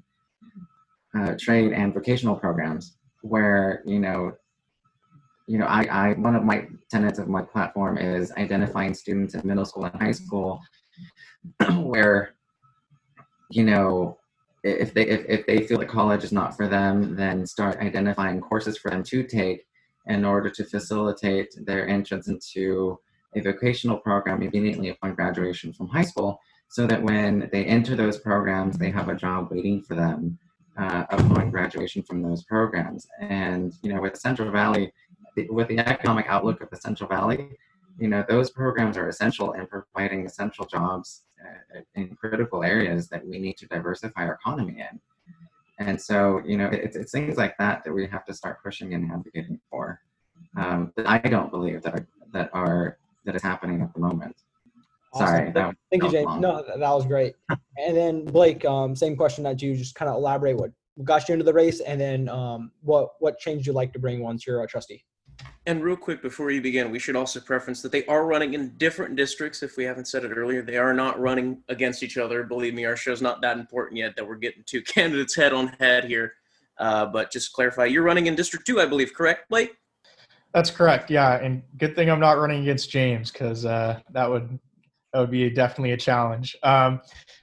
uh, 1.17 1.33
trade 1.37 1.73
and 1.73 1.93
vocational 1.93 2.35
programs 2.35 2.97
where 3.23 3.81
you 3.85 3.99
know 3.99 4.31
you 5.47 5.57
know 5.57 5.65
I, 5.65 5.81
I 5.91 6.13
one 6.13 6.35
of 6.35 6.43
my 6.43 6.67
tenets 6.91 7.17
of 7.17 7.27
my 7.27 7.41
platform 7.41 7.97
is 7.97 8.31
identifying 8.33 8.93
students 8.93 9.33
in 9.33 9.45
middle 9.45 9.65
school 9.65 9.85
and 9.85 9.99
high 9.99 10.11
school 10.11 10.61
where 11.81 12.35
you 13.49 13.63
know 13.63 14.19
if 14.63 14.93
they 14.93 15.07
if, 15.07 15.25
if 15.27 15.47
they 15.47 15.65
feel 15.65 15.79
that 15.79 15.89
college 15.89 16.23
is 16.23 16.31
not 16.31 16.55
for 16.55 16.67
them 16.67 17.15
then 17.15 17.47
start 17.47 17.79
identifying 17.79 18.39
courses 18.39 18.77
for 18.77 18.91
them 18.91 19.01
to 19.01 19.23
take 19.23 19.65
in 20.05 20.23
order 20.23 20.49
to 20.51 20.63
facilitate 20.63 21.49
their 21.65 21.87
entrance 21.87 22.27
into 22.27 22.99
a 23.35 23.41
vocational 23.41 23.97
program 23.97 24.41
immediately 24.41 24.89
upon 24.89 25.15
graduation 25.15 25.73
from 25.73 25.87
high 25.87 26.03
school 26.03 26.39
so 26.69 26.85
that 26.87 27.01
when 27.01 27.49
they 27.51 27.65
enter 27.65 27.95
those 27.95 28.17
programs, 28.17 28.77
they 28.77 28.91
have 28.91 29.09
a 29.09 29.15
job 29.15 29.49
waiting 29.51 29.81
for 29.81 29.95
them 29.95 30.37
uh, 30.77 31.05
upon 31.09 31.49
graduation 31.49 32.03
from 32.03 32.21
those 32.21 32.43
programs. 32.43 33.07
And, 33.19 33.73
you 33.81 33.93
know, 33.93 34.01
with 34.01 34.17
Central 34.17 34.51
Valley, 34.51 34.93
with 35.49 35.67
the 35.67 35.79
economic 35.79 36.27
outlook 36.27 36.61
of 36.61 36.69
the 36.69 36.77
Central 36.77 37.09
Valley, 37.09 37.49
you 37.99 38.07
know, 38.07 38.23
those 38.27 38.49
programs 38.49 38.97
are 38.97 39.09
essential 39.09 39.53
in 39.53 39.67
providing 39.67 40.25
essential 40.25 40.65
jobs 40.65 41.23
uh, 41.43 41.81
in 41.95 42.15
critical 42.15 42.63
areas 42.63 43.09
that 43.09 43.25
we 43.25 43.39
need 43.39 43.57
to 43.57 43.67
diversify 43.67 44.25
our 44.25 44.33
economy 44.33 44.77
in. 44.79 44.99
And 45.79 45.99
so, 45.99 46.41
you 46.45 46.57
know, 46.57 46.67
it's, 46.67 46.95
it's 46.95 47.11
things 47.11 47.37
like 47.37 47.57
that 47.57 47.83
that 47.83 47.93
we 47.93 48.05
have 48.07 48.25
to 48.25 48.33
start 48.33 48.63
pushing 48.63 48.93
and 48.93 49.11
advocating 49.11 49.59
for. 49.69 50.01
Um, 50.57 50.93
I 51.05 51.19
don't 51.19 51.51
believe 51.51 51.81
that 51.83 52.05
that 52.31 52.49
are 52.53 52.97
that 53.25 53.35
is 53.35 53.41
happening 53.41 53.81
at 53.81 53.93
the 53.93 53.99
moment. 53.99 54.35
Awesome. 55.13 55.27
Sorry. 55.27 55.51
Thank, 55.51 55.77
thank 55.89 56.03
you, 56.03 56.11
James. 56.11 56.25
Long. 56.25 56.41
No, 56.41 56.63
that, 56.63 56.79
was 56.79 57.05
great. 57.05 57.35
and 57.77 57.97
then 57.97 58.25
Blake, 58.25 58.63
um, 58.65 58.95
same 58.95 59.15
question 59.15 59.43
that 59.43 59.61
you 59.61 59.75
just 59.75 59.95
kind 59.95 60.09
of 60.09 60.15
elaborate 60.15 60.55
what 60.55 60.71
got 61.03 61.27
you 61.27 61.33
into 61.33 61.45
the 61.45 61.53
race, 61.53 61.79
and 61.79 61.99
then 61.99 62.29
um, 62.29 62.71
what 62.81 63.11
what 63.19 63.39
change 63.39 63.65
you 63.65 63.73
like 63.73 63.93
to 63.93 63.99
bring 63.99 64.21
once 64.21 64.45
you're 64.45 64.61
a 64.63 64.67
trustee. 64.67 65.03
And 65.65 65.83
real 65.83 65.95
quick 65.95 66.21
before 66.21 66.51
you 66.51 66.61
begin, 66.61 66.91
we 66.91 66.99
should 66.99 67.15
also 67.15 67.39
preference 67.39 67.81
that 67.81 67.91
they 67.91 68.05
are 68.07 68.25
running 68.25 68.53
in 68.53 68.69
different 68.77 69.15
districts. 69.15 69.63
If 69.63 69.77
we 69.77 69.83
haven't 69.83 70.07
said 70.07 70.25
it 70.25 70.31
earlier, 70.31 70.61
they 70.61 70.77
are 70.77 70.93
not 70.93 71.19
running 71.19 71.63
against 71.69 72.03
each 72.03 72.17
other. 72.17 72.43
Believe 72.43 72.73
me, 72.73 72.85
our 72.85 72.95
show's 72.97 73.21
not 73.21 73.41
that 73.41 73.57
important 73.57 73.97
yet 73.97 74.15
that 74.15 74.27
we're 74.27 74.35
getting 74.35 74.63
two 74.65 74.81
candidates 74.95 75.35
head 75.35 75.53
on 75.53 75.67
head 75.79 76.05
here. 76.05 76.33
Uh, 76.77 77.05
but 77.05 77.31
just 77.31 77.51
clarify, 77.53 77.85
you're 77.85 78.03
running 78.03 78.27
in 78.27 78.35
District 78.35 78.65
Two, 78.65 78.79
I 78.79 78.85
believe, 78.85 79.13
correct, 79.13 79.49
Blake? 79.49 79.75
That's 80.53 80.71
correct. 80.71 81.11
Yeah, 81.11 81.35
and 81.35 81.61
good 81.77 81.95
thing 81.95 82.09
I'm 82.09 82.19
not 82.19 82.39
running 82.39 82.61
against 82.61 82.89
James 82.89 83.31
because 83.31 83.65
uh, 83.65 83.99
that 84.13 84.29
would 84.29 84.59
that 85.13 85.19
would 85.19 85.31
be 85.31 85.49
definitely 85.49 85.91
a 85.91 85.97
challenge. 85.97 86.55
Um, 86.63 87.01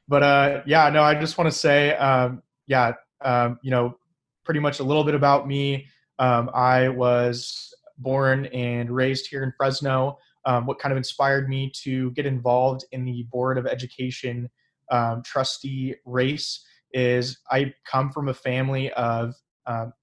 but 0.09 0.23
uh, 0.23 0.62
yeah, 0.66 0.88
no, 0.90 1.03
I 1.03 1.14
just 1.14 1.38
want 1.38 1.51
to 1.51 1.57
say, 1.57 1.95
um, 1.97 2.42
yeah, 2.66 2.92
um, 3.25 3.59
you 3.62 3.71
know, 3.71 3.97
pretty 4.45 4.61
much 4.61 4.81
a 4.81 4.85
little 4.85 5.05
bit 5.05 5.14
about 5.14 5.47
me. 5.47 5.87
Um, 6.19 6.51
I 6.55 6.89
was 6.89 7.72
born 7.99 8.47
and 8.47 8.91
raised 8.91 9.28
here 9.28 9.43
in 9.43 9.53
Fresno. 9.57 10.18
Um, 10.45 10.66
what 10.66 10.78
kind 10.78 10.93
of 10.93 10.97
inspired 10.97 11.49
me 11.49 11.70
to 11.83 12.11
get 12.12 12.26
involved 12.26 12.85
in 12.93 13.05
the 13.05 13.24
Board 13.24 13.59
of 13.59 13.66
Education 13.66 14.49
um, 14.91 15.22
trustee 15.24 15.95
race 16.05 16.64
is 16.93 17.39
I 17.51 17.74
come 17.85 18.11
from 18.11 18.28
a 18.28 18.35
family 18.35 18.93
of 18.93 19.35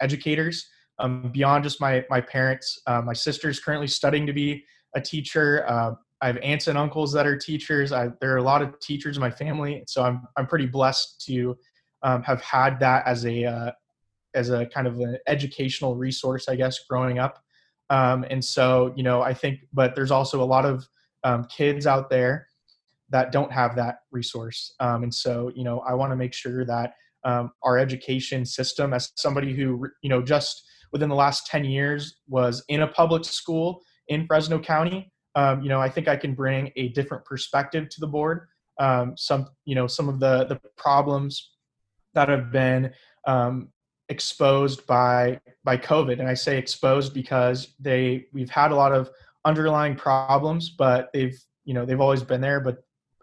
educators 0.01 0.67
um, 0.99 1.31
beyond 1.31 1.63
just 1.63 1.81
my 1.81 2.05
my 2.09 2.21
parents. 2.21 2.79
Uh, 2.87 3.01
my 3.01 3.13
sister's 3.13 3.59
currently 3.59 3.87
studying 3.87 4.25
to 4.27 4.33
be 4.33 4.63
a 4.95 5.01
teacher. 5.01 5.65
Uh, 5.67 5.93
I 6.21 6.27
have 6.27 6.37
aunts 6.37 6.67
and 6.67 6.77
uncles 6.77 7.11
that 7.13 7.27
are 7.27 7.37
teachers. 7.37 7.91
I, 7.91 8.09
there 8.21 8.33
are 8.33 8.37
a 8.37 8.43
lot 8.43 8.61
of 8.61 8.79
teachers 8.79 9.17
in 9.17 9.21
my 9.21 9.31
family, 9.31 9.83
so 9.87 10.03
I'm 10.03 10.21
I'm 10.37 10.47
pretty 10.47 10.67
blessed 10.67 11.23
to 11.27 11.57
um, 12.03 12.23
have 12.23 12.41
had 12.41 12.79
that 12.79 13.05
as 13.05 13.25
a 13.25 13.45
uh, 13.45 13.71
as 14.33 14.49
a 14.49 14.65
kind 14.67 14.87
of 14.87 14.99
an 14.99 15.17
educational 15.27 15.95
resource, 15.95 16.47
I 16.49 16.55
guess, 16.55 16.79
growing 16.89 17.19
up. 17.19 17.43
Um, 17.89 18.25
and 18.29 18.43
so, 18.43 18.93
you 18.95 19.03
know, 19.03 19.21
I 19.21 19.33
think, 19.33 19.59
but 19.71 19.95
there's 19.95 20.11
also 20.11 20.41
a 20.41 20.45
lot 20.45 20.65
of 20.65 20.87
um, 21.23 21.45
kids 21.45 21.85
out 21.85 22.09
there 22.09 22.47
that 23.09 23.31
don't 23.31 23.51
have 23.51 23.75
that 23.75 23.97
resource. 24.11 24.73
Um, 24.79 25.03
and 25.03 25.13
so, 25.13 25.51
you 25.55 25.63
know, 25.63 25.79
I 25.81 25.93
want 25.93 26.11
to 26.11 26.15
make 26.15 26.33
sure 26.33 26.65
that 26.65 26.93
um, 27.23 27.51
our 27.61 27.77
education 27.77 28.45
system, 28.45 28.93
as 28.93 29.11
somebody 29.15 29.53
who, 29.53 29.87
you 30.01 30.09
know, 30.09 30.21
just 30.21 30.67
within 30.93 31.09
the 31.09 31.15
last 31.15 31.47
10 31.47 31.65
years 31.65 32.17
was 32.27 32.63
in 32.69 32.83
a 32.83 32.87
public 32.87 33.25
school 33.25 33.81
in 34.07 34.25
Fresno 34.27 34.59
County. 34.59 35.11
um, 35.35 35.63
you 35.63 35.69
know, 35.69 35.81
I 35.81 35.89
think 35.89 36.07
I 36.07 36.15
can 36.15 36.35
bring 36.35 36.71
a 36.75 36.89
different 36.89 37.25
perspective 37.25 37.89
to 37.89 37.99
the 37.99 38.07
board. 38.07 38.47
Um, 38.79 39.17
some, 39.17 39.47
you 39.65 39.73
know, 39.75 39.87
some 39.87 40.07
of 40.07 40.19
the 40.19 40.45
the 40.45 40.59
problems 40.77 41.51
that 42.13 42.29
have 42.29 42.51
been 42.51 42.91
um, 43.25 43.69
exposed 44.09 44.85
by 44.85 45.39
by 45.63 45.77
COVID, 45.77 46.19
and 46.19 46.27
I 46.27 46.35
say 46.35 46.57
exposed 46.57 47.13
because 47.13 47.73
they 47.79 48.27
we've 48.31 48.49
had 48.49 48.71
a 48.71 48.75
lot 48.75 48.93
of 48.93 49.09
underlying 49.45 49.95
problems, 49.95 50.69
but 50.69 51.09
they've 51.13 51.37
you 51.65 51.73
know 51.73 51.85
they've 51.85 52.01
always 52.01 52.23
been 52.23 52.41
there, 52.41 52.59
but 52.59 52.77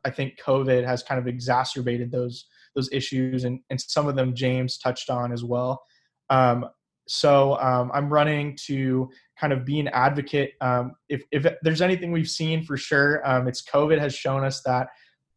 I 0.04 0.10
think 0.10 0.38
COVID 0.40 0.84
has 0.84 1.02
kind 1.02 1.20
of 1.20 1.28
exacerbated 1.28 2.10
those 2.10 2.46
those 2.74 2.88
issues, 2.92 3.44
and 3.44 3.60
and 3.70 3.80
some 3.80 4.08
of 4.08 4.16
them 4.16 4.34
James 4.34 4.78
touched 4.78 5.10
on 5.10 5.32
as 5.32 5.44
well. 5.44 5.82
Um, 6.28 6.66
so 7.11 7.58
um, 7.58 7.90
I'm 7.92 8.08
running 8.08 8.56
to 8.66 9.11
kind 9.38 9.52
of 9.52 9.64
be 9.64 9.80
an 9.80 9.88
advocate. 9.88 10.52
Um, 10.61 10.92
if, 11.08 11.24
if 11.32 11.44
there's 11.62 11.82
anything 11.82 12.12
we've 12.12 12.30
seen 12.30 12.64
for 12.64 12.76
sure, 12.76 13.20
um, 13.28 13.48
it's 13.48 13.64
COVID 13.68 13.98
has 13.98 14.14
shown 14.14 14.44
us 14.44 14.62
that 14.62 14.86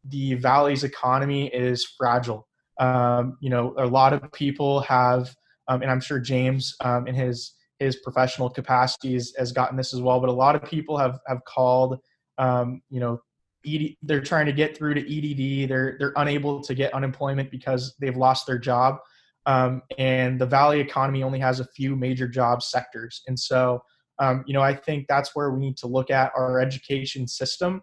the 0.04 0.34
valley's 0.34 0.84
economy 0.84 1.48
is 1.48 1.84
fragile. 1.98 2.46
Um, 2.78 3.38
you 3.40 3.50
know, 3.50 3.74
a 3.76 3.86
lot 3.86 4.12
of 4.12 4.30
people 4.30 4.80
have, 4.82 5.34
um, 5.66 5.82
and 5.82 5.90
I'm 5.90 6.00
sure 6.00 6.20
James 6.20 6.76
um, 6.80 7.08
in 7.08 7.14
his 7.16 7.54
his 7.80 7.96
professional 7.96 8.48
capacities 8.48 9.34
has 9.36 9.50
gotten 9.50 9.76
this 9.76 9.92
as 9.92 10.00
well. 10.00 10.20
But 10.20 10.28
a 10.28 10.32
lot 10.32 10.54
of 10.54 10.62
people 10.62 10.96
have 10.96 11.18
have 11.26 11.40
called, 11.44 11.98
you 12.38 13.00
know, 13.00 13.20
ED, 13.66 13.96
they're 14.02 14.22
trying 14.22 14.46
to 14.46 14.52
get 14.52 14.76
through 14.76 14.94
to 14.94 15.00
EDD. 15.00 15.68
They're 15.68 15.96
they're 15.98 16.12
unable 16.16 16.62
to 16.62 16.74
get 16.74 16.94
unemployment 16.94 17.50
because 17.50 17.96
they've 17.98 18.16
lost 18.16 18.46
their 18.46 18.58
job. 18.58 18.98
Um, 19.46 19.82
and 19.98 20.40
the 20.40 20.46
valley 20.46 20.80
economy 20.80 21.22
only 21.22 21.38
has 21.38 21.60
a 21.60 21.66
few 21.66 21.96
major 21.96 22.26
job 22.26 22.62
sectors. 22.62 23.22
And 23.26 23.38
so 23.38 23.82
um, 24.18 24.44
you 24.46 24.54
know 24.54 24.62
i 24.62 24.74
think 24.74 25.06
that's 25.08 25.34
where 25.34 25.50
we 25.50 25.60
need 25.60 25.76
to 25.76 25.86
look 25.86 26.10
at 26.10 26.32
our 26.36 26.60
education 26.60 27.26
system 27.26 27.82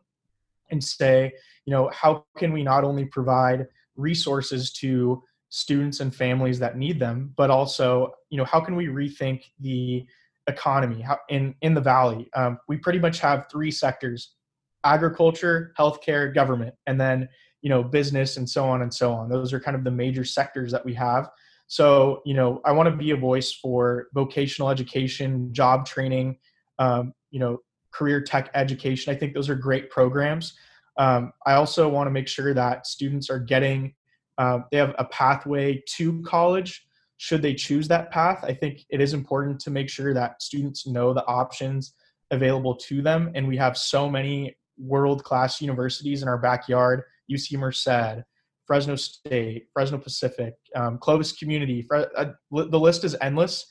and 0.70 0.84
say 0.84 1.32
you 1.66 1.72
know 1.72 1.90
how 1.94 2.26
can 2.38 2.54
we 2.54 2.64
not 2.64 2.84
only 2.84 3.06
provide 3.06 3.68
resources 3.96 4.72
to 4.72 5.22
students 5.50 6.00
and 6.00 6.16
families 6.16 6.60
that 6.60 6.78
need 6.78 7.00
them 7.00 7.34
but 7.36 7.50
also 7.50 8.12
you 8.30 8.38
know 8.38 8.46
how 8.46 8.60
can 8.60 8.76
we 8.76 8.88
rethink 8.88 9.44
the 9.60 10.06
economy? 10.48 11.06
In 11.30 11.56
in 11.62 11.74
the 11.74 11.82
valley 11.82 12.30
um, 12.36 12.58
we 12.68 12.78
pretty 12.78 13.00
much 13.00 13.20
have 13.20 13.48
three 13.52 13.72
sectors 13.72 14.36
agriculture 14.84 15.74
healthcare 15.78 16.34
government 16.34 16.74
and 16.88 17.00
then 17.00 17.28
you 17.62 17.70
know 17.70 17.84
business 17.84 18.38
and 18.38 18.50
so 18.50 18.66
on 18.66 18.82
and 18.82 18.94
so 18.94 19.14
on. 19.14 19.30
Those 19.30 19.54
are 19.54 19.60
kind 19.60 19.76
of 19.76 19.84
the 19.84 19.92
major 19.92 20.24
sectors 20.24 20.72
that 20.72 20.84
we 20.84 20.94
have 20.96 21.30
so, 21.72 22.22
you 22.26 22.34
know, 22.34 22.60
I 22.66 22.74
want 22.74 22.90
to 22.90 22.96
be 22.98 23.12
a 23.12 23.16
voice 23.16 23.54
for 23.54 24.08
vocational 24.14 24.70
education, 24.70 25.54
job 25.54 25.86
training, 25.86 26.38
um, 26.80 27.14
you 27.30 27.40
know, 27.40 27.60
career 27.92 28.20
tech 28.20 28.52
education. 28.54 29.16
I 29.16 29.18
think 29.18 29.34
those 29.34 29.48
are 29.48 29.56
great 29.56 29.90
programs. 29.90 30.54
Um, 30.98 31.32
I 31.46 31.54
also 31.54 31.88
want 31.88 32.08
to 32.08 32.12
make 32.12 32.28
sure 32.28 32.54
that 32.54 32.88
students 32.88 33.30
are 33.30 33.40
getting, 33.40 33.96
uh, 34.38 34.60
they 34.70 34.80
have 34.80 34.94
a 35.00 35.06
pathway 35.06 35.82
to 35.96 36.22
college 36.24 36.86
should 37.16 37.42
they 37.42 37.54
choose 37.54 37.88
that 37.88 38.12
path. 38.12 38.44
I 38.44 38.54
think 38.54 38.84
it 38.90 39.00
is 39.00 39.14
important 39.14 39.62
to 39.62 39.72
make 39.72 39.88
sure 39.88 40.14
that 40.14 40.44
students 40.44 40.86
know 40.86 41.14
the 41.14 41.26
options 41.26 41.94
available 42.32 42.76
to 42.76 43.02
them. 43.02 43.32
And 43.34 43.48
we 43.48 43.56
have 43.56 43.78
so 43.78 44.10
many 44.10 44.58
world 44.78 45.24
class 45.24 45.62
universities 45.62 46.22
in 46.22 46.28
our 46.28 46.38
backyard 46.38 47.04
UC 47.32 47.58
Merced, 47.58 48.26
Fresno 48.66 48.96
State, 48.96 49.68
Fresno 49.74 49.98
Pacific, 49.98 50.54
um, 50.76 50.98
Clovis 50.98 51.32
Community. 51.32 51.88
Uh, 51.94 52.28
the 52.52 52.80
list 52.80 53.04
is 53.04 53.16
endless. 53.22 53.66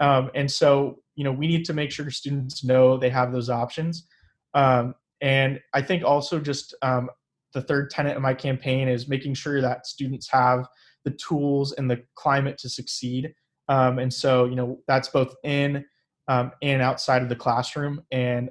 Um, 0.00 0.30
and 0.34 0.50
so, 0.50 1.00
you 1.14 1.24
know, 1.24 1.32
we 1.32 1.46
need 1.46 1.64
to 1.66 1.72
make 1.72 1.90
sure 1.90 2.10
students 2.10 2.64
know 2.64 2.96
they 2.96 3.10
have 3.10 3.32
those 3.32 3.50
options. 3.50 4.06
Um, 4.54 4.94
and 5.20 5.60
I 5.72 5.82
think 5.82 6.04
also 6.04 6.40
just 6.40 6.74
um, 6.82 7.08
the 7.52 7.62
third 7.62 7.90
tenet 7.90 8.16
of 8.16 8.22
my 8.22 8.34
campaign 8.34 8.88
is 8.88 9.08
making 9.08 9.34
sure 9.34 9.60
that 9.60 9.86
students 9.86 10.28
have 10.30 10.66
the 11.04 11.12
tools 11.12 11.72
and 11.72 11.90
the 11.90 12.02
climate 12.14 12.58
to 12.58 12.68
succeed. 12.68 13.32
Um, 13.68 13.98
and 13.98 14.12
so, 14.12 14.44
you 14.44 14.56
know, 14.56 14.78
that's 14.86 15.08
both 15.08 15.34
in 15.44 15.84
um, 16.28 16.52
and 16.62 16.82
outside 16.82 17.22
of 17.22 17.28
the 17.28 17.36
classroom. 17.36 18.02
And 18.10 18.50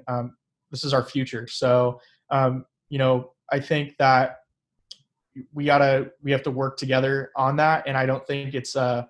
this 0.70 0.84
is 0.84 0.92
our 0.94 1.04
future. 1.04 1.46
So, 1.46 2.00
you 2.88 2.98
know, 2.98 3.32
I 3.52 3.60
think 3.60 3.96
that 3.98 4.36
we 5.52 5.64
gotta 5.64 6.10
we 6.22 6.30
have 6.32 6.42
to 6.42 6.50
work 6.50 6.76
together 6.76 7.30
on 7.36 7.56
that. 7.56 7.84
And 7.86 7.96
i 7.96 8.06
don't 8.06 8.26
think 8.26 8.54
it's 8.54 8.76
a 8.76 9.08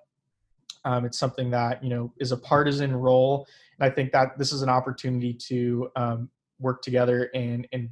um, 0.87 1.07
it's 1.07 1.18
something 1.18 1.51
that 1.51 1.83
you 1.83 1.89
know 1.89 2.12
is 2.18 2.33
a 2.33 2.37
partisan 2.37 2.95
role. 2.95 3.47
And 3.79 3.91
i 3.91 3.95
think 3.95 4.12
that 4.12 4.39
this 4.39 4.53
is 4.53 4.62
an 4.62 4.68
opportunity 4.68 5.35
to 5.49 5.91
um, 5.97 6.31
work 6.59 6.83
together 6.83 7.31
and 7.35 7.66
and 7.72 7.91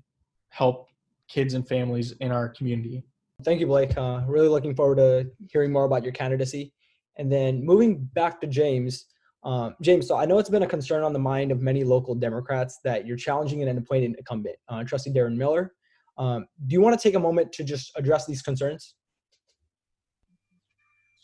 help 0.49 0.89
kids 1.29 1.55
and 1.55 1.67
families 1.67 2.13
in 2.21 2.31
our 2.31 2.49
community. 2.49 3.05
Thank 3.45 3.61
you 3.61 3.67
blake. 3.67 3.97
Uh, 3.97 4.23
really 4.27 4.49
looking 4.49 4.75
forward 4.75 4.97
to 4.97 5.31
hearing 5.51 5.73
more 5.73 5.85
about 5.85 6.03
your 6.05 6.13
candidacy. 6.13 6.73
And 7.17 7.31
then 7.31 7.65
moving 7.65 8.05
back 8.15 8.41
to 8.41 8.47
james 8.47 9.07
um, 9.45 9.75
James, 9.83 10.07
so 10.07 10.17
I 10.17 10.25
know 10.25 10.39
it's 10.39 10.49
been 10.49 10.63
a 10.63 10.69
concern 10.69 11.03
on 11.03 11.13
the 11.13 11.19
mind 11.19 11.51
of 11.51 11.61
many 11.61 11.83
local 11.83 12.15
Democrats 12.15 12.79
that 12.85 13.07
you're 13.07 13.17
challenging 13.17 13.63
an 13.63 13.77
appointed 13.77 14.15
incumbent, 14.17 14.57
uh, 14.69 14.85
Trustee 14.85 15.11
Darren 15.11 15.37
Miller. 15.37 15.75
Um, 16.19 16.47
do 16.67 16.75
you 16.75 16.81
want 16.81 16.99
to 16.99 17.03
take 17.03 17.15
a 17.15 17.21
moment 17.21 17.53
to 17.53 17.65
just 17.65 17.93
address 17.97 18.27
these 18.27 18.43
concerns? 18.43 18.95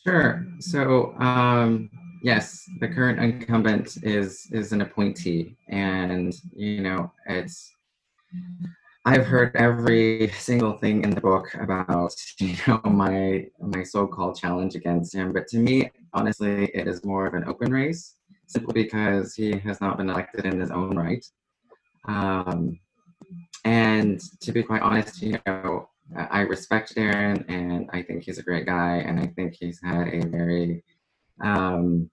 Sure. 0.06 0.46
So 0.60 1.14
um, 1.18 1.90
yes, 2.22 2.64
the 2.80 2.88
current 2.88 3.18
incumbent 3.18 3.98
is 4.02 4.48
is 4.52 4.72
an 4.72 4.80
appointee, 4.80 5.56
and 5.68 6.34
you 6.54 6.80
know 6.80 7.12
it's. 7.26 7.70
I've 9.04 9.26
heard 9.26 9.56
every 9.56 10.28
single 10.36 10.74
thing 10.74 11.02
in 11.02 11.10
the 11.10 11.20
book 11.20 11.54
about 11.54 12.14
you 12.38 12.56
know 12.66 12.80
my 12.84 13.46
my 13.60 13.82
so-called 13.82 14.38
challenge 14.38 14.74
against 14.74 15.14
him, 15.14 15.32
but 15.32 15.46
to 15.48 15.58
me, 15.58 15.90
honestly, 16.14 16.70
it 16.74 16.86
is 16.86 17.04
more 17.04 17.26
of 17.26 17.34
an 17.34 17.44
open 17.44 17.72
race, 17.72 18.14
simply 18.46 18.84
because 18.84 19.34
he 19.34 19.58
has 19.58 19.80
not 19.80 19.98
been 19.98 20.10
elected 20.10 20.46
in 20.46 20.60
his 20.60 20.70
own 20.70 20.96
right. 20.96 21.24
Um, 22.06 22.78
and 23.64 24.20
to 24.40 24.52
be 24.52 24.62
quite 24.62 24.82
honest, 24.82 25.22
you 25.22 25.38
know, 25.46 25.88
I 26.16 26.40
respect 26.40 26.94
Darren 26.94 27.44
and 27.48 27.88
I 27.92 28.02
think 28.02 28.22
he's 28.24 28.38
a 28.38 28.42
great 28.42 28.66
guy 28.66 28.96
and 28.96 29.20
I 29.20 29.26
think 29.26 29.54
he's 29.58 29.80
had 29.82 30.08
a 30.08 30.26
very, 30.26 30.82
um, 31.44 32.10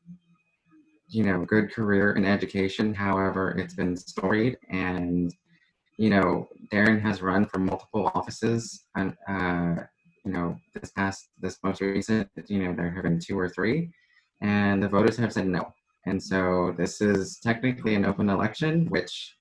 you 1.08 1.24
know, 1.24 1.46
good 1.46 1.72
career 1.72 2.14
in 2.14 2.26
education. 2.26 2.94
However, 2.94 3.52
it's 3.58 3.74
been 3.74 3.96
storied 3.96 4.58
and, 4.70 5.34
you 5.98 6.10
know, 6.10 6.48
Darren 6.74 7.02
has 7.02 7.22
run 7.22 7.46
for 7.46 7.60
multiple 7.60 8.12
offices 8.14 8.86
and, 8.98 9.16
uh, 9.30 9.84
you 10.26 10.32
know, 10.34 10.58
this 10.74 10.92
past, 10.92 11.30
this 11.40 11.60
most 11.64 11.80
recent, 11.80 12.30
you 12.48 12.64
know, 12.64 12.74
there 12.76 12.92
have 12.92 13.04
been 13.04 13.20
two 13.20 13.40
or 13.40 13.48
three 13.48 13.92
and 14.42 14.84
the 14.84 14.90
voters 14.90 15.16
have 15.18 15.32
said 15.32 15.48
no. 15.48 15.72
And 16.06 16.22
so 16.22 16.74
this 16.78 17.02
is 17.02 17.40
technically 17.40 17.96
an 17.96 18.06
open 18.06 18.30
election, 18.30 18.88
which 18.88 19.36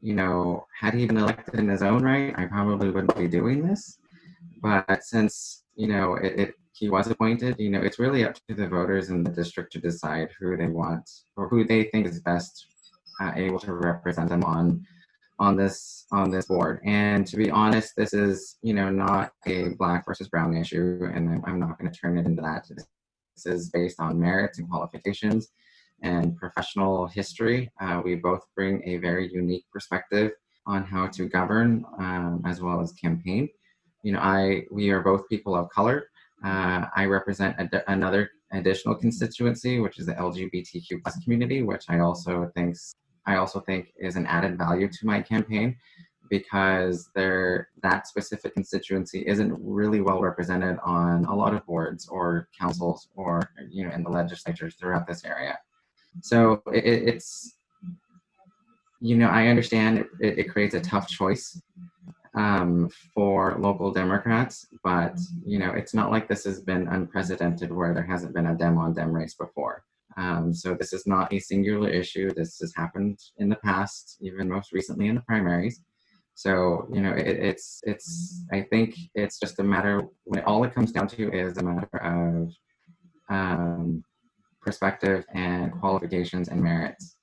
you 0.00 0.14
know, 0.14 0.66
had 0.78 0.94
he 0.94 1.06
been 1.06 1.16
elected 1.16 1.54
in 1.54 1.68
his 1.68 1.82
own 1.82 2.02
right, 2.02 2.34
I 2.38 2.46
probably 2.46 2.90
wouldn't 2.90 3.16
be 3.16 3.28
doing 3.28 3.66
this. 3.66 3.98
But 4.62 5.04
since, 5.04 5.64
you 5.74 5.88
know, 5.88 6.14
it, 6.16 6.40
it 6.40 6.54
he 6.72 6.90
was 6.90 7.06
appointed, 7.06 7.56
you 7.58 7.70
know, 7.70 7.80
it's 7.80 7.98
really 7.98 8.24
up 8.24 8.34
to 8.48 8.54
the 8.54 8.68
voters 8.68 9.08
in 9.08 9.24
the 9.24 9.30
district 9.30 9.72
to 9.72 9.78
decide 9.78 10.28
who 10.38 10.56
they 10.56 10.66
want 10.66 11.08
or 11.36 11.48
who 11.48 11.64
they 11.64 11.84
think 11.84 12.06
is 12.06 12.20
best 12.20 12.66
uh, 13.20 13.32
able 13.34 13.58
to 13.60 13.72
represent 13.72 14.28
them 14.28 14.44
on 14.44 14.84
on 15.38 15.56
this 15.56 16.06
on 16.12 16.30
this 16.30 16.46
board. 16.46 16.80
And 16.84 17.26
to 17.26 17.36
be 17.36 17.50
honest, 17.50 17.94
this 17.96 18.12
is 18.12 18.56
you 18.62 18.74
know 18.74 18.90
not 18.90 19.32
a 19.46 19.70
black 19.78 20.04
versus 20.06 20.28
brown 20.28 20.56
issue, 20.56 21.08
and 21.14 21.42
I'm 21.46 21.58
not 21.58 21.78
going 21.78 21.90
to 21.90 21.98
turn 21.98 22.18
it 22.18 22.26
into 22.26 22.42
that. 22.42 22.66
This 22.68 23.46
is 23.46 23.70
based 23.70 24.00
on 24.00 24.20
merits 24.20 24.58
and 24.58 24.68
qualifications 24.68 25.48
and 26.02 26.36
professional 26.36 27.06
history. 27.06 27.70
Uh, 27.80 28.00
we 28.04 28.14
both 28.14 28.46
bring 28.54 28.82
a 28.86 28.98
very 28.98 29.30
unique 29.32 29.64
perspective 29.72 30.32
on 30.66 30.84
how 30.84 31.06
to 31.06 31.28
govern 31.28 31.84
um, 31.98 32.42
as 32.44 32.60
well 32.60 32.80
as 32.80 32.92
campaign. 32.92 33.48
You 34.02 34.12
know, 34.12 34.20
I 34.20 34.64
we 34.70 34.90
are 34.90 35.00
both 35.00 35.28
people 35.28 35.54
of 35.54 35.68
color. 35.70 36.08
Uh, 36.44 36.86
I 36.94 37.06
represent 37.06 37.56
another 37.88 38.30
additional 38.52 38.94
constituency, 38.94 39.80
which 39.80 39.98
is 39.98 40.06
the 40.06 40.14
LGBTQ 40.14 41.02
plus 41.02 41.18
community, 41.24 41.62
which 41.62 41.84
I 41.88 42.00
also 42.00 42.50
think 42.54 42.76
I 43.26 43.36
also 43.36 43.60
think 43.60 43.92
is 43.98 44.16
an 44.16 44.26
added 44.26 44.58
value 44.58 44.88
to 44.88 45.06
my 45.06 45.20
campaign 45.22 45.76
because 46.28 47.08
there 47.14 47.68
that 47.82 48.06
specific 48.06 48.54
constituency 48.54 49.24
isn't 49.26 49.54
really 49.60 50.00
well 50.00 50.20
represented 50.20 50.76
on 50.84 51.24
a 51.26 51.34
lot 51.34 51.54
of 51.54 51.64
boards 51.66 52.08
or 52.08 52.48
councils 52.58 53.08
or 53.14 53.50
you 53.70 53.86
know 53.86 53.94
in 53.94 54.02
the 54.02 54.10
legislatures 54.10 54.74
throughout 54.74 55.06
this 55.06 55.24
area. 55.24 55.58
So 56.22 56.62
it, 56.72 56.84
it's, 56.84 57.56
you 59.00 59.16
know, 59.16 59.28
I 59.28 59.48
understand 59.48 59.98
it, 60.20 60.38
it 60.38 60.50
creates 60.50 60.74
a 60.74 60.80
tough 60.80 61.08
choice 61.08 61.60
um, 62.34 62.90
for 63.14 63.56
local 63.58 63.90
Democrats, 63.92 64.66
but 64.84 65.18
you 65.44 65.58
know, 65.58 65.72
it's 65.72 65.94
not 65.94 66.10
like 66.10 66.28
this 66.28 66.44
has 66.44 66.60
been 66.60 66.86
unprecedented 66.88 67.72
where 67.72 67.94
there 67.94 68.04
hasn't 68.04 68.34
been 68.34 68.46
a 68.46 68.54
Dem 68.54 68.78
on 68.78 68.92
Dem 68.92 69.12
race 69.12 69.34
before. 69.34 69.84
Um, 70.18 70.54
so 70.54 70.74
this 70.74 70.92
is 70.92 71.06
not 71.06 71.32
a 71.32 71.38
singular 71.38 71.88
issue. 71.88 72.30
This 72.32 72.58
has 72.60 72.74
happened 72.74 73.18
in 73.38 73.48
the 73.48 73.56
past, 73.56 74.16
even 74.20 74.48
most 74.48 74.72
recently 74.72 75.08
in 75.08 75.14
the 75.14 75.20
primaries. 75.22 75.82
So 76.34 76.86
you 76.92 77.00
know, 77.00 77.12
it, 77.12 77.26
it's 77.26 77.80
it's. 77.84 78.44
I 78.52 78.60
think 78.62 78.94
it's 79.14 79.38
just 79.38 79.58
a 79.58 79.62
matter. 79.62 80.02
When 80.24 80.42
all 80.44 80.64
it 80.64 80.74
comes 80.74 80.92
down 80.92 81.08
to 81.08 81.32
is 81.32 81.56
a 81.56 81.62
matter 81.62 81.96
of 81.96 82.52
um, 83.28 84.04
perspective 84.66 85.24
and 85.32 85.72
qualifications 85.80 86.48
and 86.48 86.60
merits. 86.60 87.16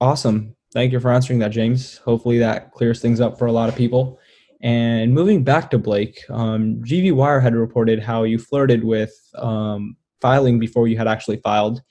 Awesome. 0.00 0.54
Thank 0.72 0.92
you 0.92 1.00
for 1.00 1.10
answering 1.10 1.40
that, 1.40 1.50
James. 1.50 1.98
Hopefully 1.98 2.38
that 2.38 2.72
clears 2.72 3.02
things 3.02 3.20
up 3.20 3.38
for 3.38 3.46
a 3.46 3.52
lot 3.52 3.68
of 3.68 3.74
people. 3.74 4.20
And 4.62 5.12
moving 5.12 5.42
back 5.42 5.70
to 5.70 5.78
Blake, 5.78 6.18
um, 6.30 6.82
GV 6.84 7.14
Wire 7.14 7.40
had 7.40 7.54
reported 7.54 8.00
how 8.00 8.22
you 8.22 8.38
flirted 8.38 8.84
with 8.84 9.12
um, 9.36 9.96
filing 10.20 10.58
before 10.58 10.88
you 10.88 10.96
had 10.96 11.08
actually 11.08 11.38
filed, 11.38 11.82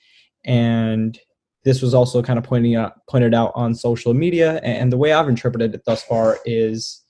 and 0.44 1.18
this 1.64 1.82
was 1.82 1.94
also 1.94 2.22
kind 2.22 2.38
of 2.38 2.44
pointing 2.44 2.76
out 2.76 2.92
pointed 3.08 3.34
out 3.34 3.52
on 3.54 3.74
social 3.74 4.14
media. 4.14 4.60
And 4.62 4.92
the 4.92 4.98
way 4.98 5.12
I've 5.12 5.28
interpreted 5.28 5.74
it 5.74 5.82
thus 5.86 6.02
far 6.04 6.38
is, 6.44 7.02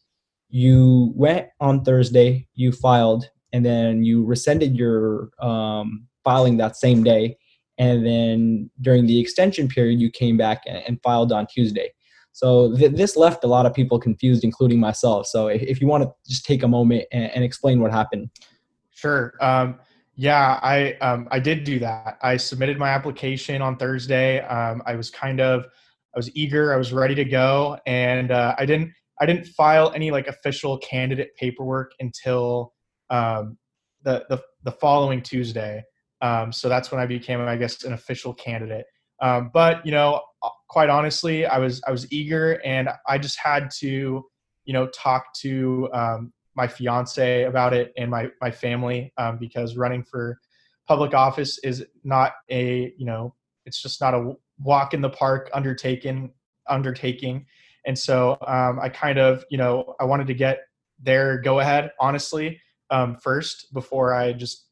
you 0.48 1.12
went 1.14 1.48
on 1.60 1.84
Thursday, 1.84 2.46
you 2.54 2.72
filed, 2.72 3.28
and 3.52 3.64
then 3.64 4.04
you 4.04 4.24
rescinded 4.24 4.76
your 4.76 5.30
um, 5.40 6.07
filing 6.28 6.58
that 6.58 6.76
same 6.76 7.00
day, 7.02 7.24
and 7.78 8.04
then 8.04 8.70
during 8.86 9.06
the 9.06 9.18
extension 9.18 9.66
period, 9.66 9.98
you 9.98 10.10
came 10.10 10.36
back 10.36 10.58
and, 10.66 10.78
and 10.86 11.00
filed 11.02 11.32
on 11.32 11.46
Tuesday. 11.46 11.88
So 12.32 12.48
th- 12.76 12.92
this 12.92 13.16
left 13.16 13.44
a 13.44 13.46
lot 13.56 13.64
of 13.66 13.72
people 13.72 13.98
confused, 13.98 14.44
including 14.44 14.78
myself. 14.78 15.26
So 15.26 15.48
if, 15.48 15.62
if 15.62 15.80
you 15.80 15.86
want 15.86 16.04
to 16.04 16.10
just 16.28 16.44
take 16.44 16.62
a 16.62 16.68
moment 16.68 17.04
and, 17.12 17.30
and 17.34 17.42
explain 17.42 17.80
what 17.80 17.90
happened. 17.90 18.28
Sure. 18.90 19.32
Um, 19.40 19.80
yeah, 20.16 20.60
I 20.62 20.94
um, 21.06 21.28
I 21.30 21.38
did 21.38 21.64
do 21.64 21.78
that. 21.78 22.18
I 22.22 22.36
submitted 22.36 22.76
my 22.76 22.90
application 22.90 23.62
on 23.62 23.76
Thursday. 23.76 24.40
Um, 24.40 24.82
I 24.84 24.94
was 24.96 25.08
kind 25.10 25.40
of 25.40 25.64
I 26.14 26.18
was 26.18 26.28
eager. 26.36 26.74
I 26.74 26.76
was 26.76 26.92
ready 26.92 27.14
to 27.14 27.24
go, 27.24 27.78
and 27.86 28.30
uh, 28.30 28.54
I 28.58 28.66
didn't 28.66 28.92
I 29.20 29.26
didn't 29.26 29.46
file 29.46 29.92
any 29.94 30.10
like 30.10 30.26
official 30.26 30.76
candidate 30.78 31.30
paperwork 31.36 31.92
until 32.00 32.74
um, 33.10 33.56
the, 34.02 34.26
the 34.28 34.38
the 34.64 34.72
following 34.72 35.22
Tuesday. 35.22 35.84
Um, 36.20 36.52
so 36.52 36.68
that's 36.68 36.90
when 36.90 37.00
I 37.00 37.06
became, 37.06 37.40
I 37.40 37.56
guess, 37.56 37.84
an 37.84 37.92
official 37.92 38.34
candidate. 38.34 38.86
Um, 39.20 39.50
but 39.52 39.84
you 39.84 39.92
know, 39.92 40.22
quite 40.68 40.90
honestly, 40.90 41.46
I 41.46 41.58
was 41.58 41.80
I 41.86 41.90
was 41.90 42.10
eager, 42.12 42.60
and 42.64 42.88
I 43.06 43.18
just 43.18 43.38
had 43.38 43.70
to, 43.78 44.24
you 44.64 44.72
know, 44.72 44.86
talk 44.88 45.34
to 45.40 45.88
um, 45.92 46.32
my 46.58 46.66
fiance 46.66 47.44
about 47.44 47.72
it 47.72 47.92
and 47.96 48.10
my 48.10 48.28
my 48.40 48.50
family 48.50 49.12
um, 49.16 49.38
because 49.38 49.76
running 49.76 50.02
for 50.02 50.38
public 50.88 51.14
office 51.14 51.58
is 51.58 51.86
not 52.02 52.32
a 52.50 52.92
you 52.98 53.06
know 53.06 53.32
it's 53.64 53.80
just 53.80 54.00
not 54.00 54.12
a 54.12 54.32
walk 54.58 54.92
in 54.92 55.00
the 55.00 55.08
park 55.08 55.48
undertaking 55.54 56.32
undertaking 56.68 57.46
and 57.86 57.96
so 57.96 58.36
um, 58.46 58.80
i 58.80 58.88
kind 58.88 59.18
of 59.18 59.44
you 59.50 59.56
know 59.56 59.94
i 60.00 60.04
wanted 60.04 60.26
to 60.26 60.34
get 60.34 60.62
their 61.00 61.38
go 61.40 61.60
ahead 61.60 61.92
honestly 62.00 62.60
um, 62.90 63.14
first 63.16 63.72
before 63.72 64.12
i 64.12 64.32
just 64.32 64.67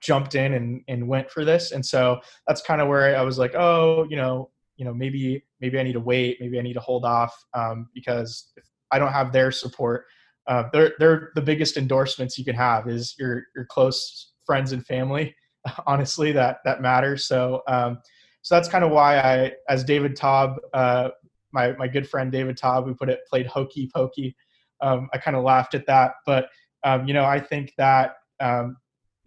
jumped 0.00 0.34
in 0.34 0.54
and, 0.54 0.82
and 0.88 1.06
went 1.06 1.30
for 1.30 1.44
this. 1.44 1.72
And 1.72 1.84
so 1.84 2.20
that's 2.46 2.62
kind 2.62 2.80
of 2.80 2.88
where 2.88 3.16
i 3.16 3.22
was 3.22 3.38
like 3.38 3.54
oh 3.54 4.06
you 4.08 4.16
know 4.16 4.50
you 4.76 4.84
know 4.84 4.94
maybe 4.94 5.44
maybe 5.60 5.78
i 5.78 5.82
need 5.82 5.92
to 5.92 6.00
wait. 6.00 6.38
Maybe 6.40 6.58
i 6.58 6.62
need 6.62 6.74
to 6.74 6.80
hold 6.80 7.04
off 7.04 7.34
um, 7.54 7.88
because 7.94 8.52
if 8.56 8.64
i 8.90 8.98
don't 8.98 9.12
have 9.12 9.32
their 9.32 9.50
support 9.50 10.06
uh, 10.46 10.64
they're 10.72 10.94
they're 10.98 11.30
the 11.34 11.42
biggest 11.42 11.76
endorsements 11.76 12.38
you 12.38 12.44
can 12.44 12.54
have 12.54 12.88
is 12.88 13.14
your 13.18 13.44
your 13.54 13.66
close 13.66 14.32
friends 14.46 14.72
and 14.72 14.86
family 14.86 15.34
honestly 15.86 16.32
that 16.32 16.58
that 16.64 16.80
matters 16.80 17.26
so 17.26 17.62
um, 17.68 17.98
so 18.42 18.54
that's 18.54 18.68
kind 18.68 18.84
of 18.84 18.90
why 18.90 19.18
i 19.18 19.52
as 19.68 19.84
david 19.84 20.16
taub 20.16 20.56
uh, 20.72 21.10
my 21.52 21.72
my 21.72 21.88
good 21.88 22.08
friend 22.08 22.32
david 22.32 22.56
taub 22.56 22.86
we 22.86 22.94
put 22.94 23.10
it 23.10 23.20
played 23.28 23.46
hokey 23.46 23.90
pokey 23.94 24.34
um, 24.80 25.08
i 25.12 25.18
kind 25.18 25.36
of 25.36 25.42
laughed 25.42 25.74
at 25.74 25.86
that. 25.86 26.12
But 26.24 26.48
um, 26.84 27.06
you 27.06 27.14
know 27.14 27.24
i 27.24 27.40
think 27.40 27.72
that 27.76 28.14
um, 28.40 28.76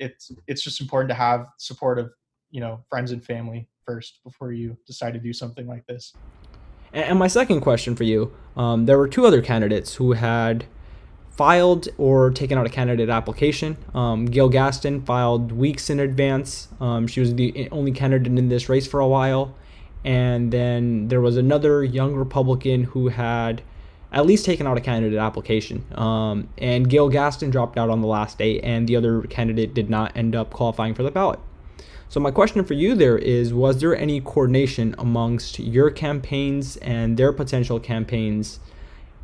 it's 0.02 0.32
it's 0.47 0.62
just 0.62 0.82
important 0.82 1.10
to 1.10 1.16
have 1.16 1.47
support 1.58 1.99
of 1.99 2.12
you 2.49 2.60
know 2.60 2.84
friends 2.89 3.12
and 3.12 3.24
family 3.24 3.70
first 3.86 4.20
before 4.24 4.52
you 4.52 4.76
decide 4.86 5.14
to 5.14 5.20
do 5.20 5.32
something 5.32 5.68
like 5.68 5.86
this. 5.86 6.14
And 6.93 7.18
my 7.18 7.28
second 7.28 7.62
question 7.62 7.95
for 7.95 8.04
you, 8.04 8.34
um, 8.58 8.86
there 8.86 8.97
were 8.97 9.08
two 9.08 9.26
other 9.26 9.41
candidates 9.41 9.95
who 9.95 10.12
had 10.12 10.66
filed 11.30 11.88
or 11.97 12.32
taken 12.32 12.58
out 12.58 12.66
a 12.66 12.70
candidate 12.70 13.10
application. 13.10 13.78
Um, 13.93 14.26
Gail 14.26 14.49
Gaston 14.49 15.02
filed 15.06 15.54
weeks 15.54 15.89
in 15.89 16.02
advance. 16.02 16.68
Um, 16.82 17.08
she 17.08 17.22
was 17.22 17.34
the 17.34 17.70
only 17.72 17.93
candidate 17.93 18.38
in 18.38 18.49
this 18.49 18.68
race 18.68 18.86
for 18.86 18.99
a 18.99 19.08
while. 19.08 19.56
And 20.04 20.52
then 20.52 21.08
there 21.08 21.22
was 21.22 21.38
another 21.38 21.84
young 21.84 22.14
Republican 22.16 22.84
who 22.84 23.08
had 23.08 23.62
at 24.12 24.26
least 24.26 24.45
taken 24.45 24.68
out 24.68 24.78
a 24.78 24.82
candidate 24.82 25.20
application. 25.20 25.86
Um, 25.95 26.49
and 26.57 26.89
Gail 26.89 27.09
Gaston 27.09 27.49
dropped 27.49 27.78
out 27.78 27.89
on 27.89 28.01
the 28.01 28.07
last 28.07 28.38
day, 28.38 28.59
and 28.59 28.88
the 28.88 28.95
other 28.95 29.22
candidate 29.24 29.74
did 29.74 29.89
not 29.89 30.16
end 30.16 30.36
up 30.36 30.51
qualifying 30.51 30.93
for 30.93 31.03
the 31.03 31.12
ballot. 31.12 31.39
So, 32.09 32.20
my 32.20 32.32
question 32.32 32.66
for 32.66 32.74
you 32.74 32.93
there 32.93 33.18
is 33.18 33.53
Was 33.53 33.80
there 33.80 33.95
any 33.95 34.20
coordination 34.20 34.95
amongst 34.97 35.59
your 35.59 35.89
campaigns 35.89 36.76
and 36.78 37.16
their 37.16 37.32
potential 37.32 37.80
campaigns 37.80 38.59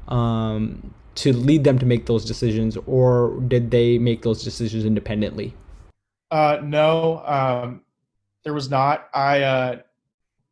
um, 0.07 0.93
to 1.15 1.33
lead 1.33 1.65
them 1.65 1.79
to 1.79 1.85
make 1.85 2.05
those 2.05 2.23
decisions, 2.23 2.77
or 2.85 3.41
did 3.47 3.71
they 3.71 3.97
make 3.97 4.21
those 4.21 4.41
decisions 4.41 4.85
independently? 4.85 5.53
Uh, 6.31 6.59
no, 6.63 7.23
um, 7.25 7.81
there 8.43 8.53
was 8.53 8.69
not. 8.69 9.09
I, 9.13 9.41
uh, 9.41 9.79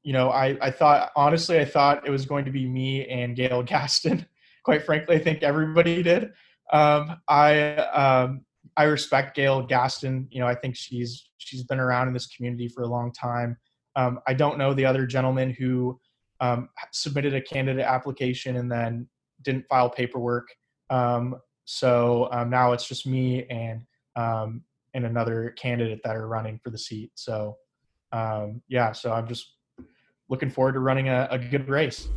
you 0.05 0.13
know, 0.13 0.29
I, 0.29 0.55
I 0.61 0.69
thought 0.69 1.11
honestly, 1.15 1.59
I 1.59 1.65
thought 1.65 2.05
it 2.05 2.11
was 2.11 2.27
going 2.27 2.45
to 2.45 2.51
be 2.51 2.67
me 2.67 3.07
and 3.07 3.35
Gail 3.35 3.63
Gaston. 3.73 4.25
Quite 4.63 4.85
frankly, 4.85 5.15
I 5.15 5.19
think 5.19 5.41
everybody 5.41 6.03
did. 6.03 6.31
Um, 6.71 7.17
I 7.27 7.75
um, 7.77 8.45
I 8.77 8.83
respect 8.83 9.35
Gail 9.35 9.63
Gaston. 9.63 10.27
You 10.29 10.41
know, 10.41 10.47
I 10.47 10.53
think 10.53 10.75
she's 10.75 11.27
she's 11.37 11.63
been 11.63 11.79
around 11.79 12.07
in 12.07 12.13
this 12.13 12.27
community 12.27 12.67
for 12.67 12.83
a 12.83 12.87
long 12.87 13.11
time. 13.11 13.57
Um, 13.95 14.19
I 14.27 14.35
don't 14.35 14.59
know 14.59 14.75
the 14.75 14.85
other 14.85 15.07
gentleman 15.07 15.49
who 15.49 15.99
um, 16.39 16.69
submitted 16.91 17.33
a 17.33 17.41
candidate 17.41 17.85
application 17.85 18.57
and 18.57 18.71
then 18.71 19.07
didn't 19.41 19.65
file 19.67 19.89
paperwork. 19.89 20.47
Um, 20.91 21.35
so 21.65 22.29
um, 22.31 22.51
now 22.51 22.73
it's 22.73 22.87
just 22.87 23.07
me 23.07 23.45
and 23.49 23.81
and 24.15 25.05
another 25.05 25.53
candidate 25.57 25.99
that 26.03 26.15
are 26.15 26.27
running 26.27 26.59
for 26.63 26.69
the 26.69 26.77
seat. 26.77 27.11
So 27.15 27.57
um, 28.11 28.61
yeah, 28.67 28.91
so 28.91 29.11
I'm 29.11 29.27
just 29.27 29.54
looking 30.29 30.49
forward 30.49 30.73
to 30.73 30.79
running 30.79 31.09
a, 31.09 31.27
a 31.31 31.37
good 31.37 31.67
race. 31.69 32.07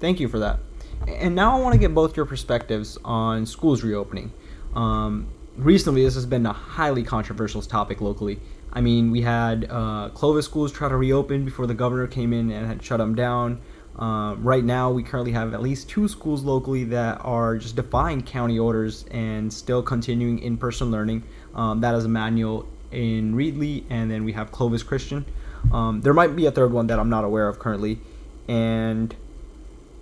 Thank 0.00 0.18
you 0.18 0.28
for 0.28 0.38
that. 0.40 0.58
And 1.06 1.34
now 1.34 1.56
I 1.56 1.60
want 1.60 1.74
to 1.74 1.78
get 1.78 1.94
both 1.94 2.16
your 2.16 2.26
perspectives 2.26 2.98
on 3.04 3.46
schools 3.46 3.82
reopening. 3.82 4.32
Um, 4.74 5.28
recently, 5.56 6.04
this 6.04 6.14
has 6.14 6.26
been 6.26 6.46
a 6.46 6.52
highly 6.52 7.02
controversial 7.02 7.62
topic 7.62 8.00
locally. 8.00 8.40
I 8.72 8.80
mean, 8.80 9.10
we 9.10 9.20
had 9.20 9.66
uh, 9.70 10.08
Clovis 10.10 10.44
schools 10.46 10.72
try 10.72 10.88
to 10.88 10.96
reopen 10.96 11.44
before 11.44 11.66
the 11.66 11.74
governor 11.74 12.06
came 12.06 12.32
in 12.32 12.50
and 12.50 12.66
had 12.66 12.82
shut 12.82 12.98
them 12.98 13.14
down. 13.14 13.60
Uh, 13.98 14.34
right 14.38 14.64
now, 14.64 14.90
we 14.90 15.02
currently 15.02 15.32
have 15.32 15.52
at 15.52 15.60
least 15.60 15.88
two 15.88 16.08
schools 16.08 16.42
locally 16.42 16.84
that 16.84 17.20
are 17.22 17.58
just 17.58 17.76
defying 17.76 18.22
county 18.22 18.58
orders 18.58 19.04
and 19.10 19.52
still 19.52 19.82
continuing 19.82 20.38
in 20.38 20.56
person 20.56 20.90
learning. 20.90 21.22
Um, 21.54 21.80
that 21.82 21.94
is 21.94 22.06
Immanuel 22.06 22.66
in 22.90 23.34
Reedley, 23.34 23.84
and 23.90 24.10
then 24.10 24.24
we 24.24 24.32
have 24.32 24.50
Clovis 24.50 24.82
Christian. 24.82 25.26
Um, 25.70 26.00
there 26.00 26.14
might 26.14 26.34
be 26.34 26.46
a 26.46 26.50
third 26.50 26.72
one 26.72 26.86
that 26.88 26.98
I'm 26.98 27.10
not 27.10 27.24
aware 27.24 27.48
of 27.48 27.58
currently. 27.58 28.00
And 28.48 29.14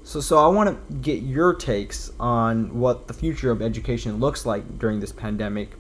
so, 0.03 0.21
so 0.21 0.39
I 0.39 0.49
want 0.49 0.71
to 0.71 0.95
get 0.97 1.23
your 1.23 1.55
takes 1.55 2.11
on 2.19 2.79
what 2.79 3.07
the 3.07 3.15
future 3.15 3.51
of 3.51 3.61
education 3.61 4.19
looks 4.19 4.47
like 4.47 4.79
during 4.79 5.01
this 5.01 5.13
pandemic, 5.13 5.73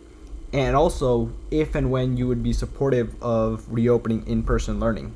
and 0.52 0.76
also 0.76 1.32
if 1.50 1.74
and 1.74 1.90
when 1.90 2.16
you 2.16 2.28
would 2.28 2.42
be 2.42 2.52
supportive 2.52 3.20
of 3.22 3.64
reopening 3.68 4.26
in-person 4.26 4.78
learning. 4.78 5.14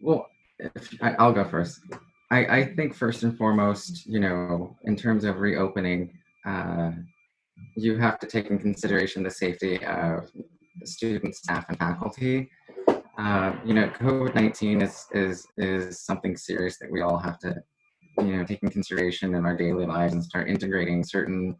Well, 0.00 0.28
I, 1.02 1.12
I'll 1.18 1.32
go 1.32 1.44
first. 1.44 1.80
I, 2.30 2.46
I 2.46 2.74
think 2.74 2.94
first 2.94 3.22
and 3.22 3.36
foremost, 3.36 4.06
you 4.06 4.20
know, 4.20 4.76
in 4.84 4.96
terms 4.96 5.24
of 5.24 5.38
reopening, 5.38 6.12
uh, 6.46 6.92
you 7.76 7.98
have 7.98 8.18
to 8.20 8.26
take 8.26 8.46
in 8.50 8.58
consideration 8.58 9.22
the 9.22 9.30
safety 9.30 9.84
of 9.84 10.30
students, 10.84 11.38
staff, 11.38 11.66
and 11.68 11.78
faculty. 11.78 12.50
Uh, 13.18 13.52
you 13.64 13.74
know, 13.74 13.88
COVID 13.88 14.34
nineteen 14.36 14.80
is 14.80 15.06
is 15.12 15.44
is 15.56 16.00
something 16.00 16.36
serious 16.36 16.78
that 16.78 16.90
we 16.90 17.02
all 17.02 17.18
have 17.18 17.38
to, 17.40 17.56
you 18.18 18.36
know, 18.36 18.44
take 18.44 18.62
in 18.62 18.70
consideration 18.70 19.34
in 19.34 19.44
our 19.44 19.56
daily 19.56 19.86
lives 19.86 20.14
and 20.14 20.22
start 20.22 20.48
integrating 20.48 21.02
certain, 21.02 21.56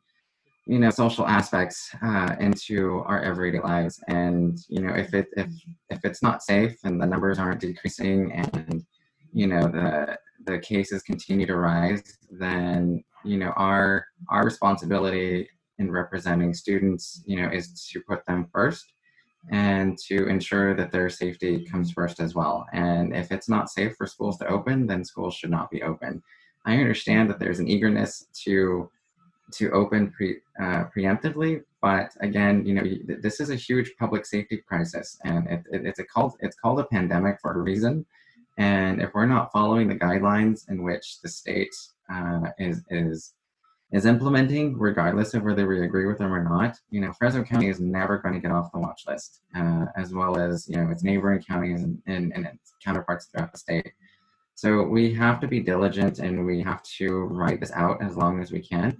you 0.66 0.78
know, 0.78 0.90
social 0.90 1.26
aspects 1.26 1.90
uh, 2.00 2.36
into 2.38 3.02
our 3.06 3.20
everyday 3.22 3.58
lives. 3.58 4.00
And 4.06 4.56
you 4.68 4.82
know, 4.82 4.94
if 4.94 5.12
it 5.14 5.26
if 5.36 5.50
if 5.90 5.98
it's 6.04 6.22
not 6.22 6.44
safe 6.44 6.78
and 6.84 7.00
the 7.00 7.06
numbers 7.06 7.40
aren't 7.40 7.60
decreasing 7.60 8.30
and 8.32 8.84
you 9.32 9.48
know 9.48 9.62
the 9.62 10.16
the 10.46 10.60
cases 10.60 11.02
continue 11.02 11.46
to 11.46 11.56
rise, 11.56 12.04
then 12.30 13.02
you 13.24 13.36
know 13.36 13.52
our 13.56 14.06
our 14.28 14.44
responsibility 14.44 15.48
in 15.78 15.90
representing 15.90 16.54
students, 16.54 17.20
you 17.26 17.40
know, 17.42 17.48
is 17.50 17.88
to 17.92 18.00
put 18.08 18.24
them 18.26 18.46
first 18.52 18.92
and 19.50 19.98
to 20.06 20.26
ensure 20.28 20.74
that 20.74 20.92
their 20.92 21.08
safety 21.08 21.64
comes 21.64 21.90
first 21.90 22.20
as 22.20 22.34
well. 22.34 22.66
And 22.72 23.14
if 23.14 23.32
it's 23.32 23.48
not 23.48 23.70
safe 23.70 23.94
for 23.96 24.06
schools 24.06 24.38
to 24.38 24.48
open, 24.48 24.86
then 24.86 25.04
schools 25.04 25.34
should 25.34 25.50
not 25.50 25.70
be 25.70 25.82
open. 25.82 26.22
I 26.64 26.76
understand 26.76 27.30
that 27.30 27.38
there's 27.38 27.60
an 27.60 27.68
eagerness 27.68 28.26
to 28.44 28.90
to 29.50 29.70
open 29.70 30.10
pre, 30.10 30.36
uh, 30.60 30.84
preemptively, 30.94 31.62
but 31.80 32.10
again, 32.20 32.66
you 32.66 32.74
know, 32.74 32.84
this 33.22 33.40
is 33.40 33.48
a 33.48 33.54
huge 33.56 33.94
public 33.98 34.26
safety 34.26 34.58
crisis, 34.58 35.18
and 35.24 35.46
it, 35.48 35.64
it, 35.72 35.86
it's 35.86 35.98
a 35.98 36.04
called 36.04 36.34
it's 36.40 36.56
called 36.56 36.80
a 36.80 36.84
pandemic 36.84 37.38
for 37.40 37.52
a 37.52 37.58
reason. 37.58 38.04
And 38.58 39.00
if 39.00 39.14
we're 39.14 39.26
not 39.26 39.52
following 39.52 39.88
the 39.88 39.94
guidelines 39.94 40.68
in 40.68 40.82
which 40.82 41.20
the 41.22 41.28
state 41.28 41.74
uh, 42.12 42.50
is 42.58 42.82
is 42.90 43.32
is 43.92 44.04
implementing, 44.04 44.76
regardless 44.78 45.32
of 45.34 45.42
whether 45.42 45.66
we 45.66 45.82
agree 45.82 46.06
with 46.06 46.18
them 46.18 46.32
or 46.32 46.44
not, 46.44 46.76
you 46.90 47.00
know, 47.00 47.12
Fresno 47.12 47.42
County 47.42 47.68
is 47.68 47.80
never 47.80 48.18
going 48.18 48.34
to 48.34 48.40
get 48.40 48.52
off 48.52 48.70
the 48.72 48.78
watch 48.78 49.04
list, 49.06 49.40
uh, 49.56 49.86
as 49.96 50.12
well 50.12 50.38
as 50.38 50.68
you 50.68 50.76
know 50.76 50.90
its 50.90 51.02
neighboring 51.02 51.42
counties 51.42 51.82
and, 51.82 52.00
and, 52.06 52.32
and 52.34 52.46
its 52.46 52.72
counterparts 52.84 53.26
throughout 53.26 53.52
the 53.52 53.58
state. 53.58 53.92
So 54.54 54.82
we 54.82 55.14
have 55.14 55.40
to 55.40 55.46
be 55.46 55.60
diligent 55.60 56.18
and 56.18 56.44
we 56.44 56.60
have 56.62 56.82
to 56.98 57.10
write 57.10 57.60
this 57.60 57.70
out 57.72 58.02
as 58.02 58.16
long 58.16 58.42
as 58.42 58.50
we 58.50 58.60
can 58.60 58.96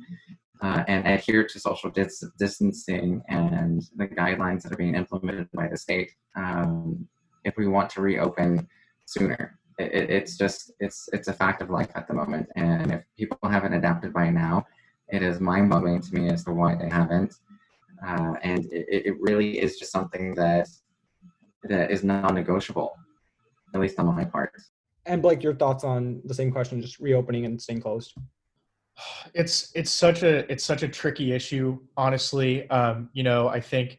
uh, 0.62 0.84
and 0.88 1.06
adhere 1.06 1.44
to 1.46 1.60
social 1.60 1.90
dis- 1.90 2.24
distancing 2.38 3.22
and 3.28 3.82
the 3.96 4.06
guidelines 4.06 4.62
that 4.62 4.72
are 4.72 4.76
being 4.76 4.94
implemented 4.94 5.48
by 5.52 5.68
the 5.68 5.76
state 5.76 6.12
um, 6.36 7.06
if 7.44 7.56
we 7.56 7.68
want 7.68 7.90
to 7.90 8.00
reopen 8.00 8.66
sooner. 9.04 9.58
It, 9.78 10.10
it's 10.10 10.36
just 10.36 10.72
it's 10.80 11.08
it's 11.12 11.28
a 11.28 11.32
fact 11.32 11.62
of 11.62 11.70
life 11.70 11.90
at 11.94 12.08
the 12.08 12.14
moment, 12.14 12.48
and 12.56 12.92
if 12.92 13.02
people 13.16 13.38
haven't 13.48 13.74
adapted 13.74 14.12
by 14.12 14.28
now, 14.30 14.66
it 15.10 15.22
is 15.22 15.40
mind-boggling 15.40 16.02
to 16.02 16.14
me 16.14 16.28
as 16.28 16.44
to 16.44 16.52
why 16.52 16.74
they 16.74 16.88
haven't. 16.88 17.34
Uh, 18.06 18.34
and 18.42 18.66
it, 18.66 18.86
it 19.06 19.16
really 19.20 19.58
is 19.60 19.78
just 19.78 19.90
something 19.90 20.34
that 20.34 20.68
that 21.64 21.90
is 21.90 22.04
non-negotiable, 22.04 22.94
at 23.74 23.80
least 23.80 23.98
on 23.98 24.06
my 24.06 24.24
part. 24.24 24.52
And 25.06 25.20
Blake, 25.20 25.42
your 25.42 25.54
thoughts 25.54 25.82
on 25.82 26.20
the 26.24 26.34
same 26.34 26.52
question, 26.52 26.80
just 26.80 27.00
reopening 27.00 27.46
and 27.46 27.60
staying 27.60 27.80
closed? 27.80 28.14
It's 29.32 29.70
it's 29.76 29.92
such 29.92 30.24
a 30.24 30.50
it's 30.50 30.64
such 30.64 30.82
a 30.82 30.88
tricky 30.88 31.32
issue, 31.32 31.78
honestly. 31.96 32.68
Um, 32.70 33.10
you 33.12 33.22
know, 33.22 33.46
I 33.48 33.60
think 33.60 33.98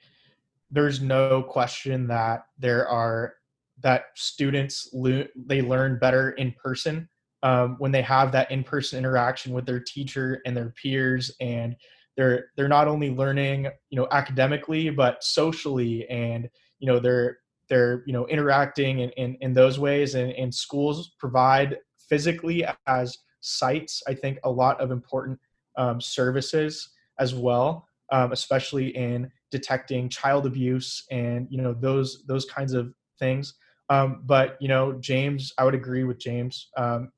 there's 0.72 1.00
no 1.02 1.42
question 1.42 2.08
that 2.08 2.46
there 2.58 2.88
are 2.88 3.36
that 3.82 4.06
students 4.16 4.90
le- 4.94 5.28
they 5.36 5.62
learn 5.62 6.00
better 6.00 6.32
in 6.32 6.54
person 6.62 7.08
um, 7.44 7.76
when 7.80 7.92
they 7.92 8.02
have 8.02 8.32
that 8.32 8.52
in-person 8.52 9.00
interaction 9.00 9.54
with 9.54 9.66
their 9.66 9.80
teacher 9.80 10.42
and 10.46 10.56
their 10.56 10.72
peers 10.82 11.32
and 11.40 11.76
they're 12.18 12.48
they're 12.56 12.68
not 12.68 12.88
only 12.88 13.10
learning 13.10 13.68
you 13.90 14.00
know 14.00 14.08
academically 14.12 14.90
but 14.90 15.24
socially 15.24 16.08
and 16.10 16.50
you 16.80 16.88
know 16.88 17.00
they're 17.00 17.38
they're 17.70 18.04
you 18.06 18.14
know 18.14 18.28
interacting 18.28 19.00
in, 19.00 19.10
in, 19.12 19.38
in 19.42 19.54
those 19.54 19.80
ways 19.80 20.16
and, 20.16 20.32
and 20.34 20.54
schools 20.54 21.14
provide 21.20 21.78
physically 22.10 22.66
as 22.88 23.18
sites 23.42 24.04
i 24.08 24.14
think 24.14 24.38
a 24.44 24.50
lot 24.50 24.80
of 24.82 24.92
important 24.92 25.40
um, 25.78 26.02
services 26.02 26.90
as 27.20 27.34
well 27.34 27.88
um, 28.12 28.32
especially 28.32 28.96
in 28.96 29.32
detecting 29.52 30.10
child 30.10 30.46
abuse 30.46 31.06
and 31.12 31.48
you 31.50 31.62
know 31.62 31.74
those 31.74 32.24
those 32.28 32.46
kinds 32.46 32.74
of 32.74 32.94
things. 33.18 33.56
Um, 33.90 34.22
but 34.26 34.58
you 34.62 34.68
know 34.68 34.94
james 35.00 35.52
i 35.58 35.64
would 35.64 35.76
agree 35.76 36.04
with 36.04 36.20
james. 36.20 36.70
Um, 36.78 37.12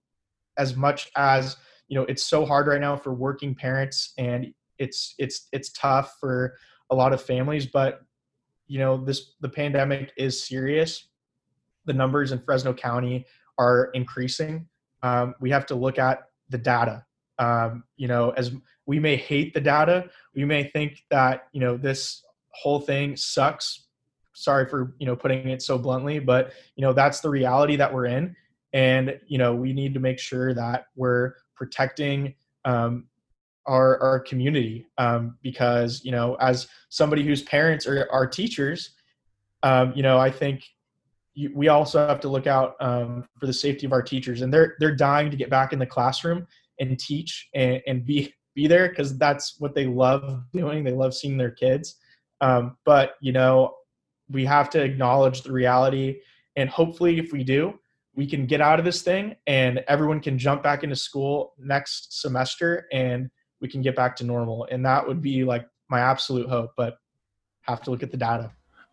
as 0.62 0.76
much 0.76 1.10
as 1.16 1.58
you 1.88 1.98
know 1.98 2.06
it's 2.12 2.24
so 2.24 2.46
hard 2.46 2.68
right 2.68 2.80
now 2.80 2.96
for 2.96 3.14
working 3.14 3.56
parents 3.56 4.14
and 4.18 4.54
it's 4.78 5.16
it's 5.18 5.48
it's 5.52 5.72
tough 5.72 6.16
for 6.20 6.56
a 6.92 6.96
lot 6.96 7.14
of 7.14 7.22
families 7.22 7.66
but 7.66 8.02
you 8.72 8.80
know 8.80 9.04
this 9.04 9.34
the 9.42 9.50
pandemic 9.50 10.14
is 10.16 10.42
serious. 10.48 11.10
The 11.86 11.94
numbers 11.94 12.32
in 12.32 12.40
fresno 12.40 12.74
county 12.74 13.26
are 13.58 13.90
increasing. 13.94 14.66
Um, 15.04 15.36
we 15.42 15.50
have 15.50 15.66
to 15.66 15.76
look 15.76 16.00
at 16.00 16.20
the 16.48 16.58
data. 16.58 17.06
Um, 17.38 17.84
you 17.98 18.08
know 18.08 18.30
as 18.32 18.54
we 18.86 18.98
may 18.98 19.18
hate 19.18 19.54
the 19.54 19.62
data 19.62 20.10
we 20.36 20.46
may 20.46 20.64
think 20.64 21.04
that 21.10 21.48
you 21.52 21.60
know 21.60 21.76
this 21.76 22.24
whole 22.52 22.80
thing 22.80 23.18
sucks. 23.18 23.88
Sorry 24.34 24.66
for 24.66 24.96
you 25.00 25.06
know 25.06 25.18
putting 25.18 25.50
it 25.50 25.62
so 25.62 25.78
bluntly 25.78 26.20
but 26.20 26.54
you 26.78 26.82
know 26.82 26.94
that's 26.94 27.20
the 27.20 27.30
reality 27.30 27.76
that 27.76 27.94
we're 27.94 28.06
in 28.06 28.34
and 28.74 29.20
you 29.28 29.38
know 29.38 29.54
we 29.54 29.74
need 29.74 29.94
to 29.94 30.00
make 30.00 30.20
sure 30.20 30.54
that 30.54 30.86
we're 30.96 31.34
protecting 31.56 32.34
um, 32.66 33.06
our 33.66 34.02
our 34.02 34.20
community 34.20 34.88
um, 34.98 35.38
because 35.42 36.04
you 36.04 36.12
know 36.12 36.36
as 36.36 36.68
somebody 36.90 37.24
whose 37.24 37.44
parents 37.44 37.86
are, 37.88 38.08
are 38.12 38.28
teachers 38.28 38.92
um, 39.64 39.94
you 39.96 40.04
know 40.04 40.18
i 40.18 40.30
think 40.30 40.64
we 41.54 41.70
also 41.70 42.06
have 42.08 42.20
to 42.22 42.28
look 42.28 42.48
out 42.48 42.76
um, 42.80 43.26
for 43.40 43.48
the 43.48 43.54
safety 43.54 43.86
of 43.86 43.94
our 43.94 44.02
teachers. 44.02 44.42
And 44.42 44.54
they're 44.54 44.76
they're 44.80 44.96
dying 44.96 45.32
to 45.32 45.38
get 45.38 45.50
back 45.50 45.74
in 45.74 45.80
the 45.80 45.86
classroom 45.86 46.48
and 46.80 47.00
teach 47.00 47.50
and, 47.54 47.82
and 47.88 48.06
be 48.06 48.34
be 48.54 48.68
there 48.68 48.90
because 48.90 49.18
that's 49.18 49.60
what 49.60 49.74
they 49.74 49.86
love 49.86 50.44
doing. 50.54 50.84
They 50.84 50.92
love 50.92 51.14
seeing 51.14 51.38
their 51.38 51.52
kids. 51.52 51.96
Um, 52.42 52.78
but 52.86 53.14
you 53.22 53.32
know 53.32 53.76
we 54.30 54.46
have 54.46 54.70
to 54.72 54.82
acknowledge 54.82 55.42
the 55.42 55.52
reality 55.52 56.20
and 56.56 56.70
hopefully 56.70 57.20
if 57.20 57.34
we 57.34 57.44
do 57.44 57.78
we 58.16 58.28
can 58.28 58.46
get 58.46 58.62
out 58.62 58.80
of 58.80 58.86
this 58.86 59.02
thing 59.02 59.36
and 59.48 59.84
everyone 59.88 60.20
can 60.20 60.38
jump 60.38 60.62
back 60.62 60.84
into 60.84 60.96
school 60.96 61.54
next 61.58 62.22
semester 62.22 62.88
and 62.92 63.30
we 63.62 63.68
can 63.68 63.82
get 63.82 63.96
back 63.96 64.16
to 64.18 64.26
normal. 64.26 64.68
And 64.72 64.86
that 64.86 65.08
would 65.08 65.22
be 65.22 65.44
like 65.44 65.66
my 65.90 66.00
absolute 66.02 66.50
hope, 66.50 66.72
but 66.76 66.98
have 67.62 67.82
to 67.84 67.92
look 67.92 68.04
at 68.04 68.12
the 68.12 68.18
data. 68.18 68.52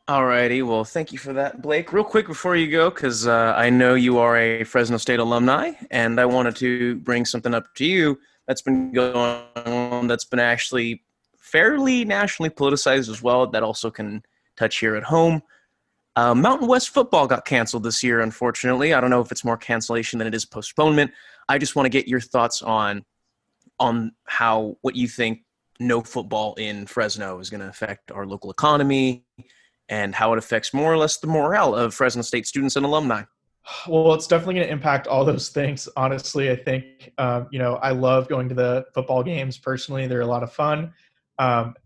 Alrighty, 0.09 0.67
well, 0.67 0.85
thank 0.85 1.13
you 1.13 1.19
for 1.19 1.35
that, 1.35 1.61
Blake. 1.61 1.93
Real 1.93 2.05
quick 2.05 2.27
before 2.27 2.57
you 2.57 2.71
go, 2.71 2.89
because 2.89 3.27
uh, 3.27 3.53
I 3.57 3.69
know 3.69 3.95
you 3.95 4.17
are 4.19 4.39
a 4.39 4.65
Fresno 4.65 4.97
State 4.97 5.19
alumni, 5.19 5.73
and 5.91 6.19
I 6.19 6.25
wanted 6.25 6.57
to 6.57 6.97
bring 6.97 7.27
something 7.27 7.53
up 7.53 7.75
to 7.75 7.85
you 7.85 8.19
that's 8.47 8.63
been 8.63 8.91
going 8.91 9.43
on 9.67 10.07
that's 10.07 10.25
been 10.25 10.39
actually 10.39 11.03
fairly 11.37 12.07
nationally 12.07 12.49
politicized 12.49 13.11
as 13.11 13.23
well. 13.23 13.47
That 13.47 13.63
also 13.63 13.91
can 13.91 14.23
touch 14.57 14.79
here 14.79 14.97
at 14.97 15.03
home. 15.03 15.43
Uh, 16.19 16.35
Mountain 16.35 16.67
West 16.67 16.89
football 16.89 17.29
got 17.29 17.45
canceled 17.45 17.85
this 17.85 18.03
year, 18.03 18.19
unfortunately. 18.19 18.93
I 18.93 19.01
don't 19.01 19.09
know 19.09 19.21
if 19.21 19.31
it's 19.31 19.45
more 19.45 19.57
cancellation 19.57 20.19
than 20.19 20.27
it 20.27 20.35
is 20.35 20.45
postponement. 20.45 21.13
I 21.49 21.59
just 21.59 21.77
want 21.77 21.87
to 21.87 21.91
get 21.91 22.09
your 22.09 22.19
thoughts 22.19 22.61
on 22.61 23.05
on 23.79 24.11
how 24.27 24.77
what 24.81 24.97
you 24.97 25.07
think 25.07 25.45
no 25.79 26.01
football 26.01 26.55
in 26.55 26.87
Fresno 26.87 27.39
is 27.39 27.51
going 27.51 27.61
to 27.61 27.69
affect 27.69 28.11
our 28.11 28.27
local 28.27 28.51
economy 28.51 29.23
and 29.89 30.13
how 30.13 30.33
it 30.33 30.39
affects 30.39 30.75
more 30.75 30.93
or 30.93 30.97
less 30.97 31.19
the 31.19 31.29
morale 31.29 31.77
of 31.77 31.95
Fresno 31.95 32.23
State 32.23 32.49
students 32.49 32.75
and 32.75 32.85
alumni. 32.85 33.23
Well, 33.87 34.13
it's 34.15 34.27
definitely 34.27 34.55
going 34.55 34.67
to 34.67 34.73
impact 34.73 35.07
all 35.07 35.25
those 35.25 35.51
things. 35.51 35.89
Honestly, 35.97 36.51
I 36.51 36.57
think 36.57 37.13
um, 37.19 37.47
you 37.53 37.61
know 37.61 37.77
I 37.77 37.93
love 37.93 38.27
going 38.27 38.49
to 38.49 38.57
the 38.57 38.87
football 38.93 39.23
games 39.23 39.57
personally; 39.57 40.09
they're 40.09 40.23
a 40.23 40.27
lot 40.27 40.43
of 40.43 40.53
fun. 40.53 40.93
Um, 41.39 41.77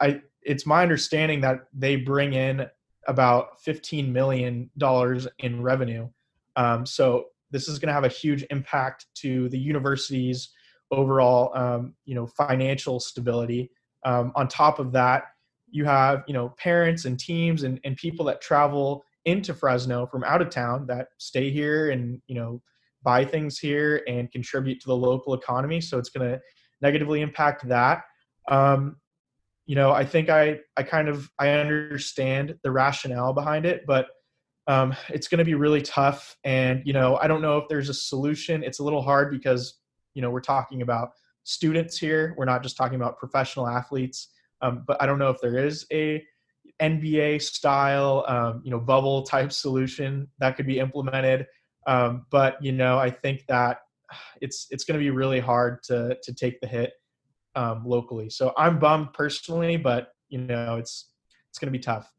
I 0.00 0.20
it's 0.42 0.66
my 0.66 0.82
understanding 0.82 1.40
that 1.42 1.68
they 1.72 1.94
bring 1.94 2.32
in 2.32 2.66
about 3.06 3.60
$15 3.66 4.10
million 4.10 4.70
in 5.38 5.62
revenue. 5.62 6.08
Um, 6.56 6.86
so 6.86 7.26
this 7.50 7.68
is 7.68 7.78
going 7.78 7.88
to 7.88 7.94
have 7.94 8.04
a 8.04 8.08
huge 8.08 8.44
impact 8.50 9.06
to 9.16 9.48
the 9.48 9.58
university's 9.58 10.50
overall, 10.90 11.56
um, 11.56 11.94
you 12.04 12.14
know, 12.14 12.26
financial 12.26 13.00
stability. 13.00 13.70
Um, 14.04 14.32
on 14.34 14.48
top 14.48 14.78
of 14.78 14.92
that, 14.92 15.24
you 15.70 15.84
have, 15.84 16.24
you 16.26 16.34
know, 16.34 16.50
parents 16.58 17.04
and 17.04 17.18
teams 17.18 17.62
and, 17.62 17.80
and 17.84 17.96
people 17.96 18.24
that 18.26 18.40
travel 18.40 19.04
into 19.24 19.52
Fresno 19.52 20.06
from 20.06 20.24
out 20.24 20.40
of 20.40 20.50
town 20.50 20.86
that 20.86 21.08
stay 21.18 21.50
here 21.50 21.90
and, 21.90 22.20
you 22.28 22.36
know, 22.36 22.62
buy 23.02 23.24
things 23.24 23.58
here 23.58 24.02
and 24.08 24.30
contribute 24.30 24.80
to 24.80 24.86
the 24.86 24.96
local 24.96 25.34
economy. 25.34 25.80
So 25.80 25.98
it's 25.98 26.08
going 26.08 26.30
to 26.30 26.40
negatively 26.80 27.20
impact 27.20 27.68
that. 27.68 28.02
Um, 28.48 28.96
you 29.66 29.74
know, 29.74 29.90
I 29.90 30.04
think 30.04 30.28
I 30.28 30.60
I 30.76 30.82
kind 30.82 31.08
of 31.08 31.30
I 31.38 31.50
understand 31.50 32.56
the 32.62 32.70
rationale 32.70 33.32
behind 33.32 33.66
it, 33.66 33.84
but 33.86 34.06
um, 34.68 34.94
it's 35.08 35.28
going 35.28 35.38
to 35.38 35.44
be 35.44 35.54
really 35.54 35.82
tough. 35.82 36.36
And 36.44 36.82
you 36.84 36.92
know, 36.92 37.16
I 37.16 37.26
don't 37.26 37.42
know 37.42 37.58
if 37.58 37.68
there's 37.68 37.88
a 37.88 37.94
solution. 37.94 38.62
It's 38.62 38.78
a 38.78 38.84
little 38.84 39.02
hard 39.02 39.30
because 39.30 39.74
you 40.14 40.22
know 40.22 40.30
we're 40.30 40.40
talking 40.40 40.82
about 40.82 41.10
students 41.44 41.98
here. 41.98 42.34
We're 42.36 42.44
not 42.44 42.62
just 42.62 42.76
talking 42.76 42.96
about 42.96 43.18
professional 43.18 43.68
athletes. 43.68 44.28
Um, 44.62 44.84
but 44.86 45.00
I 45.02 45.06
don't 45.06 45.18
know 45.18 45.30
if 45.30 45.40
there 45.40 45.58
is 45.58 45.86
a 45.92 46.24
NBA 46.80 47.42
style, 47.42 48.24
um, 48.26 48.62
you 48.64 48.70
know, 48.70 48.80
bubble 48.80 49.22
type 49.22 49.52
solution 49.52 50.28
that 50.38 50.56
could 50.56 50.66
be 50.66 50.78
implemented. 50.78 51.46
Um, 51.86 52.26
but 52.30 52.62
you 52.62 52.72
know, 52.72 52.98
I 52.98 53.10
think 53.10 53.44
that 53.48 53.80
it's 54.40 54.66
it's 54.70 54.84
going 54.84 54.98
to 54.98 55.04
be 55.04 55.10
really 55.10 55.40
hard 55.40 55.82
to 55.84 56.16
to 56.22 56.34
take 56.34 56.60
the 56.60 56.66
hit 56.66 56.92
um, 57.56 57.82
locally. 57.84 58.30
So 58.30 58.52
I'm 58.56 58.78
bummed 58.78 59.12
personally, 59.12 59.76
but 59.76 60.12
you 60.28 60.38
know 60.38 60.76
it's 60.76 61.10
it's 61.50 61.58
going 61.58 61.72
to 61.72 61.76
be 61.76 61.82
tough. 61.82 62.12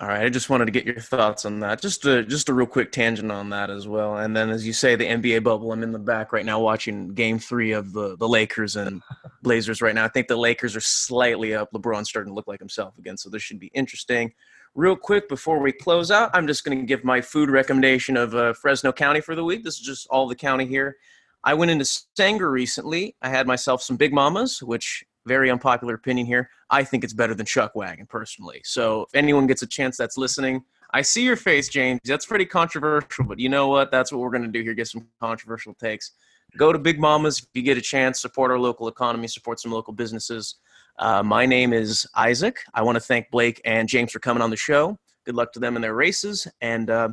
All 0.00 0.08
right, 0.08 0.24
I 0.24 0.28
just 0.28 0.50
wanted 0.50 0.66
to 0.66 0.70
get 0.70 0.84
your 0.84 1.00
thoughts 1.00 1.44
on 1.44 1.60
that. 1.60 1.80
Just 1.80 2.04
a 2.04 2.24
just 2.24 2.48
a 2.48 2.54
real 2.54 2.66
quick 2.66 2.92
tangent 2.92 3.32
on 3.32 3.50
that 3.50 3.70
as 3.70 3.88
well. 3.88 4.18
And 4.18 4.36
then, 4.36 4.50
as 4.50 4.66
you 4.66 4.72
say, 4.72 4.94
the 4.94 5.04
NBA 5.04 5.42
bubble. 5.42 5.72
I'm 5.72 5.82
in 5.82 5.92
the 5.92 5.98
back 5.98 6.32
right 6.32 6.44
now 6.44 6.60
watching 6.60 7.14
Game 7.14 7.38
Three 7.38 7.72
of 7.72 7.92
the 7.92 8.16
the 8.16 8.28
Lakers 8.28 8.76
and 8.76 9.02
Blazers 9.42 9.82
right 9.82 9.94
now. 9.94 10.04
I 10.04 10.08
think 10.08 10.28
the 10.28 10.36
Lakers 10.36 10.76
are 10.76 10.80
slightly 10.80 11.54
up. 11.54 11.70
LeBron's 11.72 12.08
starting 12.08 12.30
to 12.30 12.34
look 12.34 12.46
like 12.46 12.60
himself 12.60 12.98
again, 12.98 13.16
so 13.16 13.30
this 13.30 13.42
should 13.42 13.58
be 13.58 13.70
interesting. 13.74 14.32
Real 14.74 14.94
quick 14.94 15.28
before 15.28 15.58
we 15.60 15.72
close 15.72 16.10
out, 16.10 16.30
I'm 16.32 16.46
just 16.46 16.64
going 16.64 16.78
to 16.78 16.86
give 16.86 17.02
my 17.02 17.20
food 17.20 17.50
recommendation 17.50 18.16
of 18.16 18.34
uh, 18.34 18.52
Fresno 18.52 18.92
County 18.92 19.20
for 19.20 19.34
the 19.34 19.44
week. 19.44 19.64
This 19.64 19.74
is 19.74 19.80
just 19.80 20.06
all 20.10 20.28
the 20.28 20.36
county 20.36 20.66
here. 20.66 20.96
I 21.44 21.54
went 21.54 21.70
into 21.70 21.84
Sanger 22.16 22.50
recently. 22.50 23.16
I 23.22 23.28
had 23.28 23.46
myself 23.46 23.82
some 23.82 23.96
Big 23.96 24.12
Mamas, 24.12 24.62
which 24.62 25.04
very 25.26 25.50
unpopular 25.50 25.94
opinion 25.94 26.26
here. 26.26 26.50
I 26.70 26.84
think 26.84 27.04
it's 27.04 27.12
better 27.12 27.34
than 27.34 27.46
Chuck 27.46 27.74
Wagon 27.74 28.06
personally. 28.06 28.60
So 28.64 29.02
if 29.02 29.14
anyone 29.14 29.46
gets 29.46 29.62
a 29.62 29.66
chance 29.66 29.96
that's 29.96 30.16
listening, 30.16 30.62
I 30.92 31.02
see 31.02 31.24
your 31.24 31.36
face, 31.36 31.68
James. 31.68 32.00
That's 32.04 32.26
pretty 32.26 32.46
controversial, 32.46 33.24
but 33.24 33.38
you 33.38 33.48
know 33.48 33.68
what? 33.68 33.90
That's 33.90 34.12
what 34.12 34.20
we're 34.20 34.30
going 34.30 34.42
to 34.42 34.48
do 34.48 34.62
here. 34.62 34.74
Get 34.74 34.88
some 34.88 35.06
controversial 35.20 35.74
takes. 35.74 36.12
Go 36.56 36.72
to 36.72 36.78
Big 36.78 36.98
Mamas 36.98 37.38
if 37.38 37.46
you 37.54 37.62
get 37.62 37.78
a 37.78 37.80
chance. 37.80 38.20
Support 38.20 38.50
our 38.50 38.58
local 38.58 38.88
economy. 38.88 39.28
Support 39.28 39.60
some 39.60 39.70
local 39.70 39.92
businesses. 39.92 40.56
Uh, 40.98 41.22
my 41.22 41.46
name 41.46 41.72
is 41.72 42.06
Isaac. 42.16 42.58
I 42.74 42.82
want 42.82 42.96
to 42.96 43.00
thank 43.00 43.30
Blake 43.30 43.60
and 43.64 43.88
James 43.88 44.10
for 44.10 44.18
coming 44.18 44.42
on 44.42 44.50
the 44.50 44.56
show. 44.56 44.98
Good 45.24 45.36
luck 45.36 45.52
to 45.52 45.60
them 45.60 45.76
in 45.76 45.82
their 45.82 45.94
races. 45.94 46.48
And 46.60 46.90
uh, 46.90 47.10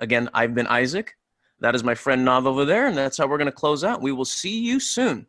again, 0.00 0.28
I've 0.34 0.54
been 0.54 0.66
Isaac. 0.66 1.14
That 1.60 1.74
is 1.74 1.84
my 1.84 1.94
friend 1.94 2.24
Nav 2.24 2.46
over 2.46 2.64
there, 2.64 2.86
and 2.86 2.96
that's 2.96 3.18
how 3.18 3.26
we're 3.26 3.38
going 3.38 3.46
to 3.46 3.52
close 3.52 3.84
out. 3.84 4.00
We 4.02 4.12
will 4.12 4.24
see 4.24 4.60
you 4.60 4.80
soon. 4.80 5.26